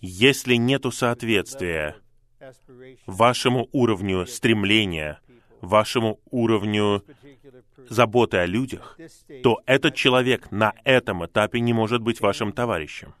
Если 0.00 0.54
нету 0.54 0.92
соответствия 0.92 1.96
вашему 3.06 3.68
уровню 3.72 4.26
стремления, 4.26 5.20
вашему 5.60 6.20
уровню 6.30 7.04
заботы 7.88 8.36
о 8.38 8.46
людях, 8.46 8.98
то 9.42 9.60
этот 9.66 9.94
человек 9.94 10.50
на 10.50 10.72
этом 10.84 11.24
этапе 11.26 11.60
не 11.60 11.72
может 11.72 12.02
быть 12.02 12.20
вашим 12.20 12.52
товарищем. 12.52 13.14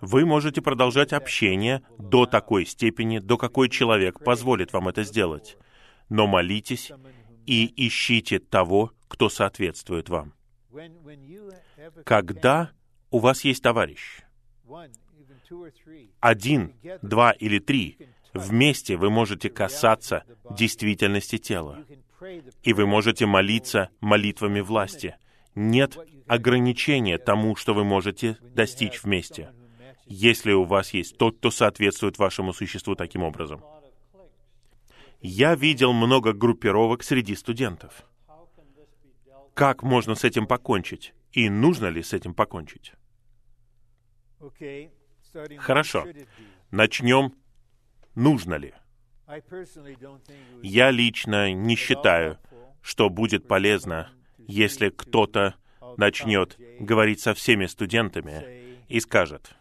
Вы 0.00 0.24
можете 0.24 0.62
продолжать 0.62 1.12
общение 1.12 1.82
до 1.98 2.26
такой 2.26 2.66
степени, 2.66 3.18
до 3.18 3.36
какой 3.36 3.68
человек 3.68 4.22
позволит 4.22 4.72
вам 4.72 4.88
это 4.88 5.02
сделать. 5.02 5.56
Но 6.08 6.26
молитесь 6.26 6.92
и 7.46 7.86
ищите 7.86 8.38
того, 8.38 8.92
кто 9.08 9.28
соответствует 9.28 10.08
вам. 10.08 10.32
Когда 12.04 12.70
у 13.10 13.18
вас 13.18 13.44
есть 13.44 13.62
товарищ, 13.62 14.22
один, 16.20 16.74
два 17.02 17.32
или 17.32 17.58
три, 17.58 17.98
вместе 18.34 18.96
вы 18.96 19.10
можете 19.10 19.48
касаться 19.48 20.24
действительности 20.50 21.38
тела. 21.38 21.84
И 22.62 22.72
вы 22.72 22.86
можете 22.86 23.26
молиться 23.26 23.90
молитвами 24.00 24.60
власти. 24.60 25.16
Нет 25.56 25.98
ограничения 26.28 27.16
тому, 27.16 27.56
что 27.56 27.72
вы 27.72 27.82
можете 27.82 28.36
достичь 28.42 29.02
вместе, 29.02 29.52
если 30.04 30.52
у 30.52 30.64
вас 30.64 30.92
есть 30.92 31.16
тот, 31.16 31.38
кто 31.38 31.50
соответствует 31.50 32.18
вашему 32.18 32.52
существу 32.52 32.94
таким 32.94 33.22
образом. 33.22 33.64
Я 35.22 35.54
видел 35.54 35.94
много 35.94 36.34
группировок 36.34 37.02
среди 37.02 37.34
студентов. 37.34 38.04
Как 39.54 39.82
можно 39.82 40.14
с 40.14 40.24
этим 40.24 40.46
покончить? 40.46 41.14
И 41.32 41.48
нужно 41.48 41.86
ли 41.86 42.02
с 42.02 42.12
этим 42.12 42.34
покончить? 42.34 42.92
Хорошо. 45.56 46.06
Начнем. 46.70 47.32
Нужно 48.14 48.54
ли? 48.54 48.74
Я 50.62 50.90
лично 50.90 51.52
не 51.54 51.76
считаю, 51.76 52.38
что 52.82 53.08
будет 53.08 53.48
полезно, 53.48 54.10
если 54.46 54.90
кто-то 54.90 55.54
начнет 55.96 56.58
говорить 56.80 57.20
со 57.20 57.34
всеми 57.34 57.66
студентами 57.66 58.78
и 58.88 59.00
скажет, 59.00 59.54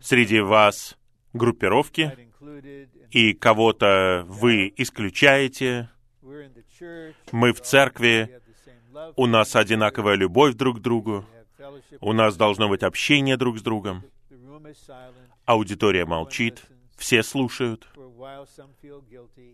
среди 0.00 0.40
вас 0.40 0.96
группировки, 1.32 2.30
и 3.10 3.32
кого-то 3.34 4.24
вы 4.26 4.72
исключаете, 4.76 5.90
мы 7.32 7.52
в 7.52 7.60
церкви, 7.60 8.40
у 9.16 9.26
нас 9.26 9.54
одинаковая 9.56 10.14
любовь 10.14 10.54
друг 10.54 10.78
к 10.78 10.80
другу, 10.80 11.26
у 12.00 12.12
нас 12.12 12.36
должно 12.36 12.68
быть 12.68 12.82
общение 12.82 13.36
друг 13.36 13.58
с 13.58 13.62
другом. 13.62 14.04
Аудитория 15.44 16.06
молчит, 16.06 16.64
все 17.00 17.22
слушают. 17.22 17.88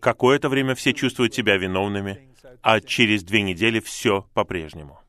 Какое-то 0.01 0.49
время 0.49 0.75
все 0.75 0.93
чувствуют 0.93 1.33
себя 1.33 1.57
виновными, 1.57 2.29
а 2.61 2.81
через 2.81 3.23
две 3.23 3.41
недели 3.41 3.79
все 3.79 4.27
по-прежнему. 4.33 4.99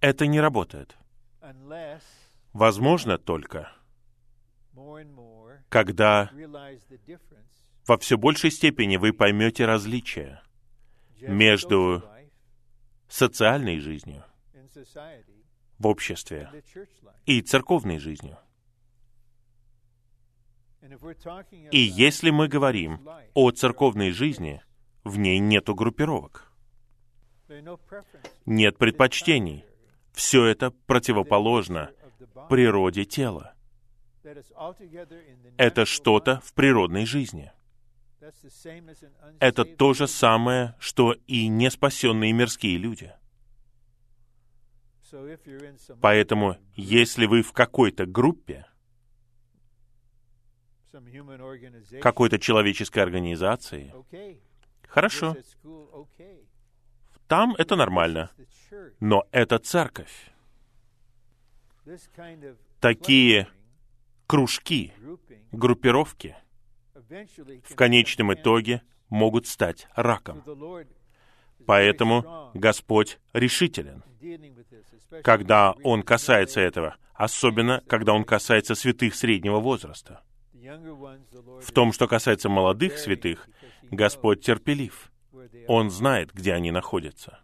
Это 0.00 0.26
не 0.26 0.40
работает. 0.40 0.96
Возможно 2.52 3.18
только, 3.18 3.72
когда 5.68 6.30
во 7.86 7.98
все 7.98 8.16
большей 8.16 8.52
степени 8.52 8.96
вы 8.96 9.12
поймете 9.12 9.66
различия 9.66 10.42
между 11.20 12.04
социальной 13.08 13.80
жизнью 13.80 14.24
в 15.78 15.86
обществе 15.88 16.50
и 17.26 17.42
церковной 17.42 17.98
жизнью. 17.98 18.38
И 21.70 21.78
если 21.78 22.30
мы 22.30 22.48
говорим 22.48 23.06
о 23.34 23.50
церковной 23.50 24.12
жизни, 24.12 24.62
в 25.04 25.18
ней 25.18 25.38
нет 25.38 25.66
группировок. 25.66 26.52
Нет 28.46 28.78
предпочтений. 28.78 29.64
Все 30.12 30.46
это 30.46 30.70
противоположно 30.70 31.90
природе 32.48 33.04
тела. 33.04 33.54
Это 35.56 35.84
что-то 35.84 36.40
в 36.44 36.52
природной 36.52 37.06
жизни. 37.06 37.52
Это 39.38 39.64
то 39.64 39.94
же 39.94 40.06
самое, 40.06 40.76
что 40.78 41.14
и 41.26 41.48
неспасенные 41.48 42.32
мирские 42.32 42.76
люди. 42.76 43.12
Поэтому, 46.00 46.56
если 46.76 47.26
вы 47.26 47.42
в 47.42 47.52
какой-то 47.52 48.06
группе, 48.06 48.66
какой-то 52.00 52.38
человеческой 52.38 53.00
организации, 53.00 53.92
хорошо, 54.88 55.36
там 57.28 57.54
это 57.58 57.76
нормально, 57.76 58.30
но 58.98 59.26
это 59.30 59.58
церковь. 59.58 60.32
Такие 62.80 63.48
кружки, 64.26 64.92
группировки 65.52 66.36
в 67.64 67.74
конечном 67.74 68.34
итоге 68.34 68.82
могут 69.08 69.46
стать 69.46 69.88
раком. 69.94 70.42
Поэтому 71.66 72.50
Господь 72.54 73.18
решителен, 73.32 74.02
когда 75.22 75.72
Он 75.82 76.02
касается 76.02 76.60
этого, 76.60 76.96
особенно 77.14 77.82
когда 77.86 78.14
Он 78.14 78.24
касается 78.24 78.74
святых 78.74 79.14
среднего 79.14 79.60
возраста. 79.60 80.22
В 81.62 81.72
том, 81.72 81.92
что 81.92 82.06
касается 82.06 82.48
молодых 82.48 82.98
святых, 82.98 83.48
Господь 83.90 84.44
терпелив. 84.44 85.10
Он 85.68 85.90
знает, 85.90 86.32
где 86.32 86.52
они 86.52 86.70
находятся. 86.70 87.40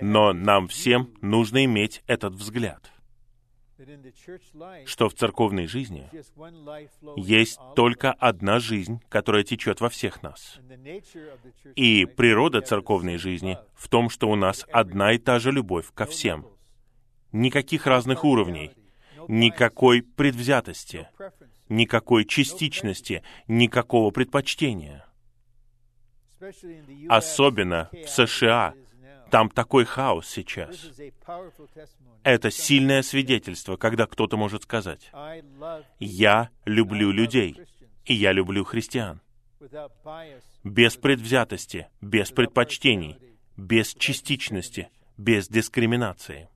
Но 0.00 0.32
нам 0.32 0.68
всем 0.68 1.14
нужно 1.22 1.64
иметь 1.64 2.02
этот 2.06 2.34
взгляд, 2.34 2.92
что 4.84 5.08
в 5.08 5.14
церковной 5.14 5.66
жизни 5.66 6.10
есть 7.16 7.58
только 7.74 8.12
одна 8.12 8.58
жизнь, 8.58 9.00
которая 9.08 9.44
течет 9.44 9.80
во 9.80 9.88
всех 9.88 10.22
нас. 10.22 10.58
И 11.74 12.04
природа 12.04 12.60
церковной 12.60 13.16
жизни 13.16 13.58
в 13.74 13.88
том, 13.88 14.10
что 14.10 14.28
у 14.28 14.36
нас 14.36 14.66
одна 14.72 15.12
и 15.12 15.18
та 15.18 15.38
же 15.38 15.52
любовь 15.52 15.86
ко 15.94 16.06
всем. 16.06 16.46
Никаких 17.32 17.86
разных 17.86 18.24
уровней, 18.24 18.72
никакой 19.28 20.02
предвзятости, 20.02 21.08
никакой 21.68 22.24
частичности, 22.24 23.22
никакого 23.46 24.10
предпочтения. 24.10 25.04
Особенно 27.08 27.90
в 27.92 28.08
США 28.08 28.74
там 29.30 29.50
такой 29.50 29.84
хаос 29.84 30.26
сейчас. 30.28 30.90
Это 32.22 32.50
сильное 32.50 33.02
свидетельство, 33.02 33.76
когда 33.76 34.06
кто-то 34.06 34.36
может 34.36 34.64
сказать, 34.64 35.10
«Я 35.98 36.50
люблю 36.64 37.10
людей, 37.10 37.56
и 38.04 38.14
я 38.14 38.32
люблю 38.32 38.64
христиан». 38.64 39.20
Без 40.64 40.96
предвзятости, 40.96 41.88
без 42.00 42.30
предпочтений, 42.30 43.18
без 43.56 43.94
частичности, 43.94 44.88
без 45.16 45.48
дискриминации. 45.48 46.48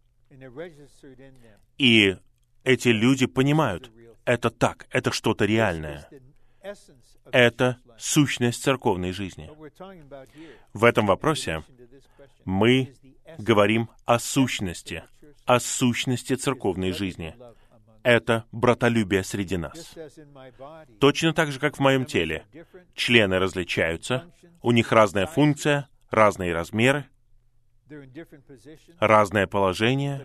И 1.78 2.16
эти 2.64 2.88
люди 2.88 3.26
понимают, 3.26 3.90
это 4.24 4.50
так, 4.50 4.86
это 4.90 5.12
что-то 5.12 5.44
реальное. 5.44 6.08
Это 7.30 7.78
сущность 7.98 8.62
церковной 8.62 9.12
жизни. 9.12 9.50
В 10.72 10.84
этом 10.84 11.06
вопросе 11.06 11.64
мы 12.44 12.94
говорим 13.38 13.90
о 14.04 14.18
сущности, 14.18 15.04
о 15.44 15.60
сущности 15.60 16.34
церковной 16.34 16.92
жизни. 16.92 17.34
Это 18.02 18.44
братолюбие 18.50 19.22
среди 19.22 19.56
нас. 19.56 19.94
Точно 20.98 21.32
так 21.32 21.52
же, 21.52 21.60
как 21.60 21.76
в 21.76 21.80
моем 21.80 22.04
теле. 22.04 22.44
Члены 22.94 23.38
различаются, 23.38 24.30
у 24.60 24.72
них 24.72 24.90
разная 24.92 25.26
функция, 25.26 25.88
разные 26.10 26.52
размеры, 26.52 27.06
разное 28.98 29.46
положение, 29.46 30.24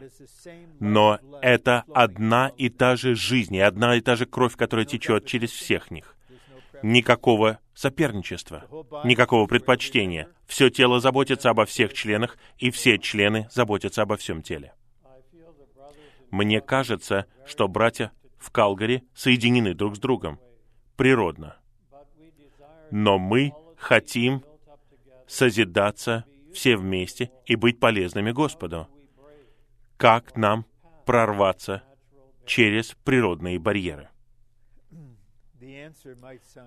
но 0.80 1.20
это 1.42 1.84
одна 1.94 2.52
и 2.58 2.70
та 2.70 2.96
же 2.96 3.16
жизнь, 3.16 3.56
и 3.56 3.60
одна 3.60 3.96
и 3.96 4.02
та 4.02 4.16
же 4.16 4.26
кровь, 4.26 4.56
которая 4.56 4.86
течет 4.86 5.26
через 5.26 5.52
всех 5.52 5.92
них. 5.92 6.16
Никакого 6.84 7.60
соперничества, 7.74 8.66
никакого 9.04 9.48
предпочтения. 9.48 10.30
Все 10.46 10.70
тело 10.70 11.00
заботится 11.00 11.50
обо 11.50 11.66
всех 11.66 11.94
членах, 11.94 12.38
и 12.58 12.70
все 12.70 12.98
члены 12.98 13.48
заботятся 13.52 14.04
обо 14.04 14.16
всем 14.18 14.42
теле. 14.42 14.74
Мне 16.32 16.62
кажется, 16.62 17.26
что 17.46 17.68
братья 17.68 18.12
в 18.38 18.52
Калгари 18.52 19.04
соединены 19.14 19.74
друг 19.74 19.96
с 19.96 20.00
другом, 20.00 20.40
природно. 20.96 21.58
Но 22.92 23.18
мы 23.18 23.54
хотим 23.78 24.44
созидаться 25.28 26.26
все 26.58 26.76
вместе 26.76 27.32
и 27.46 27.56
быть 27.56 27.80
полезными 27.80 28.32
Господу. 28.32 28.88
Как 29.96 30.36
нам 30.36 30.66
прорваться 31.06 31.84
через 32.48 32.96
природные 33.04 33.60
барьеры? 33.60 34.10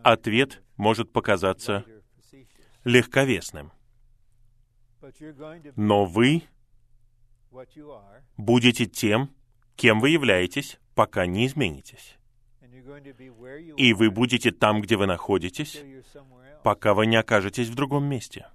Ответ 0.04 0.62
может 0.76 1.12
показаться 1.12 1.84
легковесным. 2.84 3.72
Но 5.74 6.04
вы 6.04 6.44
будете 8.36 8.86
тем, 8.86 9.30
кем 9.74 9.98
вы 9.98 10.10
являетесь, 10.10 10.78
пока 10.94 11.26
не 11.26 11.46
изменитесь. 11.46 12.16
И 13.76 13.92
вы 13.92 14.10
будете 14.12 14.52
там, 14.52 14.82
где 14.82 14.96
вы 14.96 15.06
находитесь, 15.06 15.82
пока 16.62 16.94
вы 16.94 17.06
не 17.06 17.16
окажетесь 17.16 17.68
в 17.68 17.74
другом 17.74 18.04
месте. 18.04 18.46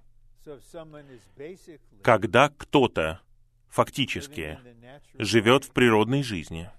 Когда 2.02 2.48
кто-то 2.50 3.20
фактически 3.68 4.58
живет 5.18 5.64
в 5.64 5.72
природной 5.72 6.22
жизни 6.22 6.70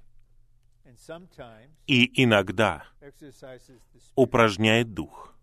и 1.86 2.24
иногда 2.24 2.86
упражняет 4.16 4.94
дух, 4.94 5.36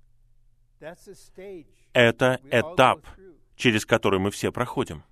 это 1.93 2.41
этап, 2.51 3.07
через 3.57 3.87
который 3.87 4.19
мы 4.19 4.31
все 4.31 4.53
проходим. 4.53 5.05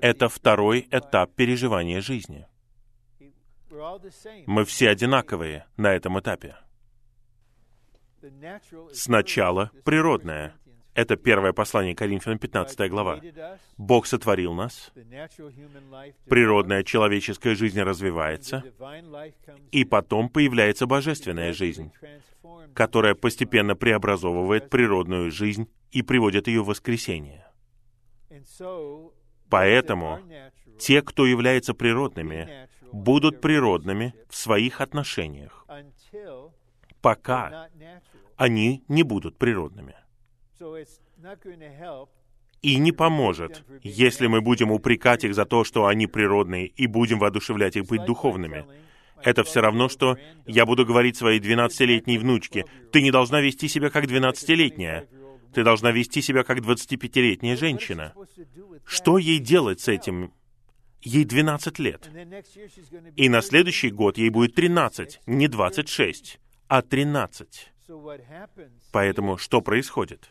Это 0.00 0.28
второй 0.28 0.88
этап 0.90 1.34
переживания 1.34 2.00
жизни. 2.00 2.46
Мы 4.46 4.64
все 4.64 4.90
одинаковые 4.90 5.66
на 5.76 5.92
этом 5.92 6.18
этапе. 6.18 6.56
Сначала 8.92 9.70
природное, 9.84 10.56
это 10.94 11.16
первое 11.16 11.52
послание 11.52 11.94
Коринфянам, 11.94 12.38
15 12.38 12.90
глава. 12.90 13.20
Бог 13.76 14.06
сотворил 14.06 14.54
нас, 14.54 14.92
природная 16.26 16.84
человеческая 16.84 17.54
жизнь 17.54 17.80
развивается, 17.80 18.62
и 19.72 19.84
потом 19.84 20.28
появляется 20.28 20.86
божественная 20.86 21.52
жизнь, 21.52 21.92
которая 22.74 23.14
постепенно 23.14 23.74
преобразовывает 23.74 24.70
природную 24.70 25.30
жизнь 25.30 25.68
и 25.90 26.02
приводит 26.02 26.46
ее 26.46 26.62
в 26.62 26.66
воскресение. 26.66 27.44
Поэтому 29.50 30.20
те, 30.78 31.02
кто 31.02 31.26
является 31.26 31.74
природными, 31.74 32.68
будут 32.92 33.40
природными 33.40 34.14
в 34.28 34.36
своих 34.36 34.80
отношениях, 34.80 35.66
пока 37.00 37.68
они 38.36 38.84
не 38.88 39.02
будут 39.02 39.38
природными. 39.38 39.94
И 42.62 42.76
не 42.76 42.92
поможет, 42.92 43.62
если 43.82 44.26
мы 44.26 44.40
будем 44.40 44.70
упрекать 44.70 45.24
их 45.24 45.34
за 45.34 45.44
то, 45.44 45.64
что 45.64 45.86
они 45.86 46.06
природные, 46.06 46.66
и 46.66 46.86
будем 46.86 47.18
воодушевлять 47.18 47.76
их 47.76 47.84
быть 47.84 48.04
духовными. 48.06 48.64
Это 49.22 49.44
все 49.44 49.60
равно, 49.60 49.88
что 49.88 50.16
я 50.46 50.64
буду 50.64 50.86
говорить 50.86 51.16
своей 51.16 51.40
12-летней 51.40 52.18
внучке, 52.18 52.64
ты 52.90 53.02
не 53.02 53.10
должна 53.10 53.40
вести 53.40 53.68
себя 53.68 53.90
как 53.90 54.04
12-летняя. 54.04 55.06
Ты 55.52 55.62
должна 55.62 55.92
вести 55.92 56.20
себя 56.20 56.42
как 56.42 56.58
25-летняя 56.58 57.56
женщина. 57.56 58.12
Что 58.84 59.18
ей 59.18 59.38
делать 59.38 59.80
с 59.80 59.88
этим? 59.88 60.32
Ей 61.02 61.24
12 61.24 61.78
лет. 61.78 62.10
И 63.16 63.28
на 63.28 63.42
следующий 63.42 63.90
год 63.90 64.16
ей 64.18 64.30
будет 64.30 64.54
13, 64.54 65.20
не 65.26 65.48
26, 65.48 66.40
а 66.68 66.82
13. 66.82 67.72
Поэтому 68.90 69.36
что 69.36 69.60
происходит? 69.60 70.30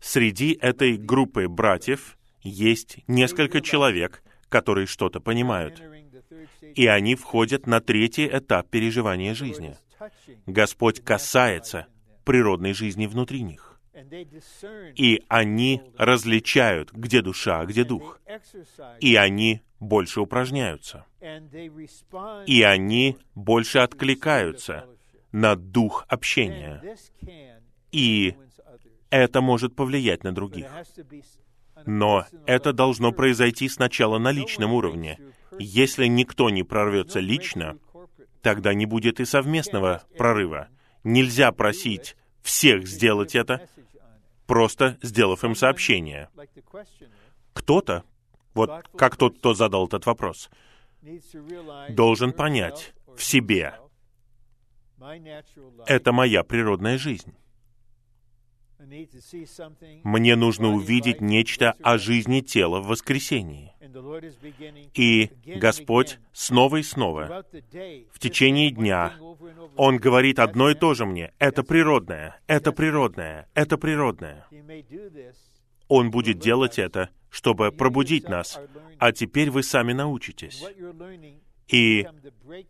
Среди 0.00 0.52
этой 0.60 0.96
группы 0.96 1.48
братьев 1.48 2.18
есть 2.42 2.98
несколько 3.06 3.60
человек, 3.60 4.22
которые 4.48 4.86
что-то 4.86 5.20
понимают. 5.20 5.82
И 6.74 6.86
они 6.86 7.14
входят 7.14 7.66
на 7.66 7.80
третий 7.80 8.26
этап 8.26 8.68
переживания 8.68 9.34
жизни. 9.34 9.76
Господь 10.46 11.02
касается 11.02 11.86
природной 12.24 12.72
жизни 12.72 13.06
внутри 13.06 13.42
них. 13.42 13.80
И 14.96 15.22
они 15.28 15.82
различают, 15.96 16.92
где 16.92 17.22
душа, 17.22 17.60
а 17.60 17.66
где 17.66 17.84
дух. 17.84 18.20
И 19.00 19.16
они 19.16 19.62
больше 19.80 20.20
упражняются. 20.20 21.04
И 22.46 22.62
они 22.62 23.18
больше 23.34 23.78
откликаются 23.78 24.86
на 25.30 25.56
дух 25.56 26.04
общения. 26.08 26.82
И 27.90 28.34
это 29.12 29.42
может 29.42 29.76
повлиять 29.76 30.24
на 30.24 30.32
других. 30.32 30.66
Но 31.84 32.24
это 32.46 32.72
должно 32.72 33.12
произойти 33.12 33.68
сначала 33.68 34.18
на 34.18 34.32
личном 34.32 34.72
уровне. 34.72 35.18
Если 35.58 36.06
никто 36.06 36.48
не 36.48 36.62
прорвется 36.62 37.20
лично, 37.20 37.78
тогда 38.40 38.72
не 38.72 38.86
будет 38.86 39.20
и 39.20 39.26
совместного 39.26 40.02
прорыва. 40.16 40.68
Нельзя 41.04 41.52
просить 41.52 42.16
всех 42.40 42.88
сделать 42.88 43.34
это, 43.34 43.68
просто 44.46 44.96
сделав 45.02 45.44
им 45.44 45.54
сообщение. 45.54 46.30
Кто-то, 47.52 48.04
вот 48.54 48.88
как 48.96 49.16
тот, 49.16 49.38
кто 49.38 49.52
задал 49.52 49.86
этот 49.88 50.06
вопрос, 50.06 50.48
должен 51.90 52.32
понять 52.32 52.94
в 53.14 53.22
себе, 53.22 53.74
это 55.86 56.12
моя 56.12 56.44
природная 56.44 56.96
жизнь. 56.96 57.34
Мне 60.04 60.36
нужно 60.36 60.72
увидеть 60.72 61.20
нечто 61.20 61.74
о 61.82 61.98
жизни 61.98 62.40
тела 62.40 62.80
в 62.80 62.86
воскресении. 62.86 63.72
И 64.94 65.30
Господь 65.46 66.18
снова 66.32 66.76
и 66.76 66.82
снова, 66.82 67.44
в 68.12 68.18
течение 68.18 68.70
дня, 68.70 69.14
Он 69.76 69.96
говорит 69.96 70.38
одно 70.38 70.70
и 70.70 70.74
то 70.74 70.94
же 70.94 71.06
мне. 71.06 71.32
Это 71.38 71.62
природное, 71.62 72.40
это 72.46 72.72
природное, 72.72 73.48
это 73.54 73.78
природное. 73.78 74.46
Он 75.88 76.10
будет 76.10 76.38
делать 76.38 76.78
это, 76.78 77.10
чтобы 77.30 77.72
пробудить 77.72 78.28
нас. 78.28 78.58
А 78.98 79.12
теперь 79.12 79.50
вы 79.50 79.62
сами 79.62 79.92
научитесь. 79.92 80.62
И 81.68 82.06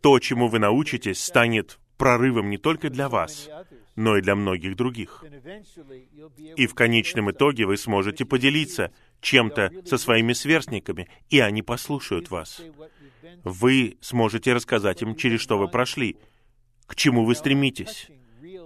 то, 0.01 0.19
чему 0.19 0.47
вы 0.47 0.59
научитесь, 0.59 1.23
станет 1.23 1.79
прорывом 1.97 2.49
не 2.49 2.57
только 2.57 2.89
для 2.89 3.09
вас, 3.09 3.49
но 3.95 4.17
и 4.17 4.21
для 4.21 4.35
многих 4.35 4.75
других. 4.75 5.23
И 6.55 6.67
в 6.67 6.73
конечном 6.73 7.31
итоге 7.31 7.65
вы 7.65 7.77
сможете 7.77 8.25
поделиться 8.25 8.91
чем-то 9.21 9.71
со 9.85 9.97
своими 9.97 10.33
сверстниками, 10.33 11.07
и 11.29 11.39
они 11.39 11.61
послушают 11.61 12.29
вас. 12.29 12.61
Вы 13.43 13.97
сможете 14.01 14.53
рассказать 14.53 15.01
им, 15.01 15.15
через 15.15 15.41
что 15.41 15.57
вы 15.57 15.67
прошли, 15.67 16.17
к 16.85 16.95
чему 16.95 17.25
вы 17.25 17.35
стремитесь. 17.35 18.09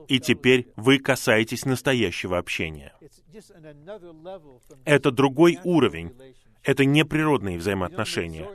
И 0.08 0.20
теперь 0.20 0.68
вы 0.76 1.00
касаетесь 1.00 1.66
настоящего 1.66 2.38
общения. 2.38 2.94
Это 4.86 5.12
другой 5.12 5.60
уровень. 5.64 6.14
Это 6.68 6.84
неприродные 6.84 7.58
взаимоотношения. 7.58 8.46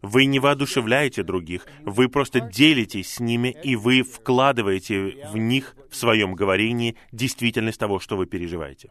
Вы 0.00 0.24
не 0.24 0.38
воодушевляете 0.38 1.22
других, 1.22 1.66
вы 1.82 2.08
просто 2.08 2.40
делитесь 2.40 3.14
с 3.16 3.20
ними, 3.20 3.54
и 3.62 3.76
вы 3.76 4.02
вкладываете 4.02 5.28
в 5.30 5.36
них 5.36 5.76
в 5.90 5.94
своем 5.94 6.34
говорении 6.34 6.96
действительность 7.12 7.78
того, 7.78 7.98
что 7.98 8.16
вы 8.16 8.24
переживаете. 8.24 8.90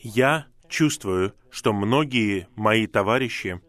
Я 0.00 0.46
чувствую, 0.70 1.34
что 1.50 1.74
многие 1.74 2.48
мои 2.56 2.86
товарищи 2.86 3.60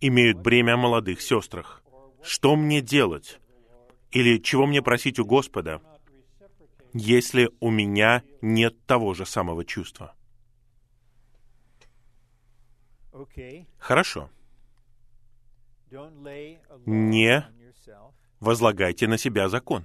имеют 0.00 0.38
бремя 0.38 0.74
о 0.74 0.76
молодых 0.76 1.20
сестрах. 1.20 1.82
Что 2.22 2.54
мне 2.54 2.80
делать? 2.80 3.40
Или 4.12 4.38
чего 4.38 4.66
мне 4.66 4.80
просить 4.80 5.18
у 5.18 5.24
Господа, 5.24 5.82
если 6.94 7.50
у 7.58 7.70
меня 7.70 8.22
нет 8.40 8.86
того 8.86 9.12
же 9.12 9.26
самого 9.26 9.64
чувства? 9.64 10.14
Хорошо 13.78 14.30
не 16.86 17.44
возлагайте 18.40 19.06
на 19.06 19.18
себя 19.18 19.48
закон. 19.48 19.84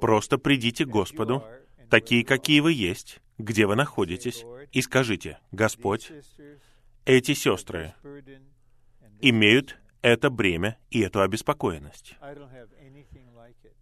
Просто 0.00 0.38
придите 0.38 0.84
к 0.84 0.88
Господу, 0.88 1.44
такие, 1.90 2.24
какие 2.24 2.60
вы 2.60 2.72
есть, 2.72 3.20
где 3.36 3.66
вы 3.66 3.76
находитесь, 3.76 4.44
и 4.72 4.82
скажите, 4.82 5.38
«Господь, 5.52 6.10
эти 7.04 7.34
сестры 7.34 7.94
имеют 9.20 9.78
это 10.00 10.30
бремя 10.30 10.78
и 10.90 11.00
эту 11.00 11.20
обеспокоенность. 11.20 12.16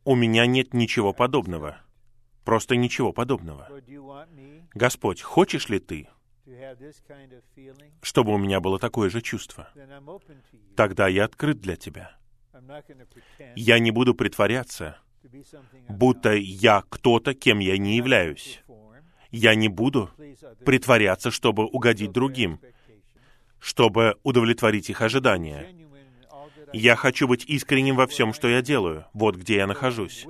У 0.04 0.14
меня 0.14 0.46
нет 0.46 0.74
ничего 0.74 1.12
подобного. 1.12 1.78
Просто 2.44 2.76
ничего 2.76 3.12
подобного. 3.12 3.68
Господь, 4.74 5.20
хочешь 5.20 5.68
ли 5.68 5.80
ты, 5.80 6.08
чтобы 8.02 8.32
у 8.32 8.38
меня 8.38 8.60
было 8.60 8.78
такое 8.78 9.10
же 9.10 9.20
чувство, 9.20 9.68
тогда 10.76 11.08
я 11.08 11.24
открыт 11.24 11.60
для 11.60 11.76
тебя. 11.76 12.16
Я 13.54 13.78
не 13.78 13.90
буду 13.90 14.14
притворяться, 14.14 14.98
будто 15.88 16.34
я 16.34 16.82
кто-то, 16.88 17.34
кем 17.34 17.58
я 17.58 17.76
не 17.78 17.96
являюсь. 17.96 18.62
Я 19.30 19.54
не 19.54 19.68
буду 19.68 20.10
притворяться, 20.64 21.30
чтобы 21.30 21.66
угодить 21.66 22.12
другим, 22.12 22.60
чтобы 23.58 24.16
удовлетворить 24.22 24.88
их 24.88 25.02
ожидания. 25.02 25.74
Я 26.72 26.96
хочу 26.96 27.28
быть 27.28 27.44
искренним 27.44 27.96
во 27.96 28.06
всем, 28.06 28.32
что 28.32 28.48
я 28.48 28.62
делаю. 28.62 29.06
Вот 29.12 29.36
где 29.36 29.56
я 29.56 29.66
нахожусь. 29.66 30.26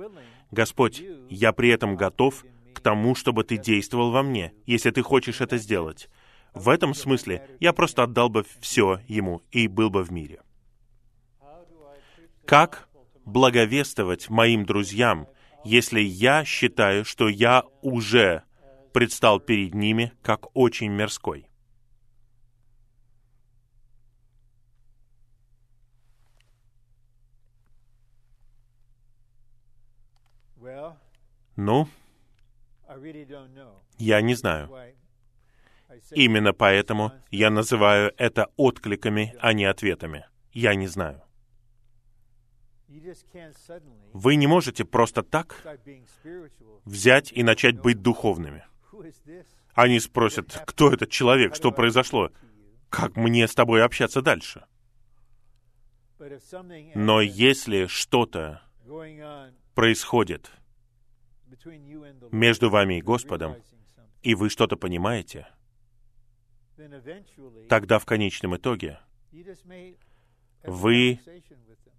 Господь, 0.51 1.03
я 1.29 1.51
при 1.51 1.69
этом 1.69 1.95
готов 1.95 2.45
к 2.77 2.79
тому, 2.79 3.15
чтобы 3.15 3.43
ты 3.43 3.57
действовал 3.57 4.11
во 4.11 4.21
мне, 4.21 4.53
если 4.67 4.91
ты 4.91 5.01
хочешь 5.01 5.41
это 5.41 5.57
сделать. 5.57 6.09
В 6.53 6.69
этом 6.69 6.93
смысле 6.93 7.41
я 7.59 7.73
просто 7.73 8.03
отдал 8.03 8.29
бы 8.29 8.45
все 8.59 9.01
ему 9.07 9.41
и 9.51 9.67
был 9.67 9.89
бы 9.89 10.03
в 10.03 10.11
мире. 10.11 10.41
Как 12.45 12.87
благовествовать 13.25 14.29
моим 14.29 14.63
друзьям, 14.63 15.27
если 15.65 15.99
я 15.99 16.45
считаю, 16.45 17.03
что 17.03 17.27
я 17.27 17.63
уже 17.81 18.43
предстал 18.93 19.39
перед 19.39 19.73
ними 19.73 20.13
как 20.21 20.55
очень 20.55 20.91
мирской? 20.91 21.47
Ну, 31.55 31.87
я 33.97 34.21
не 34.21 34.35
знаю. 34.35 34.69
Именно 36.11 36.53
поэтому 36.53 37.11
я 37.31 37.49
называю 37.49 38.13
это 38.17 38.47
откликами, 38.57 39.35
а 39.39 39.53
не 39.53 39.65
ответами. 39.65 40.25
Я 40.51 40.75
не 40.75 40.87
знаю. 40.87 41.21
Вы 44.13 44.35
не 44.35 44.47
можете 44.47 44.85
просто 44.85 45.23
так 45.23 45.63
взять 46.85 47.31
и 47.31 47.43
начать 47.43 47.79
быть 47.79 48.01
духовными. 48.01 48.65
Они 49.73 49.99
спросят, 49.99 50.61
кто 50.65 50.91
этот 50.91 51.09
человек, 51.09 51.55
что 51.55 51.71
произошло, 51.71 52.31
как 52.89 53.15
мне 53.15 53.47
с 53.47 53.53
тобой 53.53 53.83
общаться 53.83 54.21
дальше. 54.21 54.65
Но 56.95 57.21
если 57.21 57.85
что-то 57.85 58.61
происходит 59.75 60.51
между 62.31 62.69
вами 62.69 62.99
и 62.99 63.01
Господом, 63.01 63.55
и 64.21 64.35
вы 64.35 64.49
что-то 64.49 64.75
понимаете, 64.77 65.47
тогда 67.69 67.99
в 67.99 68.05
конечном 68.05 68.55
итоге 68.57 68.99
вы 70.63 71.19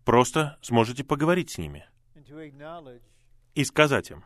просто 0.04 0.58
сможете 0.62 1.04
поговорить 1.04 1.50
с 1.50 1.58
ними 1.58 1.86
и 3.54 3.64
сказать 3.64 4.10
им, 4.10 4.24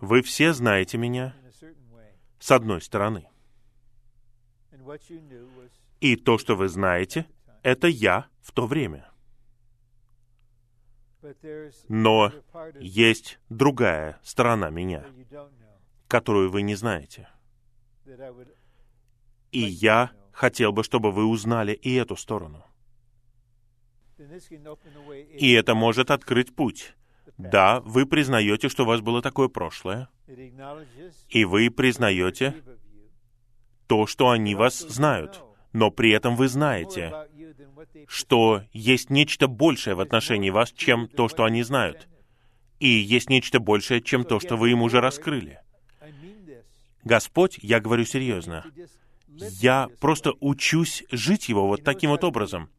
вы 0.00 0.22
все 0.22 0.52
знаете 0.52 0.98
меня 0.98 1.34
с 2.38 2.50
одной 2.50 2.80
стороны. 2.80 3.28
И 6.00 6.16
то, 6.16 6.38
что 6.38 6.56
вы 6.56 6.68
знаете, 6.68 7.26
это 7.62 7.86
я 7.86 8.26
в 8.40 8.50
то 8.52 8.66
время. 8.66 9.11
Но 11.88 12.32
есть 12.80 13.38
другая 13.48 14.18
сторона 14.22 14.70
меня, 14.70 15.04
которую 16.08 16.50
вы 16.50 16.62
не 16.62 16.74
знаете. 16.74 17.28
И 19.52 19.60
я 19.60 20.12
хотел 20.32 20.72
бы, 20.72 20.82
чтобы 20.82 21.12
вы 21.12 21.26
узнали 21.26 21.72
и 21.72 21.94
эту 21.94 22.16
сторону. 22.16 22.64
И 25.38 25.52
это 25.52 25.74
может 25.74 26.10
открыть 26.10 26.54
путь. 26.54 26.94
Да, 27.38 27.80
вы 27.80 28.06
признаете, 28.06 28.68
что 28.68 28.84
у 28.84 28.86
вас 28.86 29.00
было 29.00 29.22
такое 29.22 29.48
прошлое, 29.48 30.08
и 31.28 31.44
вы 31.44 31.70
признаете 31.70 32.54
то, 33.86 34.06
что 34.06 34.30
они 34.30 34.54
вас 34.54 34.78
знают, 34.78 35.42
но 35.72 35.90
при 35.90 36.10
этом 36.12 36.36
вы 36.36 36.48
знаете, 36.48 37.28
что 38.08 38.62
есть 38.72 39.10
нечто 39.10 39.48
большее 39.48 39.94
в 39.94 40.00
отношении 40.00 40.50
вас, 40.50 40.72
чем 40.72 41.08
то, 41.08 41.28
что 41.28 41.44
они 41.44 41.62
знают. 41.62 42.08
И 42.80 42.88
есть 42.88 43.30
нечто 43.30 43.60
большее, 43.60 44.00
чем 44.00 44.24
то, 44.24 44.40
что 44.40 44.56
вы 44.56 44.70
им 44.72 44.82
уже 44.82 45.00
раскрыли. 45.00 45.60
Господь, 47.04 47.58
я 47.62 47.80
говорю 47.80 48.04
серьезно, 48.04 48.64
я 49.28 49.88
просто 50.00 50.32
учусь 50.40 51.04
жить 51.10 51.48
его 51.48 51.66
вот 51.66 51.84
таким 51.84 52.10
вот 52.10 52.24
образом. 52.24 52.70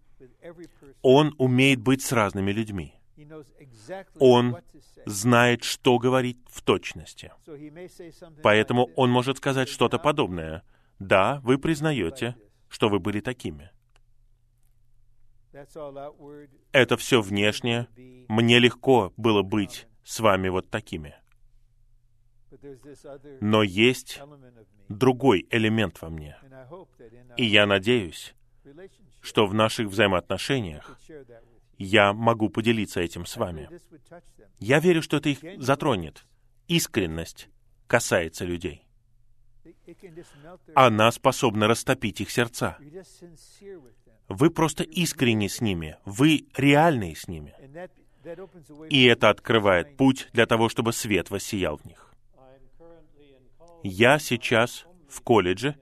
Он 1.02 1.34
умеет 1.38 1.82
быть 1.82 2.02
с 2.02 2.12
разными 2.12 2.52
людьми. 2.52 2.94
Он 4.20 4.58
знает, 5.06 5.64
что 5.64 5.98
говорить 6.00 6.38
в 6.50 6.62
точности. 6.62 7.32
Поэтому 8.42 8.90
он 8.96 9.10
может 9.10 9.38
сказать 9.38 9.70
что-то 9.70 10.00
подобное. 10.00 10.64
Да, 11.00 11.42
вы 11.44 11.58
признаете, 11.58 12.36
что 12.70 12.90
вы 12.90 13.00
были 13.00 13.20
такими. 13.20 13.72
Это 16.72 16.98
все 16.98 17.22
внешнее. 17.22 17.88
Мне 18.28 18.60
легко 18.60 19.14
было 19.18 19.42
быть 19.44 19.88
с 20.04 20.20
вами 20.20 20.50
вот 20.50 20.70
такими. 20.70 21.16
Но 23.42 23.64
есть 23.64 24.22
другой 24.90 25.48
элемент 25.50 26.02
во 26.02 26.10
мне. 26.10 26.38
И 27.38 27.46
я 27.46 27.66
надеюсь, 27.66 28.36
что 29.22 29.46
в 29.46 29.54
наших 29.54 29.88
взаимоотношениях 29.88 30.98
я 31.78 32.14
могу 32.14 32.50
поделиться 32.50 33.02
этим 33.02 33.26
с 33.26 33.38
вами. 33.38 33.70
Я 34.60 34.80
верю, 34.80 35.02
что 35.02 35.18
это 35.18 35.30
их 35.30 35.40
затронет. 35.62 36.26
Искренность 36.68 37.50
касается 37.88 38.46
людей. 38.46 38.86
Она 40.76 41.12
способна 41.12 41.68
растопить 41.68 42.22
их 42.22 42.30
сердца. 42.30 42.78
Вы 44.28 44.50
просто 44.50 44.84
искренни 44.84 45.48
с 45.48 45.62
ними, 45.62 45.98
вы 46.06 46.46
реальные 46.56 47.16
с 47.16 47.28
ними. 47.28 47.54
И 48.90 49.04
это 49.06 49.30
открывает 49.30 49.98
путь 49.98 50.30
для 50.32 50.46
того, 50.46 50.70
чтобы 50.70 50.94
свет 50.94 51.30
воссиял 51.30 51.78
в 51.78 51.86
них. 51.86 52.14
Я 53.84 54.18
сейчас 54.20 54.86
в 55.10 55.22
колледже, 55.22 55.76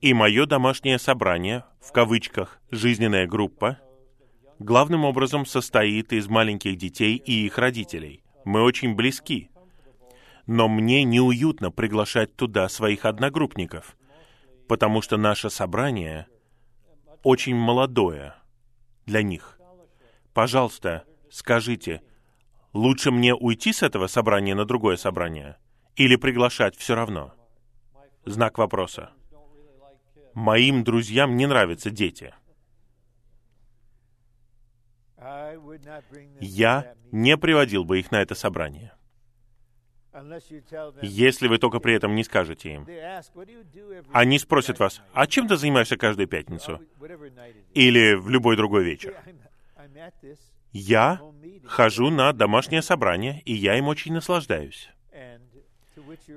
и 0.00 0.14
мое 0.14 0.46
домашнее 0.46 0.98
собрание, 0.98 1.64
в 1.80 1.92
кавычках, 1.92 2.60
жизненная 2.70 3.26
группа, 3.26 3.78
главным 4.58 5.04
образом 5.04 5.44
состоит 5.44 6.12
из 6.12 6.28
маленьких 6.28 6.76
детей 6.76 7.16
и 7.16 7.46
их 7.46 7.58
родителей. 7.58 8.22
Мы 8.44 8.62
очень 8.62 8.94
близки. 8.94 9.50
Но 10.46 10.68
мне 10.68 11.04
неуютно 11.04 11.70
приглашать 11.70 12.36
туда 12.36 12.68
своих 12.68 13.04
одногруппников, 13.04 13.96
потому 14.68 15.00
что 15.00 15.16
наше 15.16 15.48
собрание 15.48 16.26
очень 17.24 17.56
молодое 17.56 18.34
для 19.06 19.22
них. 19.22 19.58
Пожалуйста, 20.32 21.04
скажите, 21.30 22.02
лучше 22.72 23.10
мне 23.10 23.34
уйти 23.34 23.72
с 23.72 23.82
этого 23.82 24.06
собрания 24.06 24.54
на 24.54 24.64
другое 24.64 24.96
собрание 24.96 25.56
или 25.96 26.16
приглашать 26.16 26.76
все 26.76 26.94
равно? 26.94 27.34
Знак 28.24 28.58
вопроса. 28.58 29.10
Моим 30.34 30.84
друзьям 30.84 31.36
не 31.36 31.46
нравятся 31.46 31.90
дети. 31.90 32.34
Я 36.40 36.94
не 37.12 37.36
приводил 37.36 37.84
бы 37.84 38.00
их 38.00 38.10
на 38.10 38.20
это 38.20 38.34
собрание. 38.34 38.92
Если 41.02 41.48
вы 41.48 41.58
только 41.58 41.80
при 41.80 41.94
этом 41.94 42.14
не 42.14 42.24
скажете 42.24 42.74
им. 42.74 42.86
Они 44.12 44.38
спросят 44.38 44.78
вас, 44.78 45.02
а 45.12 45.26
чем 45.26 45.48
ты 45.48 45.56
занимаешься 45.56 45.96
каждую 45.96 46.28
пятницу? 46.28 46.80
Или 47.74 48.14
в 48.14 48.28
любой 48.28 48.56
другой 48.56 48.84
вечер? 48.84 49.16
Я 50.72 51.20
хожу 51.64 52.10
на 52.10 52.32
домашнее 52.32 52.82
собрание, 52.82 53.42
и 53.44 53.52
я 53.52 53.78
им 53.78 53.88
очень 53.88 54.12
наслаждаюсь. 54.12 54.88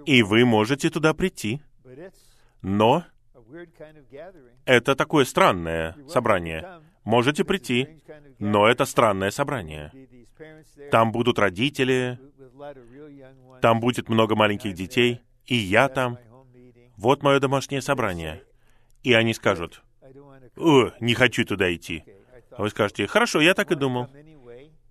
И 0.06 0.24
вы 0.24 0.45
можете 0.45 0.90
туда 0.90 1.14
прийти. 1.14 1.62
Но 2.62 3.04
это 4.66 4.95
такое 4.95 5.26
странное 5.26 5.95
собрание. 6.08 6.82
Можете 7.04 7.44
прийти, 7.44 8.02
но 8.40 8.68
это 8.68 8.86
странное 8.86 9.32
собрание. 9.32 9.91
Там 10.91 11.12
будут 11.12 11.40
родители, 11.40 12.20
там 13.62 13.80
будет 13.80 14.10
много 14.10 14.36
маленьких 14.36 14.74
детей, 14.74 15.22
и 15.46 15.56
я 15.56 15.90
там. 15.90 16.18
Вот 16.96 17.22
мое 17.22 17.40
домашнее 17.40 17.82
собрание. 17.82 18.44
И 19.04 19.14
они 19.14 19.34
скажут, 19.34 19.84
«О, 20.56 20.92
не 21.00 21.14
хочу 21.14 21.46
туда 21.46 21.74
идти». 21.74 22.04
А 22.52 22.64
вы 22.64 22.70
скажете, 22.70 23.06
«Хорошо, 23.06 23.40
я 23.40 23.54
так 23.54 23.72
и 23.72 23.76
думал». 23.76 24.08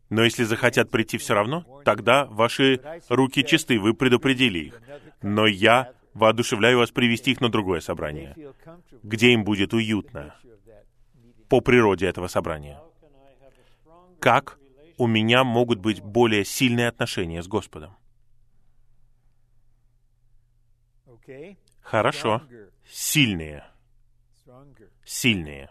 Но 0.09 0.23
если 0.23 0.45
захотят 0.45 0.89
прийти 0.91 1.19
все 1.19 1.35
равно, 1.35 1.65
тогда 1.85 2.27
ваши 2.27 2.81
руки 3.09 3.45
чисты, 3.45 3.81
вы 3.81 3.93
предупредили 3.93 4.61
их. 4.61 4.81
Но 5.21 5.47
я 5.47 5.93
воодушевляю 6.15 6.79
вас 6.79 6.91
привести 6.93 7.33
их 7.33 7.41
на 7.41 7.49
другое 7.49 7.81
собрание, 7.81 8.37
где 9.03 9.33
им 9.33 9.45
будет 9.45 9.75
уютно 9.75 10.35
по 11.49 11.61
природе 11.61 12.07
этого 12.07 12.29
собрания. 12.29 12.81
Как 14.21 14.59
у 14.97 15.07
меня 15.07 15.45
могут 15.45 15.79
быть 15.79 16.01
более 16.01 16.45
сильные 16.45 16.89
отношения 16.89 17.43
с 17.43 17.49
Господом? 17.49 17.97
Хорошо. 21.83 22.43
Сильные. 22.89 23.65
Сильные. 25.05 25.71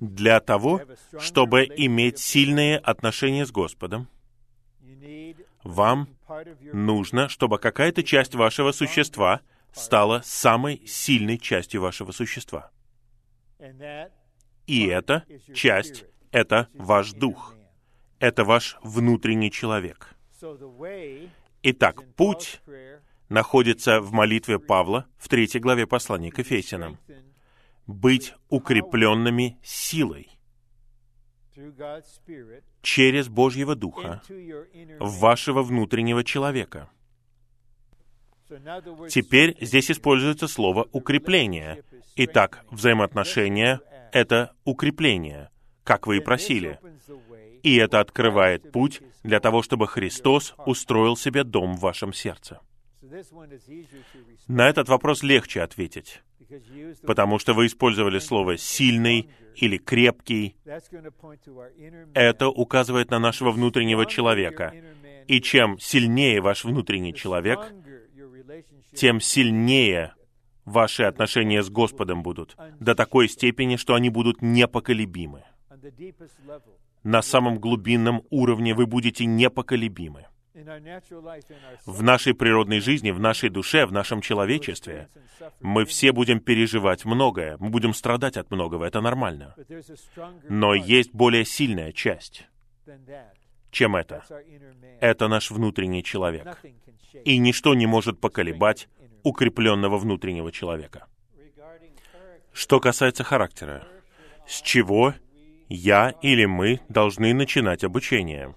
Для 0.00 0.40
того, 0.40 0.82
чтобы 1.18 1.64
иметь 1.64 2.18
сильные 2.18 2.78
отношения 2.78 3.44
с 3.44 3.50
Господом, 3.50 4.08
вам 5.64 6.08
нужно, 6.72 7.28
чтобы 7.28 7.58
какая-то 7.58 8.02
часть 8.02 8.34
вашего 8.34 8.72
существа 8.72 9.40
стала 9.72 10.20
самой 10.24 10.86
сильной 10.86 11.38
частью 11.38 11.80
вашего 11.82 12.12
существа. 12.12 12.70
И 14.66 14.86
эта 14.86 15.24
часть— 15.54 16.04
это 16.30 16.68
ваш 16.74 17.12
дух. 17.12 17.54
Это 18.18 18.44
ваш 18.44 18.76
внутренний 18.82 19.50
человек. 19.50 20.14
Итак, 21.62 22.02
путь 22.16 22.60
находится 23.28 24.00
в 24.00 24.12
молитве 24.12 24.58
Павла 24.58 25.06
в 25.18 25.28
третьей 25.28 25.60
главе 25.60 25.86
послания 25.86 26.30
к 26.30 26.38
Ефесянам. 26.38 26.98
Быть 27.86 28.34
укрепленными 28.48 29.58
силой 29.62 30.28
через 32.82 33.28
Божьего 33.28 33.74
Духа 33.74 34.22
в 34.98 35.18
вашего 35.18 35.62
внутреннего 35.62 36.24
человека. 36.24 36.90
Теперь 39.08 39.56
здесь 39.60 39.90
используется 39.90 40.48
слово 40.48 40.88
«укрепление». 40.92 41.84
Итак, 42.16 42.64
взаимоотношения— 42.70 43.80
это 44.12 44.54
укрепление, 44.64 45.50
как 45.90 46.06
вы 46.06 46.18
и 46.18 46.20
просили. 46.20 46.78
И 47.64 47.74
это 47.74 47.98
открывает 47.98 48.70
путь 48.70 49.00
для 49.24 49.40
того, 49.40 49.60
чтобы 49.60 49.88
Христос 49.88 50.54
устроил 50.64 51.16
себе 51.16 51.42
дом 51.42 51.74
в 51.74 51.80
вашем 51.80 52.12
сердце. 52.12 52.60
На 54.46 54.68
этот 54.68 54.88
вопрос 54.88 55.24
легче 55.24 55.62
ответить, 55.62 56.22
потому 57.02 57.40
что 57.40 57.54
вы 57.54 57.66
использовали 57.66 58.20
слово 58.20 58.56
«сильный» 58.56 59.30
или 59.56 59.78
«крепкий». 59.78 60.54
Это 62.14 62.48
указывает 62.48 63.10
на 63.10 63.18
нашего 63.18 63.50
внутреннего 63.50 64.06
человека. 64.06 64.72
И 65.26 65.40
чем 65.40 65.76
сильнее 65.80 66.40
ваш 66.40 66.62
внутренний 66.62 67.14
человек, 67.14 67.58
тем 68.94 69.20
сильнее 69.20 70.14
ваши 70.64 71.02
отношения 71.02 71.64
с 71.64 71.68
Господом 71.68 72.22
будут, 72.22 72.56
до 72.78 72.94
такой 72.94 73.28
степени, 73.28 73.74
что 73.74 73.94
они 73.94 74.08
будут 74.08 74.40
непоколебимы. 74.40 75.42
На 77.02 77.22
самом 77.22 77.58
глубинном 77.58 78.22
уровне 78.30 78.74
вы 78.74 78.86
будете 78.86 79.24
непоколебимы 79.24 80.26
в 81.86 82.02
нашей 82.02 82.34
природной 82.34 82.80
жизни, 82.80 83.10
в 83.10 83.20
нашей 83.20 83.50
душе, 83.50 83.86
в 83.86 83.92
нашем 83.92 84.20
человечестве, 84.20 85.08
мы 85.60 85.84
все 85.84 86.12
будем 86.12 86.40
переживать 86.40 87.04
многое, 87.04 87.56
мы 87.58 87.70
будем 87.70 87.94
страдать 87.94 88.36
от 88.36 88.50
многого, 88.50 88.84
это 88.84 89.00
нормально. 89.00 89.54
Но 90.48 90.74
есть 90.74 91.12
более 91.12 91.44
сильная 91.44 91.92
часть, 91.92 92.46
чем 93.70 93.96
это. 93.96 94.24
Это 95.00 95.28
наш 95.28 95.50
внутренний 95.50 96.02
человек. 96.02 96.58
И 97.24 97.38
ничто 97.38 97.74
не 97.74 97.86
может 97.86 98.20
поколебать 98.20 98.88
укрепленного 99.22 99.98
внутреннего 99.98 100.50
человека. 100.52 101.06
Что 102.52 102.80
касается 102.80 103.22
характера, 103.22 103.86
с 104.46 104.60
чего 104.62 105.14
я 105.70 106.10
или 106.20 106.44
мы 106.44 106.80
должны 106.88 107.32
начинать 107.32 107.84
обучение 107.84 108.54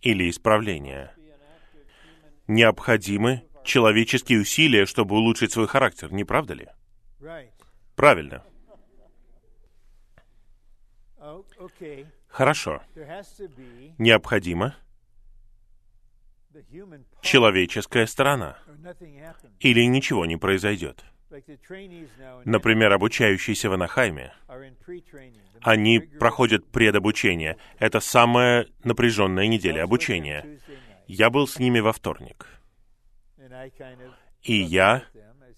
или 0.00 0.30
исправление? 0.30 1.10
необходимы 2.46 3.42
человеческие 3.64 4.40
усилия, 4.40 4.86
чтобы 4.86 5.16
улучшить 5.16 5.52
свой 5.52 5.66
характер, 5.66 6.12
не 6.12 6.24
правда 6.24 6.54
ли? 6.54 6.68
Правильно. 7.96 8.42
Хорошо. 12.28 12.82
part 14.20 14.74
человеческая 17.22 18.06
сторона, 18.06 18.58
или 19.60 19.84
ничего 19.86 20.26
не 20.26 20.36
произойдет. 20.36 21.04
Например, 22.44 22.92
обучающиеся 22.92 23.70
в 23.70 23.72
Анахайме, 23.72 24.32
они 25.64 25.98
проходят 25.98 26.70
предобучение. 26.70 27.56
Это 27.78 28.00
самая 28.00 28.66
напряженная 28.84 29.46
неделя 29.46 29.82
обучения. 29.82 30.60
Я 31.06 31.30
был 31.30 31.48
с 31.48 31.58
ними 31.58 31.80
во 31.80 31.92
вторник, 31.92 32.46
и 34.42 34.54
я 34.54 35.04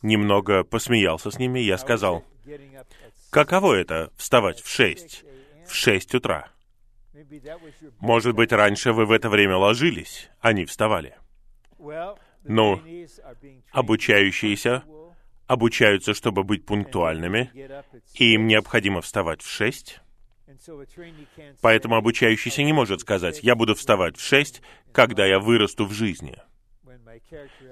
немного 0.02 0.62
посмеялся 0.62 1.30
с 1.32 1.38
ними. 1.38 1.58
Я 1.58 1.76
сказал, 1.76 2.24
каково 3.30 3.74
это 3.74 4.12
вставать 4.16 4.60
в 4.60 4.68
6 4.68 5.00
шесть, 5.00 5.24
в 5.66 5.74
шесть 5.74 6.14
утра? 6.14 6.50
Может 7.98 8.36
быть, 8.36 8.52
раньше 8.52 8.92
вы 8.92 9.06
в 9.06 9.10
это 9.10 9.28
время 9.28 9.56
ложились, 9.56 10.30
а 10.40 10.52
не 10.52 10.66
вставали. 10.66 11.16
Ну, 12.44 12.80
Обучающиеся 13.72 14.84
обучаются, 15.47 16.14
чтобы 16.14 16.43
быть 16.43 16.64
пунктуальными, 16.64 17.51
и 18.14 18.35
им 18.35 18.47
необходимо 18.47 19.01
вставать 19.01 19.43
в 19.43 19.51
шесть. 19.51 20.01
Поэтому 21.60 21.97
обучающийся 21.97 22.62
не 22.62 22.73
может 22.73 23.01
сказать, 23.01 23.40
я 23.43 23.55
буду 23.55 23.74
вставать 23.74 24.16
в 24.16 24.24
шесть, 24.24 24.62
когда 24.93 25.27
я 25.27 25.39
вырасту 25.39 25.86
в 25.86 25.93
жизни, 25.93 26.39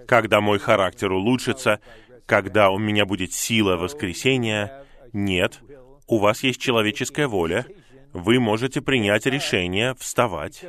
когда 0.07 0.41
мой 0.41 0.59
характер 0.59 1.13
улучшится, 1.13 1.81
когда 2.27 2.71
у 2.71 2.79
меня 2.79 3.07
будет 3.07 3.33
сила 3.33 3.77
воскресения. 3.77 4.85
Нет, 5.13 5.61
у 6.07 6.19
вас 6.19 6.43
есть 6.43 6.61
человеческая 6.61 7.29
воля, 7.29 7.67
вы 8.13 8.39
можете 8.39 8.81
принять 8.81 9.27
решение 9.27 9.95
вставать, 9.95 10.65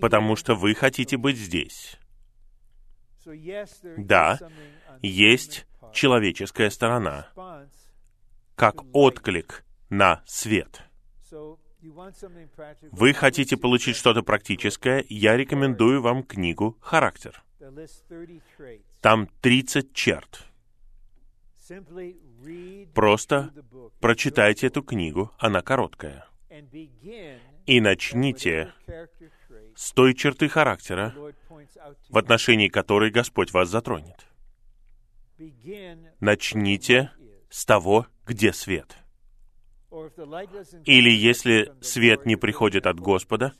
потому 0.00 0.36
что 0.36 0.54
вы 0.54 0.74
хотите 0.74 1.16
быть 1.16 1.36
здесь. 1.36 1.98
Да, 3.96 4.38
Есть. 5.02 5.66
Человеческая 5.92 6.70
сторона, 6.70 7.28
как 8.54 8.82
отклик 8.92 9.64
на 9.88 10.22
свет. 10.26 10.82
Вы 12.92 13.14
хотите 13.14 13.56
получить 13.56 13.96
что-то 13.96 14.22
практическое, 14.22 15.04
я 15.08 15.36
рекомендую 15.36 16.02
вам 16.02 16.22
книгу 16.22 16.76
«Характер». 16.80 17.42
that 17.60 17.74
lists 17.74 18.02
30 18.08 18.42
traits. 18.58 18.84
Там 19.00 19.28
30 19.40 19.92
черт. 19.92 20.46
Просто 22.94 23.52
прочитайте 24.00 24.66
эту 24.66 24.82
книгу, 24.82 25.30
она 25.38 25.62
короткая. 25.62 26.26
И 27.66 27.80
начните 27.80 28.72
с 29.76 29.92
той 29.92 30.14
черты 30.14 30.48
характера, 30.48 31.14
в 32.08 32.18
отношении 32.18 32.68
которой 32.68 33.10
Господь 33.10 33.52
вас 33.52 33.68
затронет. 33.68 34.26
Начните 36.20 37.10
с 37.48 37.64
того, 37.64 38.06
где 38.26 38.52
свет. 38.52 38.96
Или 40.84 41.10
если 41.10 41.72
свет 41.80 42.26
не 42.26 42.36
приходит 42.36 42.86
от 42.86 43.00
Господа, 43.00 43.52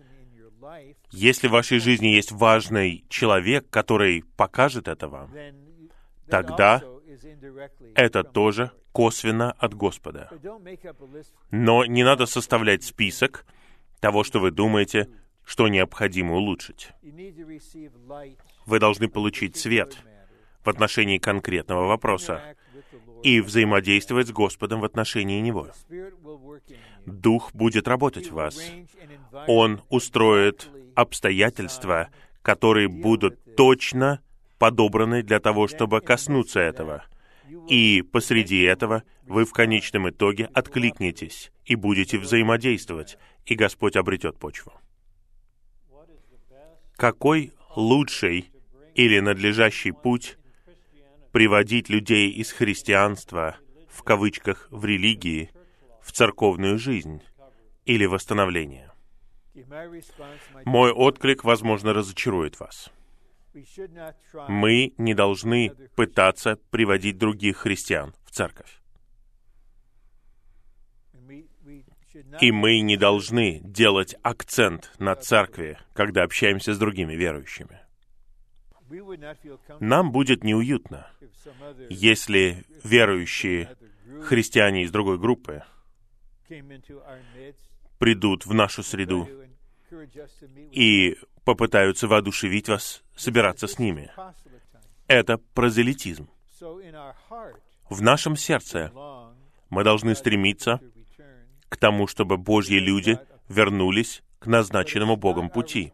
если 1.10 1.48
в 1.48 1.52
вашей 1.52 1.80
жизни 1.80 2.08
есть 2.08 2.30
важный 2.30 3.04
человек, 3.08 3.68
который 3.70 4.22
покажет 4.36 4.86
это 4.86 5.08
вам, 5.08 5.30
Тогда 6.30 6.82
это 7.94 8.24
тоже 8.24 8.70
косвенно 8.92 9.52
от 9.52 9.74
Господа. 9.74 10.30
Но 11.50 11.84
не 11.84 12.04
надо 12.04 12.26
составлять 12.26 12.84
список 12.84 13.44
того, 14.00 14.24
что 14.24 14.38
вы 14.40 14.50
думаете, 14.50 15.08
что 15.44 15.68
необходимо 15.68 16.36
улучшить. 16.36 16.92
Вы 18.66 18.78
должны 18.78 19.08
получить 19.08 19.56
свет. 19.56 19.98
В 20.64 20.68
отношении 20.68 21.18
конкретного 21.18 21.86
вопроса 21.86 22.56
и 23.22 23.40
взаимодействовать 23.40 24.28
с 24.28 24.32
Господом 24.32 24.80
в 24.80 24.84
отношении 24.84 25.40
Него. 25.40 25.68
Дух 27.06 27.52
будет 27.52 27.88
работать 27.88 28.30
в 28.30 28.34
вас. 28.34 28.60
Он 29.46 29.82
устроит 29.88 30.70
обстоятельства, 30.94 32.08
которые 32.42 32.88
будут 32.88 33.56
точно 33.56 34.20
подобраны 34.58 35.22
для 35.22 35.40
того, 35.40 35.68
чтобы 35.68 36.00
коснуться 36.00 36.60
этого. 36.60 37.04
И 37.68 38.02
посреди 38.02 38.60
этого 38.62 39.02
вы 39.22 39.44
в 39.44 39.52
конечном 39.52 40.08
итоге 40.10 40.46
откликнетесь 40.46 41.50
и 41.64 41.74
будете 41.74 42.18
взаимодействовать, 42.18 43.18
и 43.44 43.54
Господь 43.54 43.96
обретет 43.96 44.38
почву. 44.38 44.72
Какой 46.96 47.52
лучший 47.74 48.50
или 48.94 49.20
надлежащий 49.20 49.92
путь 49.92 50.36
приводить 51.32 51.88
людей 51.88 52.30
из 52.30 52.52
христианства, 52.52 53.56
в 53.88 54.02
кавычках, 54.02 54.68
в 54.70 54.84
религии, 54.84 55.50
в 56.02 56.12
церковную 56.12 56.78
жизнь 56.78 57.22
или 57.84 58.06
восстановление? 58.06 58.92
Мой 60.64 60.92
отклик, 60.92 61.44
возможно, 61.44 61.92
разочарует 61.92 62.58
вас. 62.60 62.90
Мы 64.48 64.94
не 64.96 65.14
должны 65.14 65.72
пытаться 65.96 66.56
приводить 66.70 67.18
других 67.18 67.58
христиан 67.58 68.14
в 68.24 68.30
церковь. 68.30 68.80
И 72.40 72.50
мы 72.52 72.80
не 72.80 72.96
должны 72.96 73.60
делать 73.60 74.16
акцент 74.22 74.92
на 74.98 75.14
церкви, 75.14 75.78
когда 75.94 76.24
общаемся 76.24 76.74
с 76.74 76.78
другими 76.78 77.14
верующими. 77.14 77.80
Нам 79.80 80.12
будет 80.12 80.44
неуютно, 80.44 81.06
если 81.88 82.64
верующие 82.82 83.76
христиане 84.22 84.82
из 84.84 84.90
другой 84.90 85.18
группы 85.18 85.62
придут 87.98 88.46
в 88.46 88.54
нашу 88.54 88.82
среду 88.82 89.28
и 90.72 91.16
попытаются 91.44 92.08
воодушевить 92.08 92.68
вас 92.68 93.02
собираться 93.14 93.66
с 93.66 93.78
ними. 93.78 94.10
Это 95.06 95.38
прозелитизм. 95.54 96.28
В 97.88 98.02
нашем 98.02 98.36
сердце 98.36 98.92
мы 99.68 99.84
должны 99.84 100.14
стремиться 100.14 100.80
к 101.68 101.76
тому, 101.76 102.06
чтобы 102.06 102.36
Божьи 102.36 102.78
люди 102.78 103.18
вернулись 103.48 104.22
к 104.38 104.46
назначенному 104.46 105.16
Богом 105.16 105.50
пути. 105.50 105.92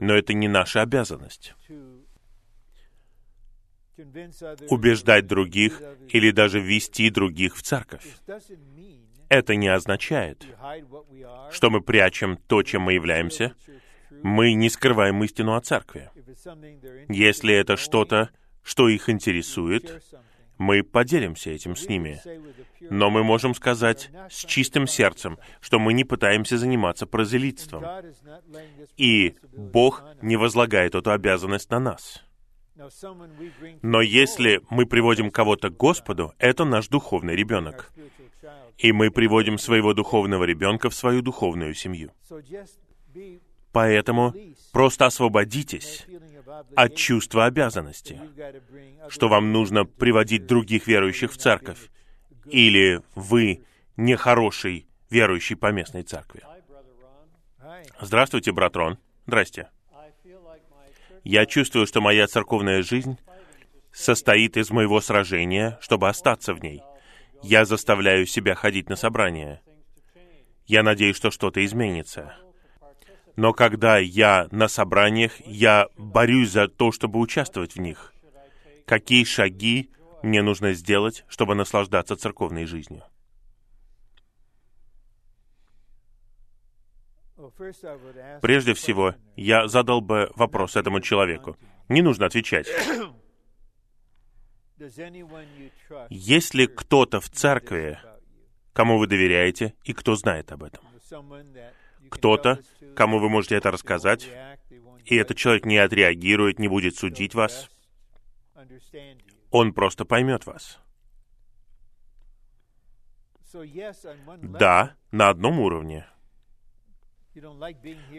Но 0.00 0.14
это 0.14 0.34
не 0.34 0.48
наша 0.48 0.82
обязанность. 0.82 1.54
Убеждать 4.68 5.26
других 5.26 5.82
или 6.08 6.30
даже 6.30 6.60
вести 6.60 7.10
других 7.10 7.56
в 7.56 7.62
церковь. 7.62 8.06
Это 9.28 9.56
не 9.56 9.68
означает, 9.68 10.46
что 11.50 11.70
мы 11.70 11.80
прячем 11.80 12.36
то, 12.36 12.62
чем 12.62 12.82
мы 12.82 12.94
являемся. 12.94 13.54
Мы 14.22 14.54
не 14.54 14.70
скрываем 14.70 15.22
истину 15.22 15.54
о 15.54 15.60
церкви. 15.60 16.10
Если 17.08 17.54
это 17.54 17.76
что-то, 17.76 18.30
что 18.62 18.88
их 18.88 19.08
интересует, 19.08 20.02
мы 20.58 20.82
поделимся 20.82 21.50
этим 21.50 21.76
с 21.76 21.88
ними. 21.88 22.20
Но 22.80 23.10
мы 23.10 23.22
можем 23.22 23.54
сказать 23.54 24.10
с 24.30 24.44
чистым 24.44 24.86
сердцем, 24.86 25.38
что 25.60 25.78
мы 25.78 25.92
не 25.92 26.04
пытаемся 26.04 26.58
заниматься 26.58 27.06
прозелитством. 27.06 27.84
И 28.96 29.36
Бог 29.52 30.04
не 30.20 30.36
возлагает 30.36 30.94
эту 30.94 31.10
обязанность 31.12 31.70
на 31.70 31.78
нас. 31.78 32.24
Но 33.82 34.00
если 34.00 34.60
мы 34.70 34.86
приводим 34.86 35.30
кого-то 35.30 35.70
к 35.70 35.76
Господу, 35.76 36.32
это 36.38 36.64
наш 36.64 36.88
духовный 36.88 37.34
ребенок. 37.34 37.92
И 38.76 38.92
мы 38.92 39.10
приводим 39.10 39.58
своего 39.58 39.94
духовного 39.94 40.44
ребенка 40.44 40.88
в 40.88 40.94
свою 40.94 41.22
духовную 41.22 41.74
семью. 41.74 42.12
Поэтому 43.72 44.34
просто 44.72 45.06
освободитесь 45.06 46.06
от 46.74 46.94
чувства 46.94 47.46
обязанности, 47.46 48.20
что 49.08 49.28
вам 49.28 49.52
нужно 49.52 49.84
приводить 49.84 50.46
других 50.46 50.86
верующих 50.86 51.32
в 51.32 51.36
церковь, 51.36 51.90
или 52.46 53.02
вы 53.14 53.64
нехороший 53.96 54.86
верующий 55.10 55.56
по 55.56 55.72
местной 55.72 56.02
церкви. 56.02 56.42
Здравствуйте, 58.00 58.52
брат 58.52 58.76
Рон. 58.76 58.98
Здрасте. 59.26 59.68
Я 61.28 61.44
чувствую, 61.44 61.86
что 61.86 62.00
моя 62.00 62.26
церковная 62.26 62.82
жизнь 62.82 63.18
состоит 63.92 64.56
из 64.56 64.70
моего 64.70 64.98
сражения, 65.02 65.78
чтобы 65.82 66.08
остаться 66.08 66.54
в 66.54 66.62
ней. 66.62 66.80
Я 67.42 67.66
заставляю 67.66 68.24
себя 68.24 68.54
ходить 68.54 68.88
на 68.88 68.96
собрания. 68.96 69.60
Я 70.66 70.82
надеюсь, 70.82 71.16
что 71.16 71.30
что-то 71.30 71.62
изменится. 71.66 72.34
Но 73.36 73.52
когда 73.52 73.98
я 73.98 74.48
на 74.52 74.68
собраниях, 74.68 75.32
я 75.44 75.88
борюсь 75.98 76.48
за 76.48 76.66
то, 76.66 76.92
чтобы 76.92 77.18
участвовать 77.18 77.74
в 77.74 77.78
них. 77.78 78.14
Какие 78.86 79.24
шаги 79.24 79.90
мне 80.22 80.40
нужно 80.40 80.72
сделать, 80.72 81.26
чтобы 81.28 81.54
наслаждаться 81.54 82.16
церковной 82.16 82.64
жизнью? 82.64 83.02
Прежде 88.42 88.74
всего, 88.74 89.14
я 89.36 89.68
задал 89.68 90.00
бы 90.00 90.30
вопрос 90.34 90.76
этому 90.76 91.00
человеку. 91.00 91.56
Не 91.88 92.02
нужно 92.02 92.26
отвечать. 92.26 92.66
Есть 96.10 96.54
ли 96.54 96.66
кто-то 96.66 97.20
в 97.20 97.28
церкви, 97.30 97.98
кому 98.72 98.98
вы 98.98 99.06
доверяете 99.06 99.74
и 99.84 99.92
кто 99.92 100.16
знает 100.16 100.52
об 100.52 100.64
этом? 100.64 100.84
Кто-то, 102.10 102.60
кому 102.96 103.18
вы 103.18 103.28
можете 103.28 103.56
это 103.56 103.70
рассказать, 103.70 104.28
и 105.04 105.16
этот 105.16 105.36
человек 105.36 105.64
не 105.64 105.78
отреагирует, 105.78 106.58
не 106.58 106.68
будет 106.68 106.96
судить 106.96 107.34
вас, 107.34 107.68
он 109.50 109.72
просто 109.72 110.04
поймет 110.04 110.46
вас. 110.46 110.78
Да, 114.42 114.94
на 115.10 115.28
одном 115.30 115.60
уровне. 115.60 116.06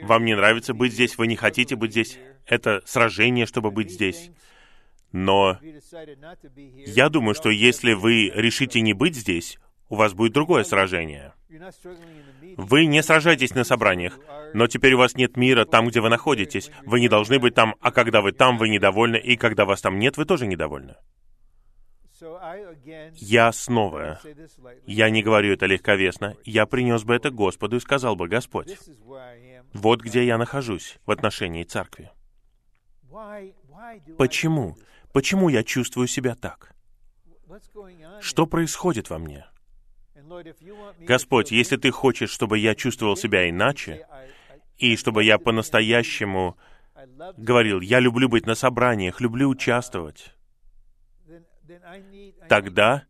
Вам 0.04 0.26
не 0.26 0.36
нравится 0.36 0.74
быть 0.74 0.94
здесь, 0.94 1.18
вы 1.18 1.28
не 1.28 1.36
хотите 1.36 1.76
быть 1.76 1.92
здесь. 1.92 2.18
Это 2.46 2.82
сражение, 2.86 3.46
чтобы 3.46 3.72
быть 3.72 3.92
здесь. 3.92 4.32
Но 5.12 5.58
я 6.86 7.10
думаю, 7.10 7.34
что 7.34 7.50
если 7.50 7.94
вы 7.94 8.32
решите 8.34 8.82
не 8.82 8.94
быть 8.94 9.16
здесь, 9.16 9.58
у 9.90 9.96
вас 9.96 10.14
будет 10.14 10.34
другое 10.34 10.64
сражение. 10.64 11.34
Вы 12.58 12.86
не 12.86 13.02
сражаетесь 13.02 13.56
на 13.56 13.64
собраниях, 13.64 14.20
но 14.54 14.68
теперь 14.68 14.94
у 14.94 15.00
вас 15.00 15.16
нет 15.16 15.36
мира 15.36 15.66
там, 15.66 15.88
где 15.88 16.00
вы 16.00 16.10
находитесь. 16.10 16.70
Вы 16.86 17.00
не 17.00 17.10
должны 17.10 17.40
быть 17.40 17.56
там, 17.56 17.76
а 17.80 17.92
когда 17.92 18.22
вы 18.22 18.32
там, 18.32 18.58
вы 18.58 18.70
недовольны, 18.70 19.18
и 19.18 19.36
когда 19.36 19.66
вас 19.66 19.82
там 19.82 19.98
нет, 19.98 20.18
вы 20.18 20.26
тоже 20.26 20.46
недовольны. 20.46 20.96
Я 23.16 23.52
снова, 23.52 24.20
я 24.86 25.10
не 25.10 25.24
говорю 25.24 25.54
это 25.54 25.66
легковесно, 25.66 26.36
я 26.44 26.66
принес 26.66 27.04
бы 27.04 27.16
это 27.16 27.30
Господу 27.30 27.78
и 27.78 27.80
сказал 27.80 28.16
бы, 28.16 28.28
Господь, 28.28 28.78
вот 29.74 30.02
где 30.02 30.26
я 30.26 30.38
нахожусь 30.38 30.98
в 31.06 31.12
отношении 31.12 31.64
церкви. 31.64 32.12
Почему? 34.18 34.78
Почему 35.14 35.50
я 35.50 35.64
чувствую 35.64 36.08
себя 36.08 36.36
так? 36.36 36.76
Что 38.22 38.46
происходит 38.46 39.10
во 39.10 39.18
мне? 39.18 39.46
Господь, 41.00 41.52
если 41.52 41.78
Ты 41.78 41.92
хочешь, 41.92 42.30
чтобы 42.30 42.60
я 42.60 42.76
чувствовал 42.76 43.16
себя 43.16 43.50
иначе, 43.50 44.06
и 44.78 44.96
чтобы 44.96 45.24
я 45.24 45.38
по-настоящему 45.40 46.58
говорил, 47.38 47.82
я 47.82 48.00
люблю 48.00 48.30
быть 48.30 48.46
на 48.46 48.56
собраниях, 48.56 49.22
люблю 49.22 49.50
участвовать, 49.50 50.36
тогда 52.48 53.06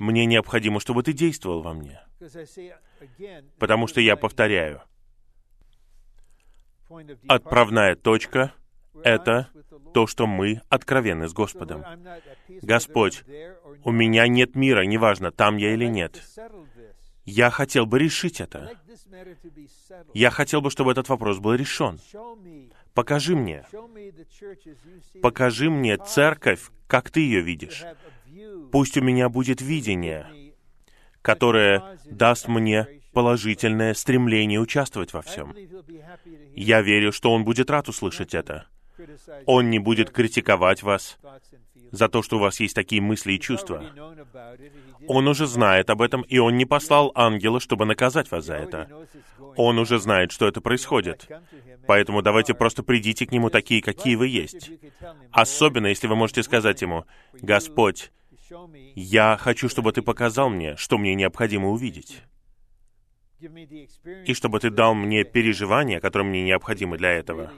мне 0.00 0.26
необходимо, 0.26 0.80
чтобы 0.80 1.02
Ты 1.02 1.12
действовал 1.12 1.62
во 1.62 1.74
мне. 1.74 2.00
Потому 3.58 3.86
что 3.86 4.00
я 4.00 4.16
повторяю, 4.16 4.82
отправная 7.28 7.94
точка— 7.94 8.52
это 9.04 9.48
то, 9.94 10.06
что 10.06 10.26
мы 10.26 10.62
откровенны 10.68 11.28
с 11.28 11.32
Господом. 11.32 11.84
Господь, 12.62 13.24
у 13.84 13.90
меня 13.90 14.26
нет 14.26 14.54
мира, 14.54 14.82
неважно, 14.82 15.30
там 15.30 15.56
я 15.56 15.74
или 15.74 15.86
нет. 15.86 16.22
Я 17.24 17.50
хотел 17.50 17.84
бы 17.84 17.98
решить 17.98 18.40
это. 18.40 18.70
Я 20.14 20.30
хотел 20.30 20.62
бы, 20.62 20.70
чтобы 20.70 20.92
этот 20.92 21.08
вопрос 21.08 21.38
был 21.38 21.54
решен. 21.54 22.00
Покажи 22.98 23.36
мне. 23.36 23.64
Покажи 25.22 25.70
мне 25.70 25.98
церковь, 25.98 26.62
как 26.88 27.12
ты 27.12 27.20
ее 27.20 27.42
видишь. 27.42 27.84
Пусть 28.72 28.96
у 28.96 29.00
меня 29.00 29.28
будет 29.28 29.62
видение, 29.62 30.26
которое 31.22 31.96
даст 32.06 32.48
мне 32.48 32.88
положительное 33.12 33.94
стремление 33.94 34.58
участвовать 34.58 35.12
во 35.12 35.22
всем. 35.22 35.54
Я 36.56 36.82
верю, 36.82 37.12
что 37.12 37.30
он 37.30 37.44
будет 37.44 37.70
рад 37.70 37.88
услышать 37.88 38.34
это. 38.34 38.66
Он 39.46 39.70
не 39.70 39.78
будет 39.78 40.10
критиковать 40.10 40.82
вас 40.82 41.18
за 41.92 42.08
то, 42.08 42.22
что 42.22 42.36
у 42.36 42.40
вас 42.40 42.60
есть 42.60 42.74
такие 42.74 43.00
мысли 43.00 43.32
и 43.32 43.40
чувства. 43.40 43.84
Он 45.06 45.28
уже 45.28 45.46
знает 45.46 45.90
об 45.90 46.02
этом, 46.02 46.22
и 46.22 46.38
он 46.38 46.56
не 46.56 46.64
послал 46.64 47.12
ангела, 47.14 47.60
чтобы 47.60 47.84
наказать 47.84 48.30
вас 48.30 48.44
за 48.44 48.54
это. 48.54 48.88
Он 49.56 49.78
уже 49.78 49.98
знает, 49.98 50.32
что 50.32 50.46
это 50.46 50.60
происходит. 50.60 51.28
Поэтому 51.86 52.22
давайте 52.22 52.54
просто 52.54 52.82
придите 52.82 53.26
к 53.26 53.32
нему 53.32 53.48
такие, 53.50 53.80
какие 53.82 54.16
вы 54.16 54.28
есть. 54.28 54.70
Особенно, 55.30 55.86
если 55.86 56.06
вы 56.06 56.16
можете 56.16 56.42
сказать 56.42 56.82
ему, 56.82 57.04
«Господь, 57.40 58.10
я 58.94 59.36
хочу, 59.38 59.68
чтобы 59.68 59.92
ты 59.92 60.02
показал 60.02 60.50
мне, 60.50 60.76
что 60.76 60.98
мне 60.98 61.14
необходимо 61.14 61.68
увидеть. 61.68 62.22
И 64.26 64.34
чтобы 64.34 64.58
ты 64.60 64.70
дал 64.70 64.94
мне 64.94 65.24
переживания, 65.24 66.00
которые 66.00 66.28
мне 66.28 66.42
необходимы 66.42 66.98
для 66.98 67.12
этого. 67.12 67.52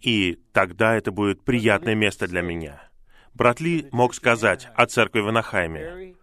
И 0.00 0.38
тогда 0.52 0.96
это 0.96 1.12
будет 1.12 1.42
приятное 1.44 1.94
место 1.94 2.26
для 2.26 2.42
меня. 2.42 2.89
Брат 3.34 3.60
Ли 3.60 3.88
мог 3.92 4.14
сказать 4.14 4.68
о 4.74 4.86
церкви 4.86 5.20
в 5.20 5.28
Анахайме. 5.28 6.14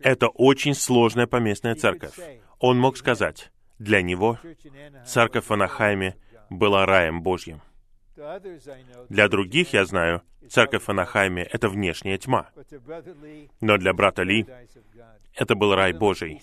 Это 0.00 0.28
очень 0.28 0.74
сложная 0.74 1.26
поместная 1.26 1.74
церковь. 1.74 2.14
Он 2.58 2.78
мог 2.78 2.96
сказать, 2.96 3.50
для 3.78 4.02
него 4.02 4.38
церковь 5.06 5.46
в 5.46 5.52
Анахайме 5.52 6.16
была 6.50 6.86
раем 6.86 7.22
Божьим. 7.22 7.62
Для 9.08 9.28
других, 9.28 9.72
я 9.72 9.84
знаю, 9.84 10.22
церковь 10.48 10.84
в 10.84 10.88
Анахайме— 10.88 11.42
это 11.52 11.68
внешняя 11.68 12.18
тьма. 12.18 12.50
Но 13.60 13.78
для 13.78 13.92
брата 13.92 14.22
Ли 14.22 14.46
это 15.34 15.54
был 15.54 15.74
рай 15.74 15.92
Божий. 15.92 16.42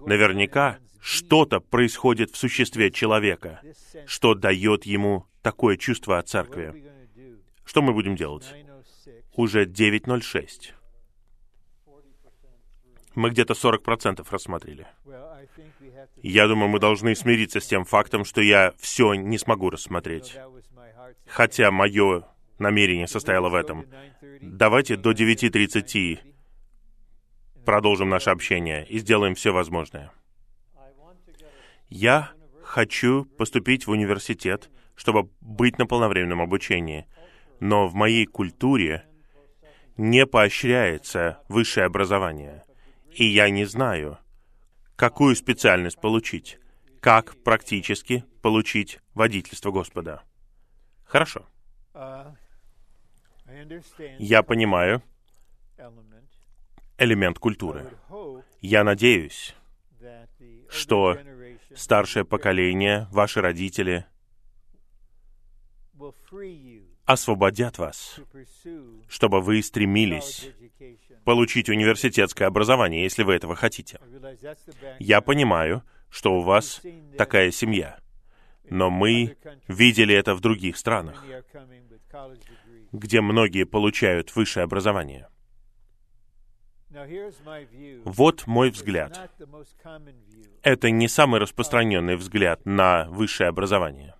Наверняка 0.00 0.78
что-то 1.00 1.60
происходит 1.60 2.32
в 2.32 2.36
существе 2.36 2.90
человека, 2.90 3.60
что 4.06 4.34
дает 4.34 4.84
ему 4.84 5.26
такое 5.42 5.76
чувство 5.76 6.18
о 6.18 6.22
церкви. 6.22 6.95
Что 7.66 7.82
мы 7.82 7.92
будем 7.92 8.16
делать? 8.16 8.54
Уже 9.34 9.66
9.06. 9.66 10.72
Мы 13.14 13.30
где-то 13.30 13.54
40% 13.54 14.26
рассмотрели. 14.30 14.86
Я 16.22 16.46
думаю, 16.48 16.68
мы 16.68 16.78
должны 16.78 17.14
смириться 17.14 17.60
с 17.60 17.66
тем 17.66 17.84
фактом, 17.84 18.24
что 18.24 18.40
я 18.40 18.72
все 18.78 19.14
не 19.14 19.36
смогу 19.36 19.70
рассмотреть. 19.70 20.38
Хотя 21.26 21.70
мое 21.70 22.26
намерение 22.58 23.06
состояло 23.06 23.48
в 23.48 23.54
этом. 23.54 23.86
Давайте 24.40 24.96
до 24.96 25.12
9.30 25.12 26.18
продолжим 27.64 28.08
наше 28.08 28.30
общение 28.30 28.86
и 28.86 28.98
сделаем 28.98 29.34
все 29.34 29.52
возможное. 29.52 30.12
Я 31.88 32.32
хочу 32.62 33.24
поступить 33.24 33.86
в 33.86 33.90
университет, 33.90 34.70
чтобы 34.94 35.30
быть 35.40 35.78
на 35.78 35.86
полновременном 35.86 36.40
обучении, 36.40 37.06
но 37.60 37.88
в 37.88 37.94
моей 37.94 38.26
культуре 38.26 39.06
не 39.96 40.26
поощряется 40.26 41.40
высшее 41.48 41.86
образование, 41.86 42.64
и 43.12 43.24
я 43.24 43.48
не 43.50 43.64
знаю, 43.64 44.18
какую 44.96 45.36
специальность 45.36 46.00
получить, 46.00 46.58
как 47.00 47.42
практически 47.42 48.24
получить 48.42 49.00
водительство 49.14 49.70
Господа. 49.70 50.22
Хорошо. 51.04 51.46
Я 54.18 54.42
понимаю, 54.42 55.02
элемент 56.98 57.38
культуры. 57.38 57.90
Я 58.60 58.84
надеюсь, 58.84 59.54
что 60.68 61.16
старшее 61.74 62.24
поколение, 62.24 63.06
ваши 63.10 63.40
родители, 63.40 64.06
освободят 67.06 67.78
вас, 67.78 68.20
чтобы 69.08 69.40
вы 69.40 69.62
стремились 69.62 70.50
получить 71.24 71.68
университетское 71.68 72.46
образование, 72.46 73.02
если 73.02 73.22
вы 73.22 73.34
этого 73.34 73.54
хотите. 73.54 73.98
Я 74.98 75.20
понимаю, 75.20 75.82
что 76.10 76.34
у 76.34 76.42
вас 76.42 76.82
такая 77.16 77.50
семья, 77.50 77.98
но 78.68 78.90
мы 78.90 79.36
видели 79.68 80.14
это 80.14 80.34
в 80.34 80.40
других 80.40 80.76
странах, 80.76 81.24
где 82.92 83.20
многие 83.20 83.64
получают 83.64 84.34
высшее 84.34 84.64
образование. 84.64 85.28
Вот 88.04 88.46
мой 88.46 88.70
взгляд. 88.70 89.30
Это 90.62 90.90
не 90.90 91.08
самый 91.08 91.40
распространенный 91.40 92.16
взгляд 92.16 92.64
на 92.64 93.06
высшее 93.10 93.48
образование. 93.48 94.15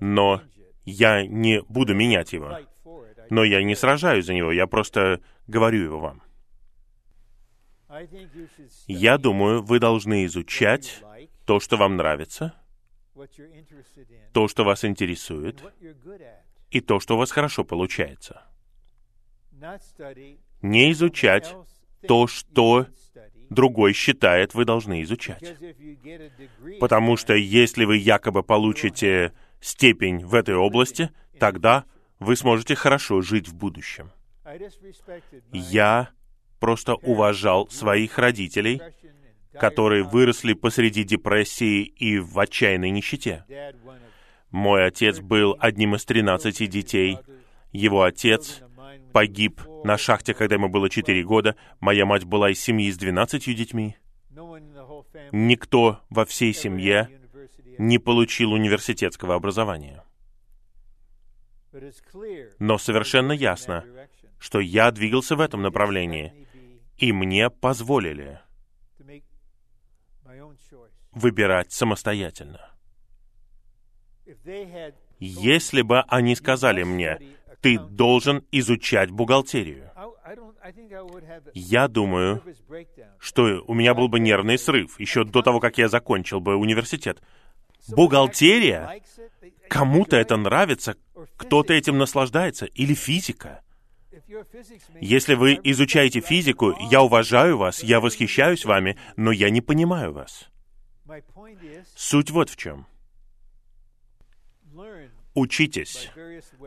Но 0.00 0.42
я 0.84 1.26
не 1.26 1.62
буду 1.62 1.94
менять 1.94 2.32
его. 2.32 2.58
Но 3.30 3.44
я 3.44 3.62
не 3.62 3.74
сражаюсь 3.74 4.26
за 4.26 4.34
него, 4.34 4.52
я 4.52 4.66
просто 4.66 5.20
говорю 5.46 5.84
его 5.84 6.00
вам. 6.00 6.22
Я 8.86 9.18
думаю, 9.18 9.62
вы 9.62 9.78
должны 9.78 10.24
изучать 10.24 11.02
то, 11.46 11.60
что 11.60 11.76
вам 11.76 11.96
нравится, 11.96 12.54
то, 14.32 14.48
что 14.48 14.64
вас 14.64 14.84
интересует, 14.84 15.62
и 16.70 16.80
то, 16.80 17.00
что 17.00 17.14
у 17.14 17.18
вас 17.18 17.30
хорошо 17.30 17.64
получается 17.64 18.42
не 20.62 20.92
изучать 20.92 21.54
то, 22.06 22.26
что 22.26 22.86
другой 23.54 23.92
считает, 23.92 24.54
вы 24.54 24.64
должны 24.64 25.02
изучать. 25.02 25.54
Потому 26.80 27.16
что 27.16 27.34
если 27.34 27.84
вы 27.84 27.96
якобы 27.96 28.42
получите 28.42 29.32
степень 29.60 30.24
в 30.24 30.34
этой 30.34 30.54
области, 30.54 31.10
тогда 31.38 31.84
вы 32.18 32.36
сможете 32.36 32.74
хорошо 32.74 33.20
жить 33.20 33.48
в 33.48 33.54
будущем. 33.54 34.10
Я 35.52 36.10
просто 36.60 36.94
уважал 36.94 37.68
своих 37.68 38.18
родителей, 38.18 38.80
которые 39.52 40.02
выросли 40.02 40.52
посреди 40.54 41.04
депрессии 41.04 41.82
и 41.82 42.18
в 42.18 42.38
отчаянной 42.38 42.90
нищете. 42.90 43.44
Мой 44.50 44.86
отец 44.86 45.20
был 45.20 45.56
одним 45.58 45.94
из 45.94 46.04
тринадцати 46.04 46.66
детей. 46.66 47.18
Его 47.72 48.02
отец 48.02 48.62
погиб 49.12 49.60
на 49.84 49.98
шахте, 49.98 50.34
когда 50.34 50.56
ему 50.56 50.68
было 50.68 50.88
четыре 50.88 51.22
года. 51.22 51.56
Моя 51.80 52.06
мать 52.06 52.24
была 52.24 52.50
из 52.50 52.60
семьи 52.60 52.90
с 52.90 52.96
двенадцатью 52.96 53.54
детьми. 53.54 53.96
Никто 55.30 56.00
во 56.10 56.24
всей 56.24 56.54
семье 56.54 57.08
не 57.78 57.98
получил 57.98 58.52
университетского 58.52 59.34
образования. 59.34 60.04
Но 62.58 62.78
совершенно 62.78 63.32
ясно, 63.32 63.84
что 64.38 64.60
я 64.60 64.90
двигался 64.90 65.36
в 65.36 65.40
этом 65.40 65.62
направлении, 65.62 66.46
и 66.98 67.12
мне 67.12 67.50
позволили 67.50 68.40
выбирать 71.12 71.72
самостоятельно. 71.72 72.70
Если 75.18 75.82
бы 75.82 76.00
они 76.08 76.34
сказали 76.34 76.82
мне, 76.82 77.18
ты 77.62 77.78
должен 77.78 78.44
изучать 78.50 79.10
бухгалтерию, 79.10 79.90
я 81.54 81.88
думаю, 81.88 82.42
что 83.18 83.62
у 83.66 83.74
меня 83.74 83.94
был 83.94 84.08
бы 84.08 84.20
нервный 84.20 84.58
срыв 84.58 84.98
еще 85.00 85.24
до 85.24 85.42
того, 85.42 85.60
как 85.60 85.78
я 85.78 85.88
закончил 85.88 86.40
бы 86.40 86.56
университет. 86.56 87.22
Бухгалтерия? 87.88 89.00
Кому-то 89.68 90.16
это 90.16 90.36
нравится, 90.36 90.96
кто-то 91.36 91.72
этим 91.72 91.98
наслаждается, 91.98 92.66
или 92.66 92.94
физика. 92.94 93.62
Если 95.00 95.34
вы 95.34 95.58
изучаете 95.62 96.20
физику, 96.20 96.74
я 96.90 97.02
уважаю 97.02 97.58
вас, 97.58 97.82
я 97.82 98.00
восхищаюсь 98.00 98.64
вами, 98.64 98.98
но 99.16 99.30
я 99.32 99.50
не 99.50 99.60
понимаю 99.60 100.12
вас. 100.12 100.48
Суть 101.96 102.30
вот 102.30 102.50
в 102.50 102.56
чем. 102.56 102.86
Учитесь 105.34 106.10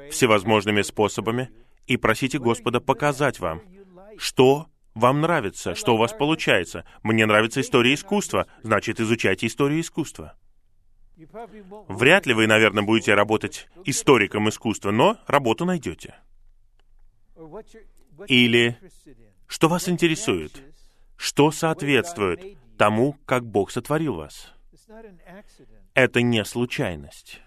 всевозможными 0.09 0.81
способами 0.81 1.49
и 1.87 1.97
просите 1.97 2.39
Господа 2.39 2.79
показать 2.79 3.39
вам, 3.39 3.61
что 4.17 4.67
вам 4.95 5.21
нравится, 5.21 5.75
что 5.75 5.95
у 5.95 5.97
вас 5.97 6.13
получается. 6.13 6.85
Мне 7.03 7.25
нравится 7.25 7.61
история 7.61 7.93
искусства, 7.93 8.47
значит, 8.63 8.99
изучайте 8.99 9.47
историю 9.47 9.81
искусства. 9.81 10.35
Вряд 11.87 12.25
ли 12.25 12.33
вы, 12.33 12.47
наверное, 12.47 12.83
будете 12.83 13.13
работать 13.13 13.67
историком 13.85 14.49
искусства, 14.49 14.91
но 14.91 15.17
работу 15.27 15.65
найдете. 15.65 16.15
Или 18.27 18.77
что 19.47 19.67
вас 19.67 19.87
интересует, 19.87 20.51
что 21.17 21.51
соответствует 21.51 22.57
тому, 22.77 23.17
как 23.25 23.45
Бог 23.45 23.71
сотворил 23.71 24.15
вас. 24.15 24.53
Это 25.93 26.21
не 26.21 26.43
случайность, 26.43 27.41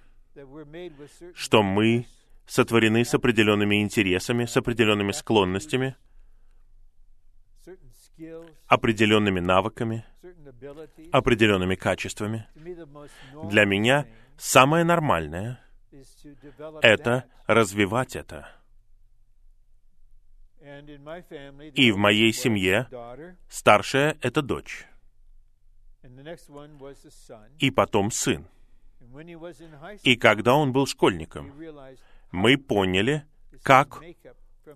что 1.35 1.63
мы 1.63 2.07
сотворены 2.47 3.05
с 3.05 3.15
определенными 3.15 3.83
интересами, 3.83 4.47
с 4.47 4.57
определенными 4.57 5.13
склонностями, 5.13 5.97
определенными 8.67 9.41
навыками, 9.41 10.05
определенными 11.13 11.75
качествами. 11.75 12.49
Для 13.45 13.65
меня 13.65 14.07
самое 14.37 14.85
нормальное— 14.85 15.61
это 16.83 17.25
развивать 17.47 18.17
это. 18.17 18.49
И 21.75 21.93
в 21.93 21.97
моей 21.97 22.33
семье 22.33 22.89
старшая— 23.49 24.17
это 24.21 24.43
дочь. 24.43 24.87
И 27.59 27.71
потом 27.71 28.11
сын. 28.11 28.47
И 30.03 30.17
когда 30.17 30.55
он 30.55 30.73
был 30.73 30.87
школьником, 30.87 31.53
мы 32.31 32.57
поняли, 32.59 33.25
как 33.63 34.03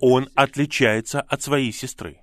он 0.01 0.29
отличается 0.35 1.21
от 1.21 1.43
своей 1.43 1.73
сестры. 1.73 2.21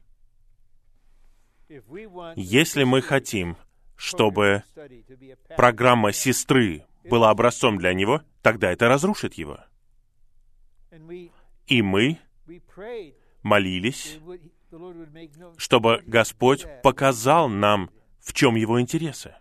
Если 2.35 2.84
мы 2.84 3.01
хотим, 3.01 3.57
чтобы 3.95 4.63
программа 5.55 6.13
сестры 6.13 6.85
была 7.03 7.30
образцом 7.30 7.77
для 7.77 7.93
него, 7.93 8.23
тогда 8.41 8.71
это 8.71 8.88
разрушит 8.88 9.35
его. 9.35 9.59
И 11.67 11.81
мы 11.81 12.19
молились, 13.43 14.17
чтобы 15.57 16.01
Господь 16.07 16.65
показал 16.81 17.49
нам, 17.49 17.91
в 18.19 18.34
чем 18.34 18.55
его 18.55 18.81
интересы. 18.81 19.35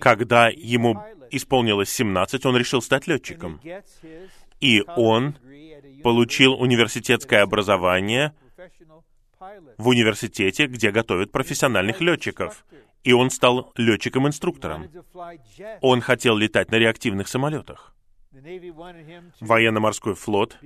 Когда 0.00 0.48
ему 0.48 1.02
исполнилось 1.30 1.90
17, 1.90 2.46
он 2.46 2.56
решил 2.56 2.82
стать 2.82 3.06
летчиком. 3.06 3.60
И 4.60 4.82
он 4.96 5.36
получил 6.02 6.54
университетское 6.54 7.42
образование 7.42 8.34
в 9.78 9.88
университете, 9.88 10.66
где 10.66 10.90
готовят 10.90 11.32
профессиональных 11.32 12.00
летчиков. 12.00 12.64
И 13.02 13.12
он 13.12 13.30
стал 13.30 13.72
летчиком-инструктором. 13.76 14.88
Он 15.80 16.00
хотел 16.00 16.36
летать 16.36 16.70
на 16.70 16.76
реактивных 16.76 17.26
самолетах. 17.26 17.94
Военно-морской 19.40 20.14
флот 20.14 20.58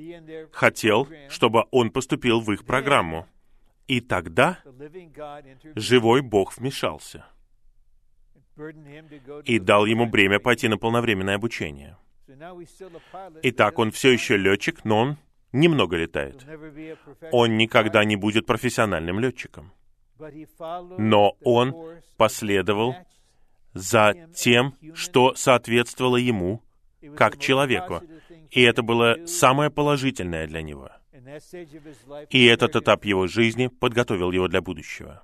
хотел, 0.52 1.09
чтобы 1.28 1.64
он 1.70 1.90
поступил 1.90 2.40
в 2.40 2.52
их 2.52 2.64
программу. 2.64 3.27
И 3.89 4.01
тогда 4.01 4.59
живой 5.74 6.20
Бог 6.20 6.56
вмешался 6.56 7.24
и 9.44 9.58
дал 9.58 9.86
ему 9.86 10.06
бремя 10.06 10.38
пойти 10.40 10.68
на 10.68 10.78
полновременное 10.78 11.36
обучение. 11.36 11.96
Итак, 13.42 13.78
он 13.78 13.90
все 13.90 14.12
еще 14.12 14.36
летчик, 14.36 14.84
но 14.84 14.98
он 14.98 15.16
немного 15.52 15.96
летает. 15.96 16.44
Он 17.32 17.56
никогда 17.56 18.04
не 18.04 18.16
будет 18.16 18.46
профессиональным 18.46 19.20
летчиком. 19.20 19.72
Но 20.98 21.36
он 21.42 21.74
последовал 22.16 22.96
за 23.74 24.14
тем, 24.34 24.74
что 24.94 25.34
соответствовало 25.34 26.16
ему 26.16 26.62
как 27.16 27.38
человеку. 27.38 28.02
И 28.50 28.62
это 28.62 28.82
было 28.82 29.26
самое 29.26 29.70
положительное 29.70 30.46
для 30.46 30.62
него. 30.62 30.90
И 32.30 32.46
этот 32.46 32.76
этап 32.76 33.04
его 33.04 33.26
жизни 33.26 33.66
подготовил 33.66 34.32
его 34.32 34.48
для 34.48 34.62
будущего. 34.62 35.22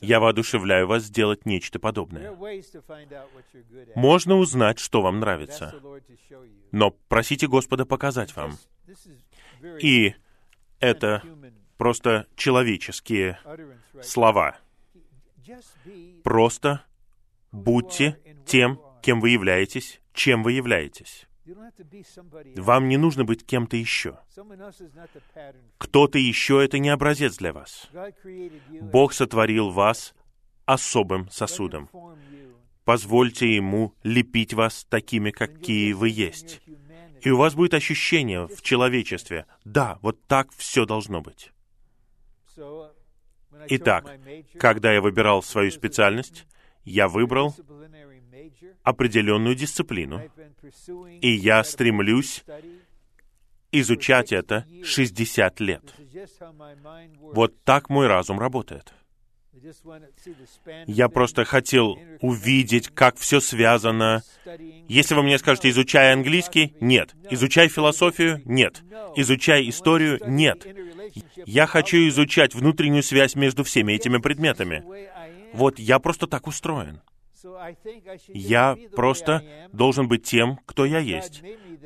Я 0.00 0.20
воодушевляю 0.20 0.86
вас 0.86 1.04
сделать 1.04 1.46
нечто 1.46 1.78
подобное. 1.78 2.36
Можно 3.94 4.36
узнать, 4.36 4.78
что 4.78 5.02
вам 5.02 5.20
нравится, 5.20 5.74
но 6.72 6.90
просите 7.08 7.46
Господа 7.46 7.84
показать 7.84 8.34
вам. 8.36 8.58
И 9.80 10.14
это 10.80 11.22
просто 11.76 12.26
человеческие 12.36 13.38
слова. 14.02 14.58
Просто 16.24 16.84
будьте 17.52 18.18
тем, 18.46 18.80
кем 19.02 19.20
вы 19.20 19.30
являетесь, 19.30 20.00
чем 20.12 20.42
вы 20.42 20.52
являетесь. 20.52 21.25
Вам 22.56 22.88
не 22.88 22.96
нужно 22.96 23.24
быть 23.24 23.46
кем-то 23.46 23.76
еще. 23.76 24.18
Кто-то 25.78 26.18
еще— 26.18 26.64
это 26.64 26.78
не 26.78 26.88
образец 26.88 27.36
для 27.36 27.52
вас. 27.52 27.88
Бог 28.80 29.12
сотворил 29.12 29.70
вас 29.70 30.14
особым 30.64 31.30
сосудом. 31.30 31.88
Позвольте 32.84 33.54
Ему 33.54 33.94
лепить 34.02 34.54
вас 34.54 34.84
такими, 34.88 35.30
какие 35.30 35.92
вы 35.92 36.08
есть. 36.08 36.60
И 37.20 37.30
у 37.30 37.36
вас 37.36 37.54
будет 37.54 37.74
ощущение 37.74 38.46
в 38.46 38.62
человечестве, 38.62 39.46
да, 39.64 39.98
вот 40.02 40.22
так 40.26 40.52
все 40.56 40.84
должно 40.84 41.20
быть. 41.20 41.52
Итак, 43.68 44.18
когда 44.58 44.92
я 44.92 45.00
выбирал 45.00 45.42
свою 45.42 45.70
специальность, 45.70 46.46
я 46.84 47.08
выбрал 47.08 47.54
определенную 48.82 49.54
дисциплину, 49.54 50.22
и 51.20 51.30
я 51.30 51.62
стремлюсь 51.64 52.44
изучать 53.72 54.32
это 54.32 54.66
60 54.82 55.60
лет. 55.60 55.94
Вот 57.20 57.62
так 57.64 57.88
мой 57.88 58.06
разум 58.06 58.38
работает. 58.38 58.92
Я 60.86 61.08
просто 61.08 61.44
хотел 61.44 61.98
увидеть, 62.20 62.88
как 62.88 63.16
все 63.16 63.40
связано. 63.40 64.22
Если 64.88 65.14
вы 65.14 65.22
мне 65.22 65.38
скажете, 65.38 65.70
изучай 65.70 66.12
английский, 66.12 66.74
нет. 66.80 67.14
Изучай 67.30 67.68
философию, 67.68 68.42
нет. 68.44 68.82
Изучай 69.16 69.68
историю, 69.68 70.20
нет. 70.26 70.66
Я 71.46 71.66
хочу 71.66 71.96
изучать 72.08 72.54
внутреннюю 72.54 73.02
связь 73.02 73.34
между 73.34 73.64
всеми 73.64 73.92
этими 73.92 74.18
предметами. 74.18 74.84
Вот 75.52 75.78
я 75.78 75.98
просто 75.98 76.26
так 76.26 76.46
устроен. 76.46 77.00
Я 78.28 78.76
просто 78.94 79.42
должен 79.72 80.08
быть 80.08 80.24
тем, 80.24 80.58
кто 80.66 80.84
я 80.84 80.98
есть. 80.98 81.42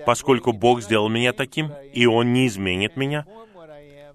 Поскольку 0.07 0.53
Бог 0.53 0.83
сделал 0.83 1.09
меня 1.09 1.33
таким, 1.33 1.73
и 1.93 2.07
Он 2.07 2.33
не 2.33 2.47
изменит 2.47 2.97
меня, 2.97 3.27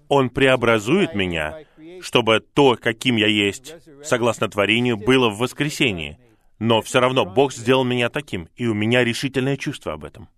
Он 0.08 0.30
преобразует 0.30 1.14
меня, 1.14 1.58
чтобы 2.00 2.40
то, 2.40 2.76
каким 2.80 3.16
я 3.16 3.26
есть, 3.26 3.74
согласно 4.04 4.48
творению, 4.48 4.96
было 4.96 5.28
в 5.28 5.38
воскресении. 5.38 6.18
Но 6.58 6.80
все 6.80 7.00
равно 7.00 7.24
Бог 7.24 7.52
сделал 7.52 7.84
меня 7.84 8.08
таким, 8.08 8.48
и 8.56 8.66
у 8.66 8.74
меня 8.74 9.04
решительное 9.04 9.56
чувство 9.56 9.92
об 9.92 10.04
этом. 10.04 10.28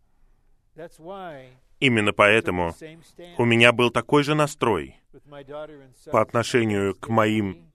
Именно 1.81 2.13
поэтому 2.13 2.75
у 3.37 3.45
меня 3.45 3.73
был 3.73 3.91
такой 3.91 4.25
же 4.25 4.35
настрой 4.35 4.97
по 6.11 6.21
отношению 6.21 6.95
к 6.97 7.09
моим 7.09 7.68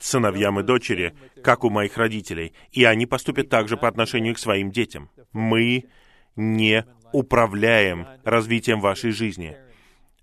сыновьям 0.00 0.60
и 0.60 0.62
дочери, 0.62 1.14
как 1.42 1.64
у 1.64 1.70
моих 1.70 1.96
родителей, 1.96 2.52
и 2.72 2.84
они 2.84 3.06
поступят 3.06 3.48
также 3.48 3.76
по 3.76 3.88
отношению 3.88 4.34
к 4.34 4.38
своим 4.38 4.70
детям. 4.70 5.10
Мы 5.32 5.84
не 6.34 6.84
управляем 7.12 8.06
развитием 8.24 8.80
вашей 8.80 9.10
жизни. 9.10 9.56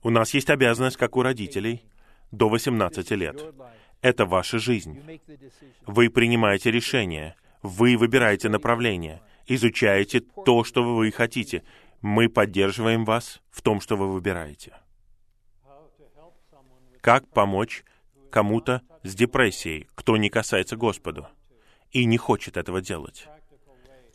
У 0.01 0.09
нас 0.09 0.33
есть 0.33 0.49
обязанность, 0.49 0.97
как 0.97 1.15
у 1.15 1.21
родителей, 1.21 1.83
до 2.31 2.49
18 2.49 3.11
лет. 3.11 3.43
Это 4.01 4.25
ваша 4.25 4.59
жизнь. 4.59 5.01
Вы 5.85 6.09
принимаете 6.09 6.71
решения, 6.71 7.35
вы 7.61 7.95
выбираете 7.95 8.49
направление, 8.49 9.21
изучаете 9.47 10.19
то, 10.19 10.63
что 10.63 10.83
вы 10.83 11.11
хотите. 11.11 11.63
Мы 12.01 12.27
поддерживаем 12.27 13.05
вас 13.05 13.41
в 13.49 13.61
том, 13.61 13.79
что 13.79 13.95
вы 13.95 14.11
выбираете. 14.11 14.73
Как 16.99 17.27
помочь 17.29 17.83
кому-то 18.33 18.81
с 19.03 19.13
депрессией, 19.13 19.87
кто 19.93 20.17
не 20.17 20.29
касается 20.29 20.75
Господу 20.75 21.27
и 21.91 22.05
не 22.05 22.17
хочет 22.17 22.57
этого 22.57 22.81
делать? 22.81 23.27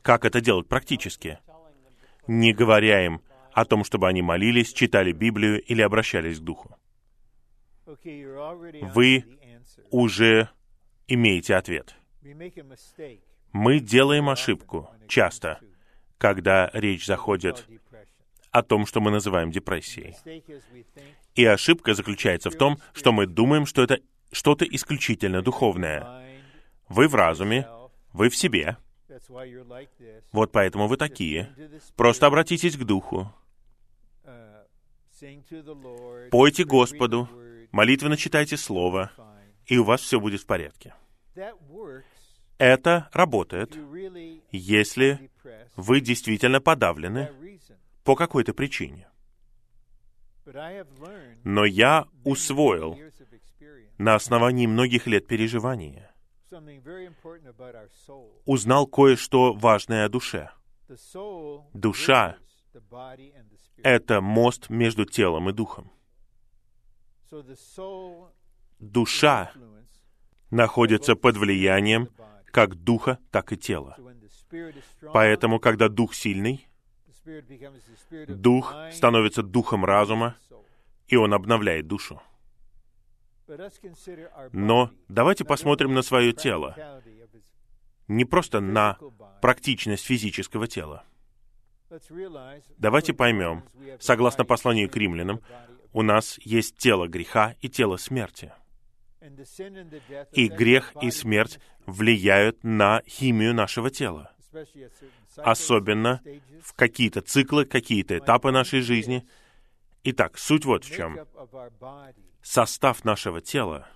Как 0.02 0.24
это 0.24 0.40
делать 0.40 0.66
практически? 0.66 1.38
Не 2.26 2.52
говоря 2.52 3.06
им 3.06 3.20
о 3.52 3.64
том, 3.64 3.84
чтобы 3.84 4.08
они 4.08 4.20
молились, 4.20 4.72
читали 4.72 5.12
Библию 5.12 5.62
или 5.62 5.82
обращались 5.82 6.40
к 6.40 6.42
Духу. 6.42 6.76
Вы 7.86 9.24
уже 9.90 10.50
имеете 11.06 11.54
ответ. 11.54 11.94
Мы 13.52 13.78
делаем 13.78 14.28
ошибку 14.28 14.90
часто, 15.06 15.60
когда 16.18 16.70
речь 16.72 17.06
заходит 17.06 17.66
о 18.50 18.62
том, 18.62 18.84
что 18.84 19.00
мы 19.00 19.12
называем 19.12 19.52
депрессией. 19.52 20.16
И 21.38 21.44
ошибка 21.44 21.94
заключается 21.94 22.50
в 22.50 22.56
том, 22.56 22.78
что 22.92 23.12
мы 23.12 23.24
думаем, 23.24 23.64
что 23.64 23.84
это 23.84 24.00
что-то 24.32 24.64
исключительно 24.64 25.40
духовное. 25.40 26.42
Вы 26.88 27.06
в 27.06 27.14
разуме, 27.14 27.68
вы 28.12 28.28
в 28.28 28.34
себе. 28.34 28.76
Вот 30.32 30.50
поэтому 30.50 30.88
вы 30.88 30.96
такие. 30.96 31.54
Просто 31.94 32.26
обратитесь 32.26 32.76
к 32.76 32.82
Духу. 32.82 33.32
Пойте 36.32 36.64
Господу, 36.64 37.28
молитвенно 37.70 38.16
читайте 38.16 38.56
Слово, 38.56 39.12
и 39.66 39.78
у 39.78 39.84
вас 39.84 40.00
все 40.00 40.18
будет 40.18 40.40
в 40.40 40.46
порядке. 40.46 40.92
Это 42.58 43.08
работает, 43.12 43.78
если 44.50 45.30
вы 45.76 46.00
действительно 46.00 46.60
подавлены 46.60 47.30
по 48.02 48.16
какой-то 48.16 48.54
причине. 48.54 49.07
Но 51.44 51.64
я 51.64 52.06
усвоил 52.24 52.98
на 53.98 54.14
основании 54.14 54.66
многих 54.66 55.06
лет 55.06 55.26
переживания, 55.26 56.14
узнал 58.44 58.86
кое-что 58.86 59.52
важное 59.52 60.04
о 60.04 60.08
душе. 60.08 60.50
Душа— 61.74 62.36
это 63.82 64.20
мост 64.20 64.70
между 64.70 65.04
телом 65.04 65.50
и 65.50 65.52
духом. 65.52 65.90
Душа 68.78 69.52
находится 70.50 71.14
под 71.14 71.36
влиянием 71.36 72.08
как 72.50 72.74
духа, 72.76 73.18
так 73.30 73.52
и 73.52 73.56
тела. 73.56 73.96
Поэтому, 75.12 75.60
когда 75.60 75.88
дух 75.88 76.14
сильный, 76.14 76.66
дух 78.28 78.74
становится 78.92 79.42
духом 79.42 79.84
разума, 79.84 80.36
и 81.06 81.16
он 81.16 81.34
обновляет 81.34 81.86
душу. 81.86 82.20
Но 84.52 84.90
давайте 85.08 85.44
посмотрим 85.44 85.94
на 85.94 86.02
свое 86.02 86.32
тело, 86.32 86.76
не 88.06 88.24
просто 88.24 88.60
на 88.60 88.98
практичность 89.40 90.04
физического 90.04 90.66
тела. 90.66 91.04
Давайте 92.76 93.14
поймем, 93.14 93.64
согласно 93.98 94.44
посланию 94.44 94.90
к 94.90 94.96
римлянам, 94.96 95.40
у 95.92 96.02
нас 96.02 96.38
есть 96.44 96.76
тело 96.76 97.08
греха 97.08 97.54
и 97.60 97.68
тело 97.68 97.96
смерти. 97.96 98.52
И 100.32 100.48
грех 100.48 100.94
и 101.00 101.10
смерть 101.10 101.58
влияют 101.86 102.62
на 102.62 103.02
химию 103.06 103.54
нашего 103.54 103.90
тела. 103.90 104.32
Особенно 105.36 106.22
в 106.62 106.72
какие-то 106.74 107.20
циклы, 107.20 107.64
какие-то 107.64 108.18
этапы 108.18 108.50
нашей 108.50 108.80
жизни. 108.80 109.26
Итак, 110.04 110.38
суть 110.38 110.64
вот 110.64 110.84
в 110.84 110.94
чем. 110.94 111.18
Состав 112.42 113.04
нашего 113.04 113.40
тела 113.40 113.88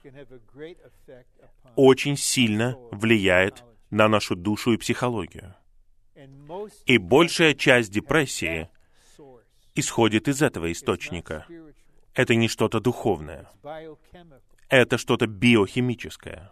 очень 1.76 2.16
сильно 2.16 2.76
влияет 2.90 3.64
на 3.90 4.08
нашу 4.08 4.36
душу 4.36 4.72
и 4.72 4.76
психологию. 4.76 5.54
И 6.86 6.98
большая 6.98 7.54
часть 7.54 7.90
депрессии 7.90 8.68
исходит 9.74 10.28
из 10.28 10.42
этого 10.42 10.70
источника— 10.70 11.46
это 12.14 12.34
не 12.34 12.48
что-то 12.48 12.80
духовное. 12.80 13.48
Это 14.72 14.96
что-то 14.96 15.26
биохимическое. 15.26 16.50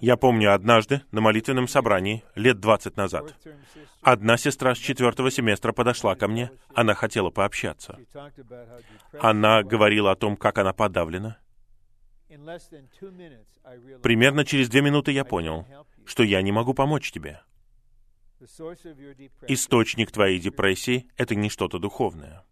Я 0.00 0.16
помню 0.16 0.52
однажды 0.52 1.02
на 1.12 1.20
молитвенном 1.20 1.68
собрании, 1.68 2.24
лет 2.34 2.58
двадцать 2.58 2.96
назад, 2.96 3.36
одна 4.02 4.36
сестра 4.36 4.74
с 4.74 4.78
четвертого 4.78 5.30
семестра 5.30 5.72
подошла 5.72 6.16
ко 6.16 6.26
мне, 6.26 6.50
она 6.74 6.94
хотела 6.94 7.30
пообщаться. 7.30 7.96
Она 9.20 9.62
говорила 9.62 10.10
о 10.10 10.16
том, 10.16 10.36
как 10.36 10.58
она 10.58 10.72
подавлена. 10.72 11.38
Примерно 14.02 14.44
через 14.44 14.68
две 14.68 14.82
минуты 14.82 15.12
я 15.12 15.24
понял, 15.24 15.68
что 16.04 16.24
я 16.24 16.42
не 16.42 16.50
могу 16.50 16.74
помочь 16.74 17.12
тебе. 17.12 17.40
Источник 19.46 20.10
твоей 20.10 20.40
депрессии— 20.40 21.06
это 21.16 21.36
не 21.36 21.48
что-то 21.48 21.78
духовное. 21.78 22.44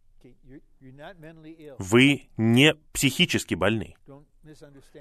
Вы 1.78 2.28
не 2.36 2.74
психически 2.92 3.54
больны. 3.54 3.96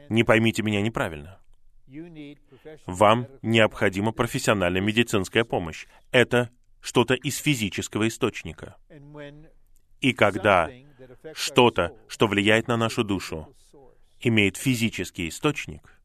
Не 0.10 0.24
поймите 0.24 0.64
меня 0.64 0.82
неправильно. 0.82 1.40
Вам 2.86 3.28
необходима 3.42 4.12
профессиональная 4.12 4.82
медицинская 4.82 5.44
помощь. 5.44 5.86
Это 6.12 6.50
что-то 6.82 7.14
из 7.14 7.38
физического 7.38 8.08
источника. 8.08 8.76
И 10.02 10.14
когда 10.14 10.70
что-то, 11.34 11.96
что 12.08 12.28
влияет 12.28 12.68
на 12.68 12.78
нашу 12.78 13.04
душу, 13.04 13.54
имеет 14.20 14.58
физический 14.58 15.30
источник, 15.30 16.00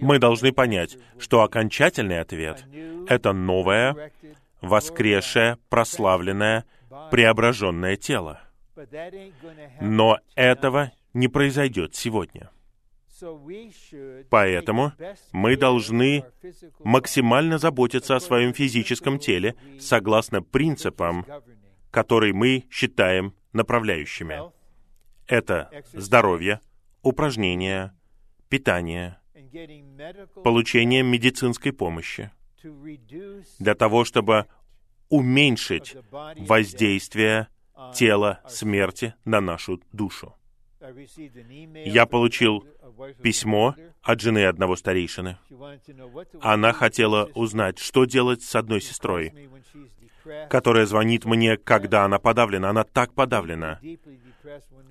мы 0.00 0.18
должны 0.18 0.52
понять, 0.52 0.98
что 1.18 1.42
окончательный 1.42 2.20
ответ— 2.20 2.64
это 3.08 3.32
новое, 3.32 4.12
воскресшее, 4.60 5.58
прославленное, 5.68 6.64
преображенное 7.10 7.96
тело. 7.96 8.40
Но 9.80 10.18
этого 10.34 10.92
не 11.14 11.28
произойдет 11.28 11.94
сегодня. 11.94 12.50
Поэтому 14.30 14.92
мы 15.32 15.56
должны 15.56 16.24
максимально 16.80 17.58
заботиться 17.58 18.16
о 18.16 18.20
своем 18.20 18.52
физическом 18.52 19.18
теле 19.18 19.54
согласно 19.78 20.42
принципам, 20.42 21.24
которые 21.90 22.32
мы 22.32 22.64
считаем 22.70 23.34
направляющими. 23.52 24.40
Это 25.26 25.70
здоровье, 25.92 26.60
упражнения, 27.02 27.94
питание, 28.48 29.18
получение 30.42 31.02
медицинской 31.02 31.72
помощи 31.72 32.30
для 33.58 33.74
того, 33.74 34.04
чтобы 34.04 34.46
уменьшить 35.08 35.96
воздействие 36.10 37.48
тела 37.94 38.40
смерти 38.48 39.14
на 39.24 39.40
нашу 39.40 39.80
душу. 39.92 40.34
Я 41.84 42.06
получил 42.06 42.66
письмо 43.22 43.74
от 44.02 44.20
жены 44.20 44.46
одного 44.46 44.76
старейшины. 44.76 45.38
Она 46.40 46.72
хотела 46.72 47.30
узнать, 47.34 47.78
что 47.78 48.04
делать 48.04 48.42
с 48.42 48.54
одной 48.56 48.80
сестрой, 48.80 49.32
которая 50.50 50.86
звонит 50.86 51.24
мне, 51.24 51.56
когда 51.56 52.04
она 52.04 52.18
подавлена. 52.18 52.70
Она 52.70 52.84
так 52.84 53.14
подавлена. 53.14 53.80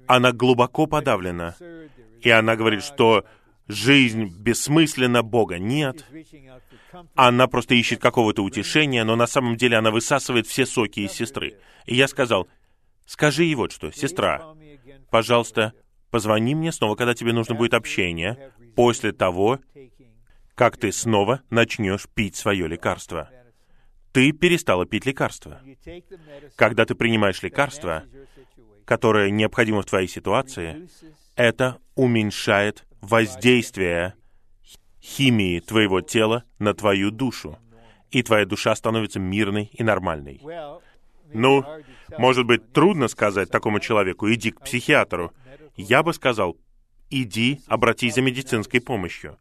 Она 0.08 0.32
глубоко 0.32 0.88
подавлена. 0.88 1.56
И 2.22 2.30
она 2.30 2.56
говорит, 2.56 2.84
что 2.84 3.26
жизнь 3.68 4.30
бессмысленна, 4.38 5.24
Бога 5.24 5.58
нет. 5.60 6.06
Она 7.16 7.48
просто 7.48 7.76
ищет 7.76 8.00
какого-то 8.00 8.44
утешения, 8.44 9.04
но 9.04 9.16
на 9.16 9.28
самом 9.28 9.56
деле 9.56 9.78
она 9.78 9.92
высасывает 9.92 10.48
все 10.48 10.66
соки 10.66 11.02
из 11.02 11.12
сестры. 11.12 11.58
И 11.86 11.96
я 11.96 12.08
сказал, 12.08 12.48
скажи 13.06 13.44
ей 13.44 13.56
вот 13.56 13.72
что, 13.72 13.92
сестра, 13.92 14.54
пожалуйста, 15.12 15.74
позвони 16.10 16.56
мне 16.56 16.72
снова, 16.72 16.96
когда 16.96 17.14
тебе 17.14 17.34
нужно 17.34 17.54
будет 17.54 17.76
общение, 17.76 18.52
после 18.76 19.12
того, 19.12 19.60
как 20.56 20.78
ты 20.78 20.92
снова 20.92 21.42
начнешь 21.52 22.08
пить 22.08 22.36
свое 22.36 22.68
лекарство. 22.68 23.30
Ты 24.12 24.32
перестала 24.32 24.86
пить 24.86 25.06
лекарство. 25.06 25.62
Когда 26.56 26.86
ты 26.86 26.96
принимаешь 26.96 27.44
лекарство, 27.44 28.04
которое 28.86 29.30
необходимо 29.30 29.84
в 29.84 29.86
твоей 29.86 30.08
ситуации, 30.08 30.88
это 31.36 31.78
уменьшает 31.96 32.86
воздействие 33.02 34.16
химии 35.02 35.60
твоего 35.60 36.02
тела 36.02 36.44
на 36.60 36.74
твою 36.74 37.12
душу, 37.12 37.58
и 38.12 38.22
твоя 38.22 38.46
душа 38.46 38.76
становится 38.76 39.20
мирной 39.20 39.70
и 39.74 39.84
нормальной. 39.84 40.42
Ну, 41.34 41.66
может 42.18 42.46
быть, 42.46 42.72
трудно 42.72 43.08
сказать 43.08 43.50
такому 43.50 43.80
человеку, 43.80 44.32
иди 44.32 44.52
к 44.52 44.62
психиатру. 44.62 45.34
Я 45.76 46.04
бы 46.04 46.14
сказал, 46.14 46.58
иди, 47.10 47.62
обратись 47.68 48.16
за 48.16 48.22
медицинской 48.22 48.82
помощью. 48.82 49.38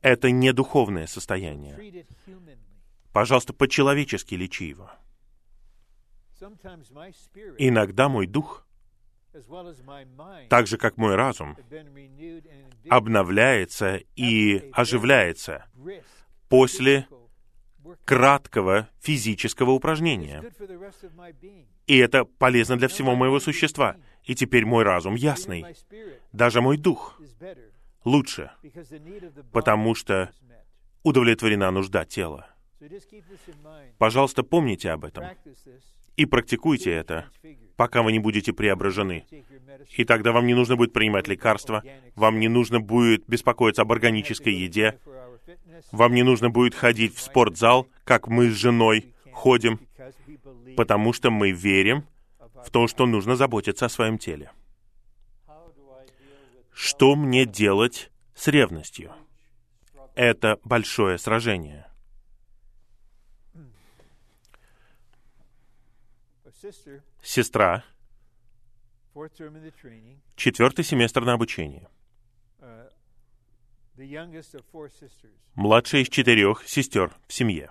Это 0.00 0.30
не 0.30 0.52
духовное 0.52 1.06
состояние. 1.06 2.04
Пожалуйста, 3.12 3.52
по-человечески 3.52 4.34
лечи 4.34 4.66
его. 4.66 4.90
Иногда 7.58 8.08
мой 8.08 8.26
дух, 8.26 8.66
так 10.48 10.66
же 10.66 10.76
как 10.76 10.96
мой 10.96 11.14
разум, 11.14 11.56
обновляется 12.88 14.00
и 14.16 14.70
оживляется 14.72 15.66
после 16.48 17.06
краткого 18.04 18.88
физического 19.00 19.70
упражнения. 19.70 20.42
И 21.86 21.96
это 21.96 22.24
полезно 22.24 22.76
для 22.76 22.88
всего 22.88 23.14
моего 23.14 23.40
существа. 23.40 23.96
И 24.24 24.34
теперь 24.34 24.64
мой 24.64 24.84
разум 24.84 25.14
ясный. 25.14 25.64
Даже 26.32 26.60
мой 26.60 26.76
дух 26.76 27.20
лучше, 28.04 28.50
потому 29.52 29.94
что 29.94 30.30
удовлетворена 31.02 31.70
нужда 31.70 32.04
тела. 32.04 32.46
Пожалуйста, 33.98 34.42
помните 34.42 34.90
об 34.90 35.04
этом 35.04 35.24
и 36.16 36.26
практикуйте 36.26 36.90
это, 36.92 37.26
пока 37.76 38.02
вы 38.02 38.12
не 38.12 38.18
будете 38.18 38.52
преображены. 38.52 39.24
И 39.96 40.04
тогда 40.04 40.32
вам 40.32 40.46
не 40.46 40.54
нужно 40.54 40.76
будет 40.76 40.92
принимать 40.92 41.28
лекарства, 41.28 41.82
вам 42.14 42.38
не 42.38 42.48
нужно 42.48 42.80
будет 42.80 43.24
беспокоиться 43.26 43.82
об 43.82 43.92
органической 43.92 44.52
еде, 44.52 44.98
вам 45.90 46.14
не 46.14 46.22
нужно 46.22 46.50
будет 46.50 46.74
ходить 46.74 47.14
в 47.14 47.20
спортзал, 47.20 47.88
как 48.04 48.28
мы 48.28 48.50
с 48.50 48.54
женой 48.54 49.14
ходим, 49.32 49.80
потому 50.76 51.12
что 51.12 51.30
мы 51.30 51.50
верим 51.50 52.06
в 52.64 52.70
то, 52.70 52.86
что 52.86 53.06
нужно 53.06 53.36
заботиться 53.36 53.86
о 53.86 53.88
своем 53.88 54.18
теле. 54.18 54.50
Что 56.72 57.16
мне 57.16 57.44
делать 57.44 58.10
с 58.34 58.48
ревностью? 58.48 59.12
Это 60.14 60.58
большое 60.64 61.18
сражение. 61.18 61.86
Сестра, 67.22 67.84
четвертый 70.36 70.84
семестр 70.84 71.22
на 71.22 71.34
обучении. 71.34 71.88
Младшая 75.54 76.02
из 76.02 76.08
четырех 76.08 76.66
сестер 76.68 77.14
в 77.26 77.32
семье. 77.32 77.70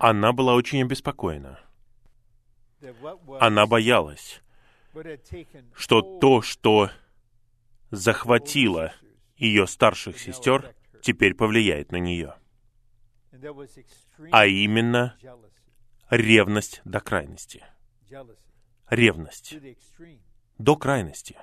Она 0.00 0.32
была 0.32 0.54
очень 0.54 0.82
обеспокоена. 0.82 1.60
Она 3.40 3.66
боялась, 3.66 4.42
что 5.74 6.18
то, 6.18 6.42
что 6.42 6.90
захватило 7.90 8.92
ее 9.36 9.66
старших 9.66 10.18
сестер, 10.18 10.74
теперь 11.02 11.34
повлияет 11.34 11.92
на 11.92 11.96
нее. 11.96 12.34
А 14.32 14.46
именно 14.46 15.16
ревность 16.10 16.80
до 16.84 17.00
крайности. 17.00 17.64
Ревность 18.88 19.56
до 20.58 20.76
крайности. 20.76 21.36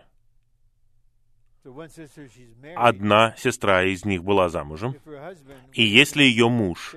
Одна 2.75 3.35
сестра 3.37 3.83
из 3.83 4.03
них 4.03 4.23
была 4.23 4.49
замужем, 4.49 4.95
и 5.71 5.83
если 5.83 6.23
ее 6.23 6.49
муж 6.49 6.95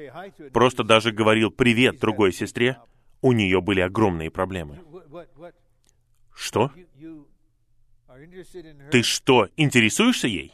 просто 0.52 0.82
даже 0.82 1.12
говорил 1.12 1.50
«привет» 1.50 2.00
другой 2.00 2.32
сестре, 2.32 2.78
у 3.22 3.32
нее 3.32 3.60
были 3.60 3.80
огромные 3.80 4.30
проблемы. 4.30 4.80
Что? 6.34 6.70
Ты 8.90 9.02
что, 9.02 9.48
интересуешься 9.56 10.26
ей? 10.26 10.52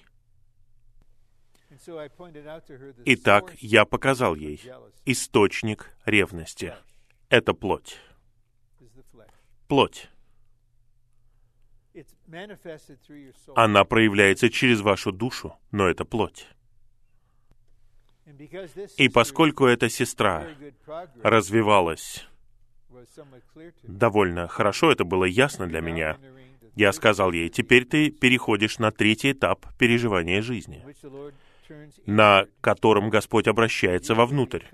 Итак, 3.06 3.54
я 3.60 3.84
показал 3.84 4.34
ей 4.34 4.60
источник 5.04 5.96
ревности. 6.04 6.74
Это 7.28 7.54
плоть. 7.54 7.98
Плоть. 9.68 10.08
Она 13.54 13.84
проявляется 13.84 14.48
через 14.50 14.80
вашу 14.80 15.12
душу, 15.12 15.56
но 15.70 15.88
это 15.88 16.04
плоть. 16.04 16.48
И 18.96 19.08
поскольку 19.08 19.66
эта 19.66 19.88
сестра 19.88 20.46
развивалась 21.22 22.26
довольно 23.82 24.48
хорошо, 24.48 24.92
это 24.92 25.04
было 25.04 25.24
ясно 25.24 25.66
для 25.66 25.80
меня, 25.80 26.18
я 26.74 26.92
сказал 26.92 27.32
ей, 27.32 27.48
теперь 27.50 27.84
ты 27.84 28.10
переходишь 28.10 28.78
на 28.78 28.90
третий 28.90 29.32
этап 29.32 29.66
переживания 29.76 30.40
жизни, 30.40 30.84
на 32.06 32.46
котором 32.60 33.10
Господь 33.10 33.46
обращается 33.46 34.14
вовнутрь, 34.14 34.64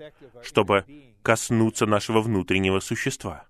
чтобы 0.41 0.85
коснуться 1.21 1.85
нашего 1.85 2.21
внутреннего 2.21 2.79
существа. 2.79 3.45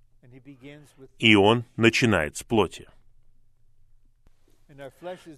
И 1.19 1.36
Он 1.36 1.65
начинает 1.76 2.38
с 2.38 2.44
плоти. 2.44 2.88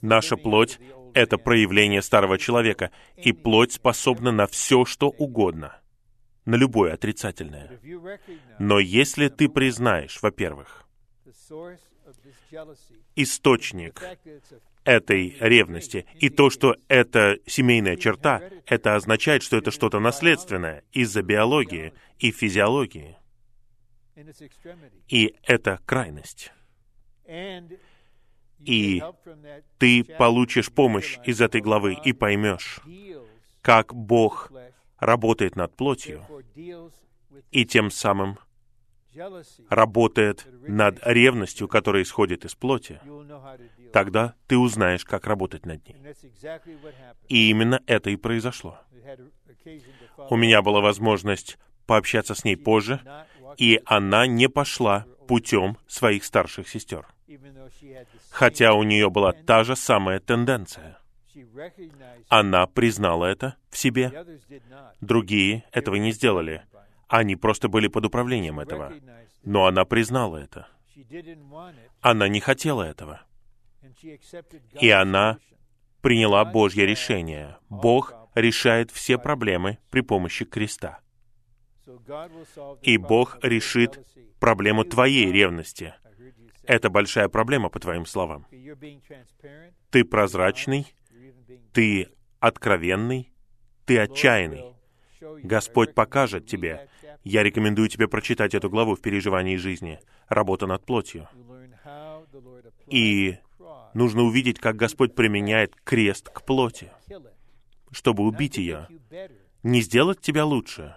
Наша 0.01 0.37
плоть— 0.37 0.79
это 1.13 1.37
проявление 1.37 2.01
старого 2.01 2.37
человека, 2.37 2.91
и 3.17 3.31
плоть 3.31 3.73
способна 3.73 4.31
на 4.31 4.47
все, 4.47 4.85
что 4.85 5.09
угодно, 5.09 5.79
на 6.45 6.55
любое 6.55 6.93
отрицательное. 6.93 7.79
Но 8.59 8.79
если 8.79 9.29
ты 9.29 9.49
признаешь, 9.49 10.21
во-первых, 10.21 10.87
источник 13.15 14.01
этой 14.83 15.37
ревности, 15.39 16.05
и 16.19 16.29
то, 16.29 16.49
что 16.49 16.75
это 16.87 17.37
семейная 17.45 17.95
черта, 17.97 18.41
это 18.65 18.95
означает, 18.95 19.43
что 19.43 19.57
это 19.57 19.71
что-то 19.71 19.99
наследственное 19.99 20.83
из-за 20.91 21.21
биологии 21.21 21.93
и 22.19 22.31
физиологии. 22.31 23.17
И 25.07 25.35
это 25.43 25.79
крайность 25.85 26.51
и 28.65 29.03
ты 29.77 30.03
получишь 30.03 30.71
помощь 30.71 31.17
из 31.25 31.41
этой 31.41 31.61
главы 31.61 31.97
и 32.03 32.13
поймешь, 32.13 32.79
как 33.61 33.93
Бог 33.93 34.51
работает 34.99 35.55
над 35.55 35.75
плотью 35.75 36.25
и 37.51 37.65
тем 37.65 37.91
самым 37.91 38.37
работает 39.69 40.47
над 40.67 40.99
ревностью, 41.05 41.67
которая 41.67 42.03
исходит 42.03 42.45
из 42.45 42.55
плоти, 42.55 43.01
тогда 43.91 44.35
ты 44.47 44.57
узнаешь, 44.57 45.03
как 45.03 45.27
работать 45.27 45.65
над 45.65 45.85
ней. 45.85 45.97
И 47.27 47.49
именно 47.49 47.81
это 47.87 48.09
и 48.09 48.15
произошло. 48.15 48.79
У 50.29 50.37
меня 50.37 50.61
была 50.61 50.79
возможность 50.79 51.57
пообщаться 51.85 52.35
с 52.35 52.45
ней 52.45 52.55
позже, 52.55 53.01
и 53.57 53.81
она 53.85 54.27
не 54.27 54.47
пошла 54.47 55.05
путем 55.27 55.77
своих 55.87 56.23
старших 56.23 56.69
сестер 56.69 57.05
хотя 58.29 58.73
у 58.73 58.83
нее 58.83 59.09
была 59.09 59.31
та 59.31 59.63
же 59.63 59.75
самая 59.75 60.19
тенденция. 60.19 60.97
Она 62.27 62.67
признала 62.67 63.25
это 63.25 63.55
в 63.69 63.77
себе. 63.77 64.25
Другие 64.99 65.63
этого 65.71 65.95
не 65.95 66.11
сделали. 66.11 66.63
Они 67.07 67.35
просто 67.35 67.67
были 67.67 67.87
под 67.87 68.05
управлением 68.05 68.59
этого. 68.59 68.93
Но 69.43 69.65
она 69.65 69.85
признала 69.85 70.37
это. 70.37 70.67
Она 72.01 72.27
не 72.27 72.39
хотела 72.39 72.83
этого. 72.83 73.21
И 74.79 74.89
она 74.89 75.39
приняла 76.01 76.45
Божье 76.45 76.85
решение. 76.85 77.57
Бог 77.69 78.13
решает 78.35 78.91
все 78.91 79.17
проблемы 79.17 79.77
при 79.89 80.01
помощи 80.01 80.45
креста. 80.45 80.99
И 82.81 82.97
Бог 82.97 83.37
решит 83.41 83.99
проблему 84.39 84.83
твоей 84.85 85.31
ревности. 85.31 85.93
Это 86.71 86.89
большая 86.89 87.27
проблема, 87.27 87.67
по 87.67 87.81
твоим 87.81 88.05
словам. 88.05 88.47
Ты 89.89 90.05
прозрачный, 90.05 90.87
ты 91.73 92.07
откровенный, 92.39 93.29
ты 93.83 93.99
отчаянный. 93.99 94.63
Господь 95.43 95.93
покажет 95.93 96.47
тебе. 96.47 96.87
Я 97.25 97.43
рекомендую 97.43 97.89
тебе 97.89 98.07
прочитать 98.07 98.53
эту 98.55 98.69
главу 98.69 98.95
в 98.95 99.01
переживании 99.01 99.57
жизни. 99.57 99.99
Работа 100.29 100.65
над 100.65 100.85
плотью. 100.85 101.27
И 102.87 103.37
нужно 103.93 104.23
увидеть, 104.23 104.61
как 104.61 104.77
Господь 104.77 105.13
применяет 105.13 105.75
крест 105.83 106.29
к 106.29 106.41
плоти, 106.45 106.89
чтобы 107.91 108.23
убить 108.23 108.57
ее. 108.57 108.87
Не 109.61 109.81
сделать 109.81 110.21
тебя 110.21 110.45
лучше. 110.45 110.95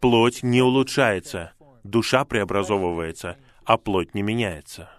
Плоть 0.00 0.42
не 0.42 0.62
улучшается, 0.62 1.52
душа 1.84 2.24
преобразовывается, 2.24 3.36
а 3.64 3.76
плоть 3.76 4.14
не 4.14 4.22
меняется. 4.22 4.90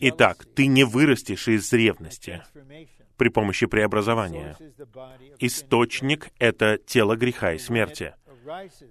Итак, 0.00 0.44
ты 0.54 0.66
не 0.66 0.84
вырастешь 0.84 1.48
из 1.48 1.72
ревности 1.72 2.42
при 3.16 3.28
помощи 3.28 3.66
преобразования. 3.66 4.56
Источник— 5.38 6.30
это 6.38 6.78
тело 6.78 7.16
греха 7.16 7.52
и 7.52 7.58
смерти. 7.58 8.14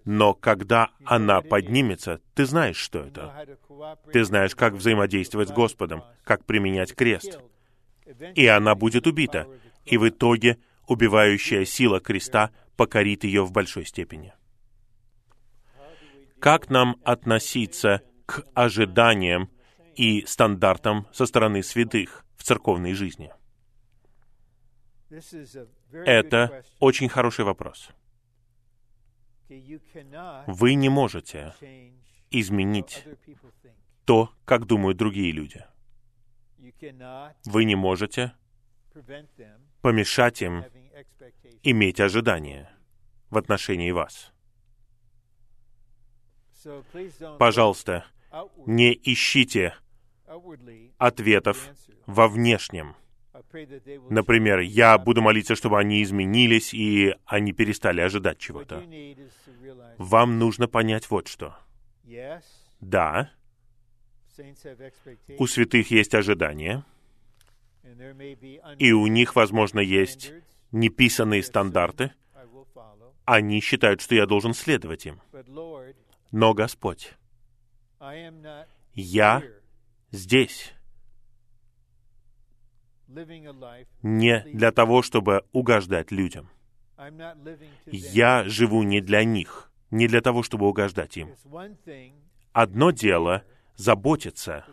Но 0.05 0.33
когда 0.33 0.91
она 1.03 1.41
поднимется, 1.41 2.21
ты 2.35 2.45
знаешь, 2.45 2.77
что 2.77 2.99
это. 2.99 3.57
Ты 4.13 4.23
знаешь, 4.23 4.55
как 4.55 4.73
взаимодействовать 4.73 5.49
с 5.49 5.53
Господом, 5.53 6.03
как 6.23 6.45
применять 6.45 6.95
крест. 6.95 7.39
И 8.35 8.45
она 8.47 8.75
будет 8.75 9.07
убита. 9.07 9.47
И 9.85 9.97
в 9.97 10.07
итоге 10.07 10.57
убивающая 10.87 11.65
сила 11.65 11.99
креста 11.99 12.51
покорит 12.75 13.23
ее 13.23 13.43
в 13.43 13.51
большой 13.51 13.85
степени. 13.85 14.33
Как 16.39 16.69
нам 16.69 16.97
относиться 17.03 18.01
к 18.25 18.45
ожиданиям 18.53 19.49
и 19.95 20.25
стандартам 20.25 21.07
со 21.11 21.25
стороны 21.25 21.63
святых 21.63 22.25
в 22.35 22.43
церковной 22.43 22.93
жизни? 22.93 23.31
Это 25.91 26.63
очень 26.79 27.09
хороший 27.09 27.45
вопрос. 27.45 27.89
Вы 30.47 30.75
не 30.75 30.89
можете 30.89 31.53
изменить 32.29 33.05
то, 34.05 34.31
как 34.45 34.65
думают 34.65 34.97
другие 34.97 35.31
люди. 35.31 35.65
Вы 37.45 37.65
не 37.65 37.75
можете 37.75 38.33
помешать 39.81 40.41
им 40.41 40.65
иметь 41.63 41.99
ожидания 41.99 42.69
в 43.29 43.37
отношении 43.37 43.91
вас. 43.91 44.33
Пожалуйста, 47.37 48.05
не 48.65 48.99
ищите 49.03 49.75
ответов 50.97 51.69
во 52.05 52.27
внешнем. 52.27 52.95
Например, 54.09 54.59
я 54.59 54.97
буду 54.97 55.21
молиться, 55.21 55.55
чтобы 55.55 55.79
они 55.79 56.01
изменились, 56.01 56.73
и 56.73 57.15
они 57.25 57.53
перестали 57.53 58.01
ожидать 58.01 58.39
чего-то. 58.39 58.83
Вам 59.97 60.39
нужно 60.39 60.67
понять 60.67 61.09
вот 61.09 61.27
что. 61.27 61.55
Да, 62.79 63.31
у 65.39 65.47
святых 65.47 65.91
есть 65.91 66.13
ожидания, 66.13 66.85
и 68.77 68.91
у 68.91 69.07
них, 69.07 69.35
возможно, 69.35 69.79
есть 69.79 70.33
неписанные 70.71 71.43
стандарты. 71.43 72.11
Они 73.25 73.59
считают, 73.61 74.01
что 74.01 74.15
я 74.15 74.25
должен 74.25 74.53
следовать 74.53 75.05
им. 75.05 75.21
Но, 76.31 76.53
Господь, 76.53 77.13
я 78.93 79.43
здесь 80.11 80.73
не 83.07 84.39
для 84.53 84.71
того, 84.71 85.01
чтобы 85.01 85.43
угождать 85.53 86.11
людям. 86.11 86.49
Я 87.85 88.43
живу 88.45 88.83
не 88.83 89.01
для 89.01 89.23
них, 89.23 89.71
не 89.91 90.07
для 90.07 90.21
того, 90.21 90.43
чтобы 90.43 90.67
угождать 90.67 91.17
им. 91.17 91.33
Одно 92.51 92.91
дело— 92.91 93.43
заботиться 93.75 94.65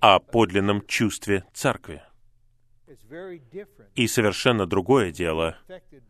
о 0.00 0.20
подлинном 0.20 0.86
чувстве 0.86 1.44
церкви. 1.52 2.02
И 3.96 4.06
совершенно 4.06 4.66
другое 4.66 5.10
дело 5.10 5.58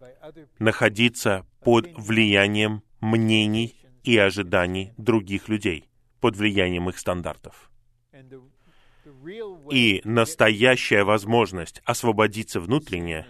—находиться 0.59 1.47
под 1.61 1.87
влиянием 1.97 2.83
мнений 3.01 3.82
и 4.05 4.19
ожиданий 4.19 4.93
других 4.97 5.49
людей, 5.49 5.89
под 6.21 6.37
влиянием 6.37 6.89
их 6.89 6.99
стандартов. 6.99 7.71
И 9.71 10.01
настоящая 10.05 11.05
возможность 11.05 11.83
освободиться 11.85 12.61
внутренне 12.61 13.27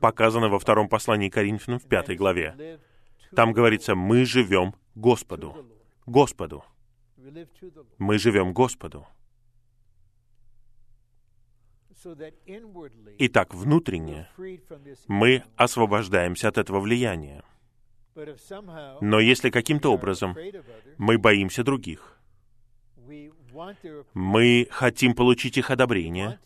показана 0.00 0.48
во 0.48 0.58
втором 0.58 0.88
послании 0.88 1.28
Коринфянам 1.28 1.78
в 1.78 1.86
пятой 1.86 2.16
главе. 2.16 2.80
Там 3.34 3.52
говорится, 3.52 3.94
мы 3.94 4.24
живем 4.24 4.74
Господу. 4.94 5.66
Господу. 6.06 6.64
Мы 7.98 8.18
живем 8.18 8.52
Господу. 8.52 9.06
Итак, 13.18 13.54
внутренне 13.54 14.28
мы 15.08 15.42
освобождаемся 15.56 16.48
от 16.48 16.58
этого 16.58 16.80
влияния. 16.80 17.42
Но 19.00 19.20
если 19.20 19.50
каким-то 19.50 19.92
образом 19.92 20.36
мы 20.98 21.18
боимся 21.18 21.64
других, 21.64 22.18
мы 24.14 24.66
хотим 24.70 25.14
получить 25.14 25.58
их 25.58 25.70
одобрение, 25.70 26.38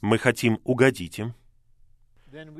мы 0.00 0.18
хотим 0.18 0.58
угодить 0.64 1.18
им, 1.18 1.34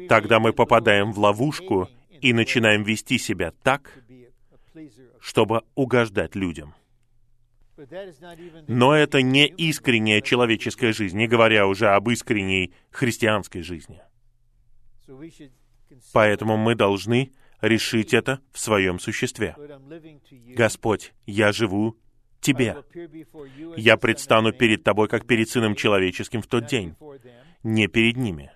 тогда 0.09 0.39
мы 0.39 0.53
попадаем 0.53 1.13
в 1.13 1.19
ловушку 1.19 1.89
и 2.21 2.33
начинаем 2.33 2.85
вести 2.85 3.19
себя 3.19 3.53
так, 3.63 3.99
чтобы 5.21 5.63
угождать 5.75 6.35
людям. 6.35 6.75
Но 8.69 8.95
это 8.95 9.23
не 9.23 9.47
искренняя 9.47 10.21
человеческая 10.21 10.93
жизнь, 10.93 11.17
не 11.17 11.27
говоря 11.27 11.67
уже 11.67 11.89
об 11.89 12.09
искренней 12.11 12.73
христианской 12.91 13.63
жизни. 13.63 14.01
Поэтому 16.13 16.57
мы 16.57 16.75
должны 16.75 17.33
решить 17.63 18.13
это 18.13 18.41
в 18.53 18.59
своем 18.59 18.99
существе. 18.99 19.57
Господь, 20.55 21.15
я 21.27 21.53
живу 21.53 21.97
Тебе. 22.41 22.77
Я 23.77 23.97
предстану 23.97 24.53
перед 24.53 24.83
Тобой, 24.83 25.09
как 25.09 25.27
перед 25.27 25.49
Сыном 25.49 25.77
Человеческим 25.77 26.43
в 26.43 26.49
тот 26.49 26.67
день, 26.67 26.97
не 27.63 27.87
перед 27.87 28.17
ними. 28.17 28.51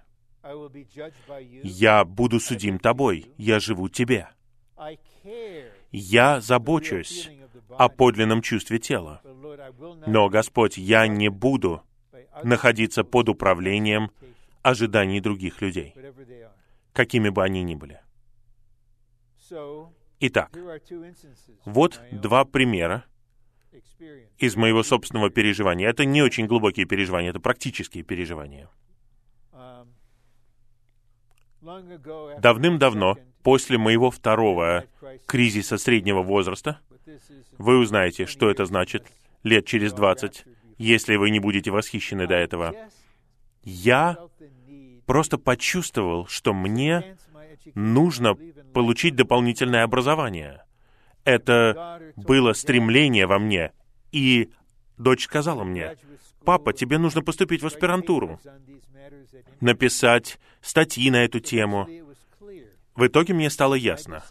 Я 1.63 2.05
буду 2.05 2.41
судим 2.41 2.79
Тобой, 2.79 3.27
я 3.39 3.61
живу 3.61 3.89
Тебе. 3.89 4.29
Я 5.93 6.41
забочусь 6.41 7.31
о 7.71 7.89
подлинном 7.89 8.43
чувстве 8.43 8.79
тела. 8.79 9.23
Но, 10.07 10.29
Господь, 10.29 10.77
я 10.77 11.07
не 11.07 11.29
буду 11.29 11.83
находиться 12.43 13.05
под 13.05 13.29
управлением 13.29 14.11
ожиданий 14.63 15.21
других 15.21 15.61
людей, 15.63 15.95
какими 16.93 17.29
бы 17.29 17.45
они 17.45 17.63
ни 17.63 17.75
были. 17.75 18.01
Итак, 20.21 20.51
вот 21.65 22.01
два 22.11 22.45
примера 22.45 23.05
из 24.39 24.57
моего 24.57 24.83
собственного 24.83 25.31
переживания. 25.31 25.89
Это 25.89 26.05
не 26.05 26.23
очень 26.23 26.47
глубокие 26.47 26.87
переживания, 26.87 27.31
это 27.31 27.41
практические 27.41 28.03
переживания. 28.03 28.69
Давным-давно, 31.61 33.17
после 33.43 33.79
моего 33.79 34.11
второго 34.11 34.85
кризиса 35.27 35.79
среднего 35.79 36.23
возраста, 36.23 36.81
вы 37.59 37.79
узнаете, 37.79 38.27
что 38.27 38.51
это 38.51 38.65
значит 38.67 39.07
лет 39.43 39.67
через 39.67 39.93
двадцать, 39.93 40.45
если 40.79 41.17
вы 41.17 41.31
не 41.31 41.41
будете 41.41 41.71
восхищены 41.71 42.27
до 42.27 42.35
этого. 42.35 42.75
Я 43.63 44.17
просто 45.07 45.39
почувствовал, 45.39 46.27
что 46.27 46.53
мне 46.53 47.17
нужно 47.75 48.37
получить 48.73 49.17
дополнительное 49.17 49.85
образование. 49.85 50.65
Это 51.25 52.01
было 52.17 52.53
стремление 52.53 53.27
во 53.27 53.39
мне. 53.39 53.73
И 54.13 54.51
дочь 54.97 55.25
сказала 55.25 55.65
мне, 55.65 55.97
«Папа, 56.45 56.73
тебе 56.73 56.99
нужно 56.99 57.23
поступить 57.23 57.63
в 57.63 57.67
аспирантуру, 57.67 58.41
написать 59.61 60.39
статьи 60.61 61.11
на 61.11 61.25
эту 61.25 61.41
тему». 61.41 61.89
В 62.95 63.07
итоге 63.07 63.35
мне 63.35 63.51
стало 63.51 63.75
ясно. 63.75 64.23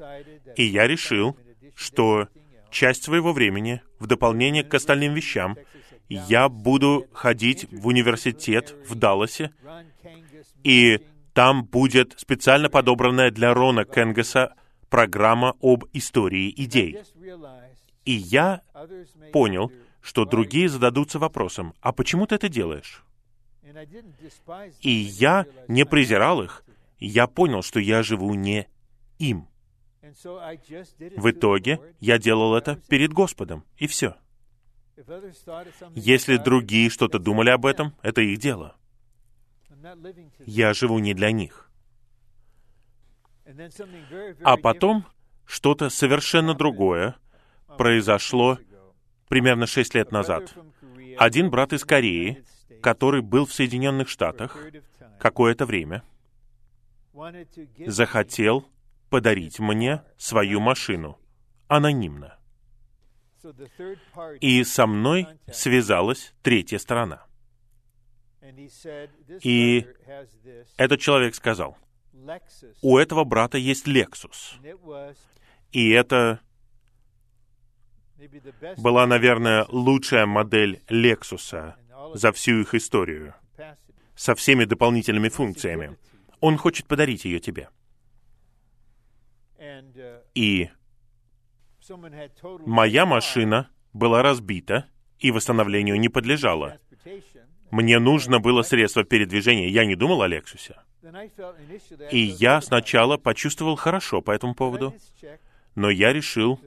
И 0.56 0.64
я 0.64 0.88
решил, 0.88 1.38
что 1.76 2.28
часть 2.72 3.04
своего 3.04 3.32
времени, 3.32 3.82
в 4.00 4.08
дополнение 4.08 4.64
к 4.64 4.74
остальным 4.74 5.14
вещам, 5.14 5.58
я 6.10 6.50
буду 6.50 7.08
ходить 7.14 7.68
в 7.72 7.88
университет 7.88 8.76
в 8.88 8.96
Далласе, 8.96 9.52
и 10.64 11.00
там 11.36 11.66
будет 11.66 12.18
специально 12.18 12.70
подобранная 12.70 13.30
для 13.30 13.54
Рона 13.54 13.84
Кенгаса 13.84 14.56
программа 14.90 15.54
об 15.62 15.84
истории 15.92 16.50
идей. 16.56 16.98
И 18.06 18.14
я 18.14 18.62
понял, 19.34 19.70
что 20.02 20.24
другие 20.24 20.70
зададутся 20.70 21.20
вопросом, 21.20 21.74
а 21.82 21.92
почему 21.92 22.26
ты 22.26 22.36
это 22.36 22.48
делаешь? 22.48 23.04
И 24.80 24.90
я 24.90 25.46
не 25.68 25.86
презирал 25.86 26.42
их. 26.42 26.64
Я 27.00 27.28
понял, 27.28 27.62
что 27.64 27.82
я 27.82 28.02
живу 28.02 28.34
не 28.34 28.70
им. 29.20 29.50
В 31.18 31.32
итоге 31.32 31.82
я 32.00 32.18
делал 32.18 32.56
это 32.56 32.78
перед 32.88 33.12
Господом, 33.12 33.66
и 33.78 33.88
все. 33.88 34.16
Если 35.96 36.38
другие 36.38 36.90
что-то 36.90 37.20
думали 37.20 37.50
об 37.50 37.66
этом, 37.66 37.94
это 38.02 38.22
их 38.22 38.40
дело. 38.40 38.78
Я 40.46 40.74
живу 40.74 41.00
не 41.00 41.14
для 41.14 41.32
них. 41.32 41.70
А 44.44 44.58
потом 44.58 45.06
что-то 45.46 45.90
совершенно 45.90 46.54
другое 46.54 47.16
произошло 47.78 48.58
примерно 49.28 49.68
шесть 49.68 49.94
лет 49.94 50.12
назад. 50.12 50.54
Один 51.18 51.50
брат 51.50 51.74
из 51.74 51.84
Кореи, 51.86 52.44
который 52.82 53.22
был 53.22 53.46
в 53.46 53.54
Соединенных 53.54 54.10
Штатах 54.10 54.58
какое-то 55.20 55.66
время, 55.66 56.04
захотел 57.86 58.68
подарить 59.10 59.60
мне 59.60 60.04
свою 60.18 60.60
машину 60.60 61.20
анонимно. 61.68 62.38
И 64.42 64.64
со 64.64 64.88
мной 64.88 65.28
связалась 65.52 66.34
третья 66.42 66.80
сторона. 66.80 67.26
И 69.42 69.88
этот 70.78 71.00
человек 71.00 71.36
сказал, 71.36 71.78
у 72.82 72.98
этого 72.98 73.24
брата 73.24 73.58
есть 73.58 73.88
Lexus. 73.88 74.56
И 75.72 75.90
это 75.90 76.40
была, 78.78 79.06
наверное, 79.06 79.66
лучшая 79.70 80.26
модель 80.26 80.82
Лексуса 80.90 81.76
за 82.14 82.32
всю 82.32 82.62
их 82.62 82.74
историю, 82.74 83.34
со 84.16 84.36
всеми 84.36 84.66
дополнительными 84.66 85.30
функциями. 85.30 85.98
Он 86.40 86.58
хочет 86.58 86.88
подарить 86.88 87.26
ее 87.26 87.40
тебе. 87.40 87.70
И 90.34 90.70
моя 92.66 93.06
машина 93.06 93.70
была 93.94 94.22
разбита 94.22 94.88
и 95.20 95.32
восстановлению 95.32 96.00
не 96.00 96.10
подлежала. 96.10 96.80
Мне 97.72 98.00
нужно 98.00 98.40
было 98.40 98.62
средство 98.62 99.04
передвижения. 99.04 99.70
Я 99.70 99.86
не 99.86 99.96
думал 99.96 100.22
о 100.22 100.28
Лексусе. 100.28 100.76
И 102.12 102.20
я 102.20 102.62
сначала 102.62 103.18
почувствовал 103.18 103.76
хорошо 103.76 104.22
по 104.22 104.32
этому 104.32 104.56
поводу, 104.56 104.94
но 105.76 105.90
я 105.90 106.14
решил 106.14 106.60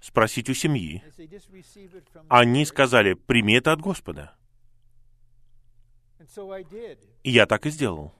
спросить 0.00 0.48
у 0.48 0.54
семьи. 0.54 1.02
Они 2.28 2.64
сказали, 2.64 3.14
прими 3.14 3.54
это 3.54 3.72
от 3.72 3.80
Господа. 3.80 4.32
И 7.22 7.30
я 7.30 7.46
так 7.46 7.66
и 7.66 7.70
сделал. 7.70 8.14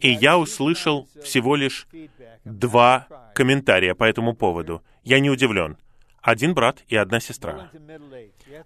И 0.00 0.10
я 0.10 0.38
услышал 0.38 1.08
всего 1.22 1.54
лишь 1.54 1.86
два 2.44 3.06
комментария 3.34 3.94
по 3.94 4.04
этому 4.04 4.34
поводу. 4.34 4.82
Я 5.04 5.20
не 5.20 5.30
удивлен. 5.30 5.76
Один 6.22 6.54
брат 6.54 6.82
и 6.88 6.96
одна 6.96 7.20
сестра. 7.20 7.70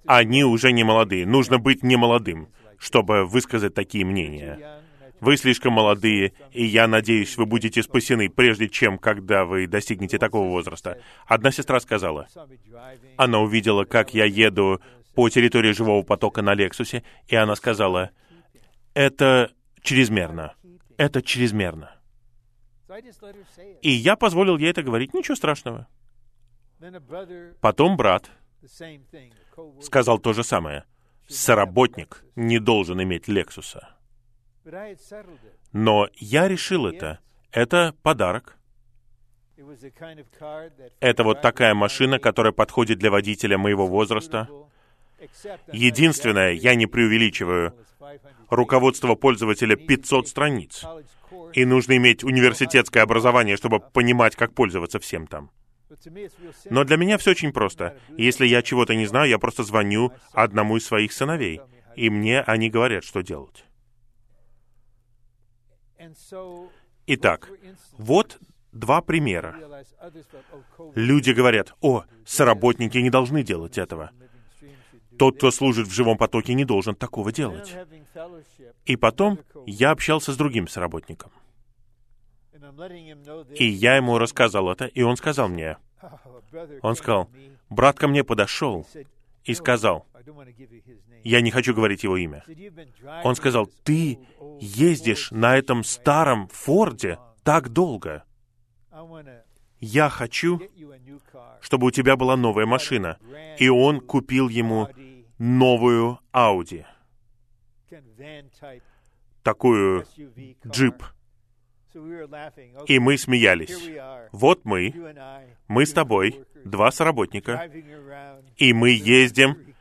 Они 0.06 0.44
уже 0.44 0.72
не 0.72 0.84
молодые. 0.84 1.26
Нужно 1.26 1.58
быть 1.58 1.82
не 1.82 1.96
молодым, 1.96 2.48
чтобы 2.78 3.24
высказать 3.24 3.74
такие 3.74 4.04
мнения. 4.04 4.80
Вы 5.20 5.36
слишком 5.36 5.72
молодые, 5.72 6.32
и 6.52 6.64
я 6.64 6.86
надеюсь, 6.86 7.36
вы 7.36 7.46
будете 7.46 7.82
спасены, 7.82 8.28
прежде 8.28 8.68
чем, 8.68 8.98
когда 8.98 9.44
вы 9.44 9.66
достигнете 9.66 10.18
такого 10.18 10.50
возраста. 10.50 10.98
Одна 11.26 11.50
сестра 11.50 11.80
сказала, 11.80 12.26
она 13.16 13.40
увидела, 13.40 13.84
как 13.84 14.12
я 14.12 14.24
еду 14.24 14.80
по 15.14 15.28
территории 15.30 15.72
живого 15.72 16.02
потока 16.02 16.42
на 16.42 16.54
Лексусе, 16.54 17.04
и 17.28 17.36
она 17.36 17.54
сказала, 17.54 18.10
это 18.92 19.52
чрезмерно. 19.82 20.54
Это 20.96 21.22
чрезмерно. 21.22 21.94
И 23.82 23.90
я 23.90 24.16
позволил 24.16 24.58
ей 24.58 24.70
это 24.70 24.82
говорить. 24.82 25.14
Ничего 25.14 25.36
страшного. 25.36 25.88
Потом 27.60 27.96
брат 27.96 28.30
сказал 29.80 30.18
то 30.18 30.32
же 30.32 30.44
самое. 30.44 30.84
Соработник 31.28 32.24
не 32.36 32.58
должен 32.58 33.02
иметь 33.02 33.28
Лексуса. 33.28 33.96
Но 35.72 36.08
я 36.14 36.48
решил 36.48 36.86
это. 36.86 37.20
Это 37.50 37.94
подарок. 38.02 38.58
Это 41.00 41.24
вот 41.24 41.40
такая 41.40 41.74
машина, 41.74 42.18
которая 42.18 42.52
подходит 42.52 42.98
для 42.98 43.10
водителя 43.10 43.56
моего 43.56 43.86
возраста. 43.86 44.48
Единственное, 45.72 46.52
я 46.52 46.74
не 46.74 46.86
преувеличиваю, 46.86 47.74
руководство 48.50 49.14
пользователя 49.14 49.76
500 49.76 50.28
страниц. 50.28 50.84
И 51.52 51.64
нужно 51.64 51.96
иметь 51.96 52.24
университетское 52.24 53.02
образование, 53.02 53.56
чтобы 53.56 53.80
понимать, 53.80 54.36
как 54.36 54.54
пользоваться 54.54 54.98
всем 54.98 55.26
там. 55.26 55.50
Но 56.70 56.84
для 56.84 56.96
меня 56.96 57.18
все 57.18 57.32
очень 57.32 57.52
просто. 57.52 57.96
Если 58.16 58.46
я 58.46 58.62
чего-то 58.62 58.94
не 58.94 59.06
знаю, 59.06 59.28
я 59.28 59.38
просто 59.38 59.62
звоню 59.62 60.12
одному 60.32 60.76
из 60.76 60.86
своих 60.86 61.12
сыновей, 61.12 61.60
и 61.96 62.10
мне 62.10 62.40
они 62.40 62.70
говорят, 62.70 63.04
что 63.04 63.22
делать. 63.22 63.64
Итак, 67.06 67.50
вот 67.92 68.38
два 68.72 69.00
примера. 69.00 69.56
Люди 70.94 71.30
говорят, 71.30 71.74
о, 71.80 72.04
соработники 72.26 72.98
не 72.98 73.10
должны 73.10 73.42
делать 73.42 73.78
этого. 73.78 74.10
Тот, 75.18 75.36
кто 75.36 75.50
служит 75.50 75.86
в 75.86 75.92
живом 75.92 76.18
потоке, 76.18 76.54
не 76.54 76.64
должен 76.64 76.94
такого 76.94 77.32
делать. 77.32 77.72
И 78.84 78.96
потом 78.96 79.38
я 79.66 79.92
общался 79.92 80.32
с 80.32 80.36
другим 80.36 80.66
соработником. 80.66 81.30
И 83.54 83.64
я 83.64 83.96
ему 83.96 84.18
рассказал 84.18 84.70
это, 84.70 84.86
и 84.86 85.02
он 85.02 85.16
сказал 85.16 85.48
мне, 85.48 85.76
он 86.82 86.96
сказал, 86.96 87.30
брат 87.70 87.98
ко 87.98 88.08
мне 88.08 88.24
подошел 88.24 88.86
и 89.44 89.54
сказал, 89.54 90.06
я 91.22 91.40
не 91.40 91.50
хочу 91.50 91.74
говорить 91.74 92.04
его 92.04 92.16
имя. 92.16 92.44
Он 93.24 93.34
сказал, 93.34 93.68
ты 93.82 94.18
ездишь 94.60 95.30
на 95.30 95.56
этом 95.56 95.84
старом 95.84 96.48
Форде 96.48 97.18
так 97.42 97.70
долго. 97.70 98.24
Я 99.80 100.08
хочу, 100.08 100.60
чтобы 101.60 101.88
у 101.88 101.90
тебя 101.90 102.16
была 102.16 102.36
новая 102.36 102.66
машина. 102.66 103.18
И 103.58 103.68
он 103.68 104.00
купил 104.00 104.48
ему 104.48 104.88
новую 105.38 106.18
Ауди. 106.32 106.84
Такую 109.42 110.06
джип. 110.66 111.04
И 112.86 112.98
мы 112.98 113.18
смеялись. 113.18 113.76
Вот 114.32 114.64
мы, 114.64 114.92
мы 115.68 115.86
с 115.86 115.92
тобой, 115.92 116.44
два 116.64 116.90
соработника, 116.90 117.70
и 118.56 118.72
мы 118.72 118.90
ездим 118.90 119.74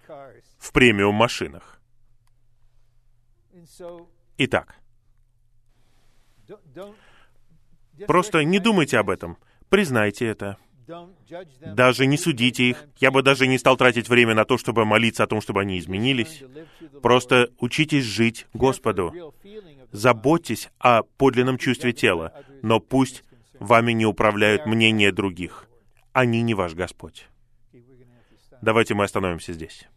в 0.57 0.71
премиум 0.71 1.15
машинах. 1.15 1.79
Итак, 4.37 4.75
просто 8.07 8.43
не 8.43 8.59
думайте 8.59 8.97
об 8.97 9.09
этом, 9.09 9.37
признайте 9.69 10.27
это. 10.27 10.57
Даже 11.61 12.05
не 12.05 12.17
судите 12.17 12.69
их. 12.69 12.85
Я 12.97 13.11
бы 13.11 13.21
даже 13.23 13.47
не 13.47 13.57
стал 13.57 13.77
тратить 13.77 14.09
время 14.09 14.35
на 14.35 14.45
то, 14.45 14.57
чтобы 14.57 14.85
молиться 14.85 15.23
о 15.23 15.27
том, 15.27 15.41
чтобы 15.41 15.61
они 15.61 15.79
изменились. 15.79 16.43
Просто 17.01 17.51
учитесь 17.59 18.03
жить 18.03 18.47
Господу. 18.53 19.33
Заботьтесь 19.93 20.69
о 20.79 21.03
подлинном 21.03 21.57
чувстве 21.57 21.93
тела, 21.93 22.33
но 22.63 22.79
пусть 22.79 23.23
вами 23.59 23.91
не 23.91 24.05
управляют 24.05 24.65
мнения 24.65 25.11
других. 25.11 25.67
Они 26.11 26.41
не 26.41 26.55
ваш 26.55 26.73
Господь. 26.73 27.27
Давайте 28.61 28.95
мы 28.95 29.03
остановимся 29.03 29.53
здесь. 29.53 29.87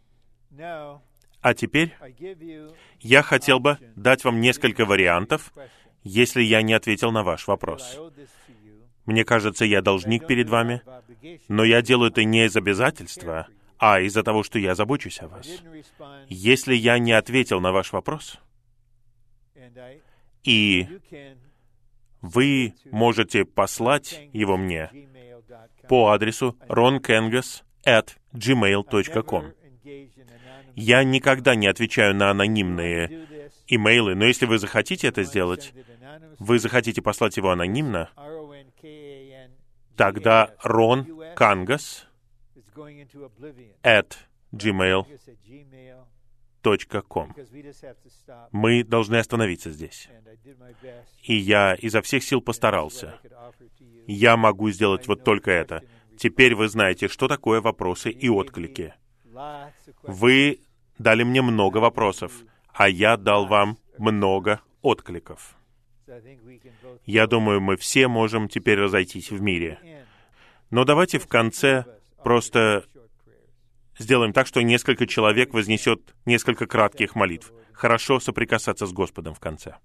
А 1.40 1.54
теперь 1.54 1.94
я 3.00 3.22
хотел 3.22 3.58
бы 3.58 3.78
дать 3.96 4.24
вам 4.24 4.40
несколько 4.40 4.84
вариантов, 4.84 5.52
если 6.02 6.42
я 6.42 6.62
не 6.62 6.74
ответил 6.74 7.10
на 7.10 7.22
ваш 7.22 7.46
вопрос. 7.46 7.98
Мне 9.06 9.24
кажется, 9.24 9.64
я 9.64 9.80
должник 9.80 10.26
перед 10.26 10.50
вами, 10.50 10.82
но 11.48 11.64
я 11.64 11.80
делаю 11.80 12.10
это 12.10 12.24
не 12.24 12.44
из 12.46 12.56
обязательства, 12.56 13.46
а 13.78 14.00
из-за 14.00 14.22
того, 14.22 14.42
что 14.42 14.58
я 14.58 14.74
забочусь 14.74 15.22
о 15.22 15.28
вас. 15.28 15.46
Если 16.28 16.74
я 16.74 16.98
не 16.98 17.12
ответил 17.12 17.60
на 17.60 17.72
ваш 17.72 17.92
вопрос, 17.92 18.38
и 20.44 20.88
вы 22.20 22.74
можете 22.90 23.44
послать 23.44 24.28
его 24.32 24.56
мне 24.56 24.90
по 25.88 26.10
адресу 26.10 26.56
ronkengas 26.68 27.62
at 27.84 28.16
gmail.com. 28.32 29.52
Я 30.74 31.04
никогда 31.04 31.54
не 31.54 31.68
отвечаю 31.68 32.14
на 32.14 32.30
анонимные 32.30 33.26
имейлы, 33.66 34.14
но 34.14 34.26
если 34.26 34.46
вы 34.46 34.58
захотите 34.58 35.08
это 35.08 35.22
сделать, 35.22 35.72
вы 36.38 36.58
захотите 36.58 37.02
послать 37.02 37.36
его 37.36 37.50
анонимно, 37.50 38.10
тогда 39.96 40.54
Рон 40.62 41.06
Кангас 41.34 42.06
at 43.82 44.16
gmail.com. 46.74 47.34
Мы 48.52 48.84
должны 48.84 49.16
остановиться 49.16 49.70
здесь. 49.70 50.08
И 51.22 51.34
я 51.34 51.74
изо 51.74 52.02
всех 52.02 52.22
сил 52.22 52.40
постарался. 52.40 53.18
Я 54.06 54.36
могу 54.36 54.70
сделать 54.70 55.08
вот 55.08 55.24
только 55.24 55.50
это. 55.50 55.82
Теперь 56.18 56.54
вы 56.54 56.68
знаете, 56.68 57.08
что 57.08 57.28
такое 57.28 57.60
вопросы 57.60 58.10
и 58.10 58.28
отклики. 58.28 58.94
Вы 60.02 60.60
дали 60.98 61.24
мне 61.24 61.42
много 61.42 61.78
вопросов, 61.78 62.32
а 62.72 62.88
я 62.88 63.16
дал 63.16 63.46
вам 63.46 63.78
много 63.98 64.60
откликов. 64.82 65.56
Я 67.04 67.26
думаю, 67.26 67.60
мы 67.60 67.76
все 67.76 68.08
можем 68.08 68.48
теперь 68.48 68.78
разойтись 68.78 69.30
в 69.30 69.40
мире. 69.40 70.04
Но 70.70 70.84
давайте 70.84 71.18
в 71.18 71.26
конце 71.26 71.84
просто 72.22 72.84
сделаем 73.98 74.32
так, 74.32 74.46
что 74.46 74.62
несколько 74.62 75.06
человек 75.06 75.54
вознесет 75.54 76.14
несколько 76.24 76.66
кратких 76.66 77.14
молитв. 77.14 77.52
Хорошо 77.72 78.20
соприкасаться 78.20 78.86
с 78.86 78.92
Господом 78.92 79.34
в 79.34 79.40
конце. 79.40 79.76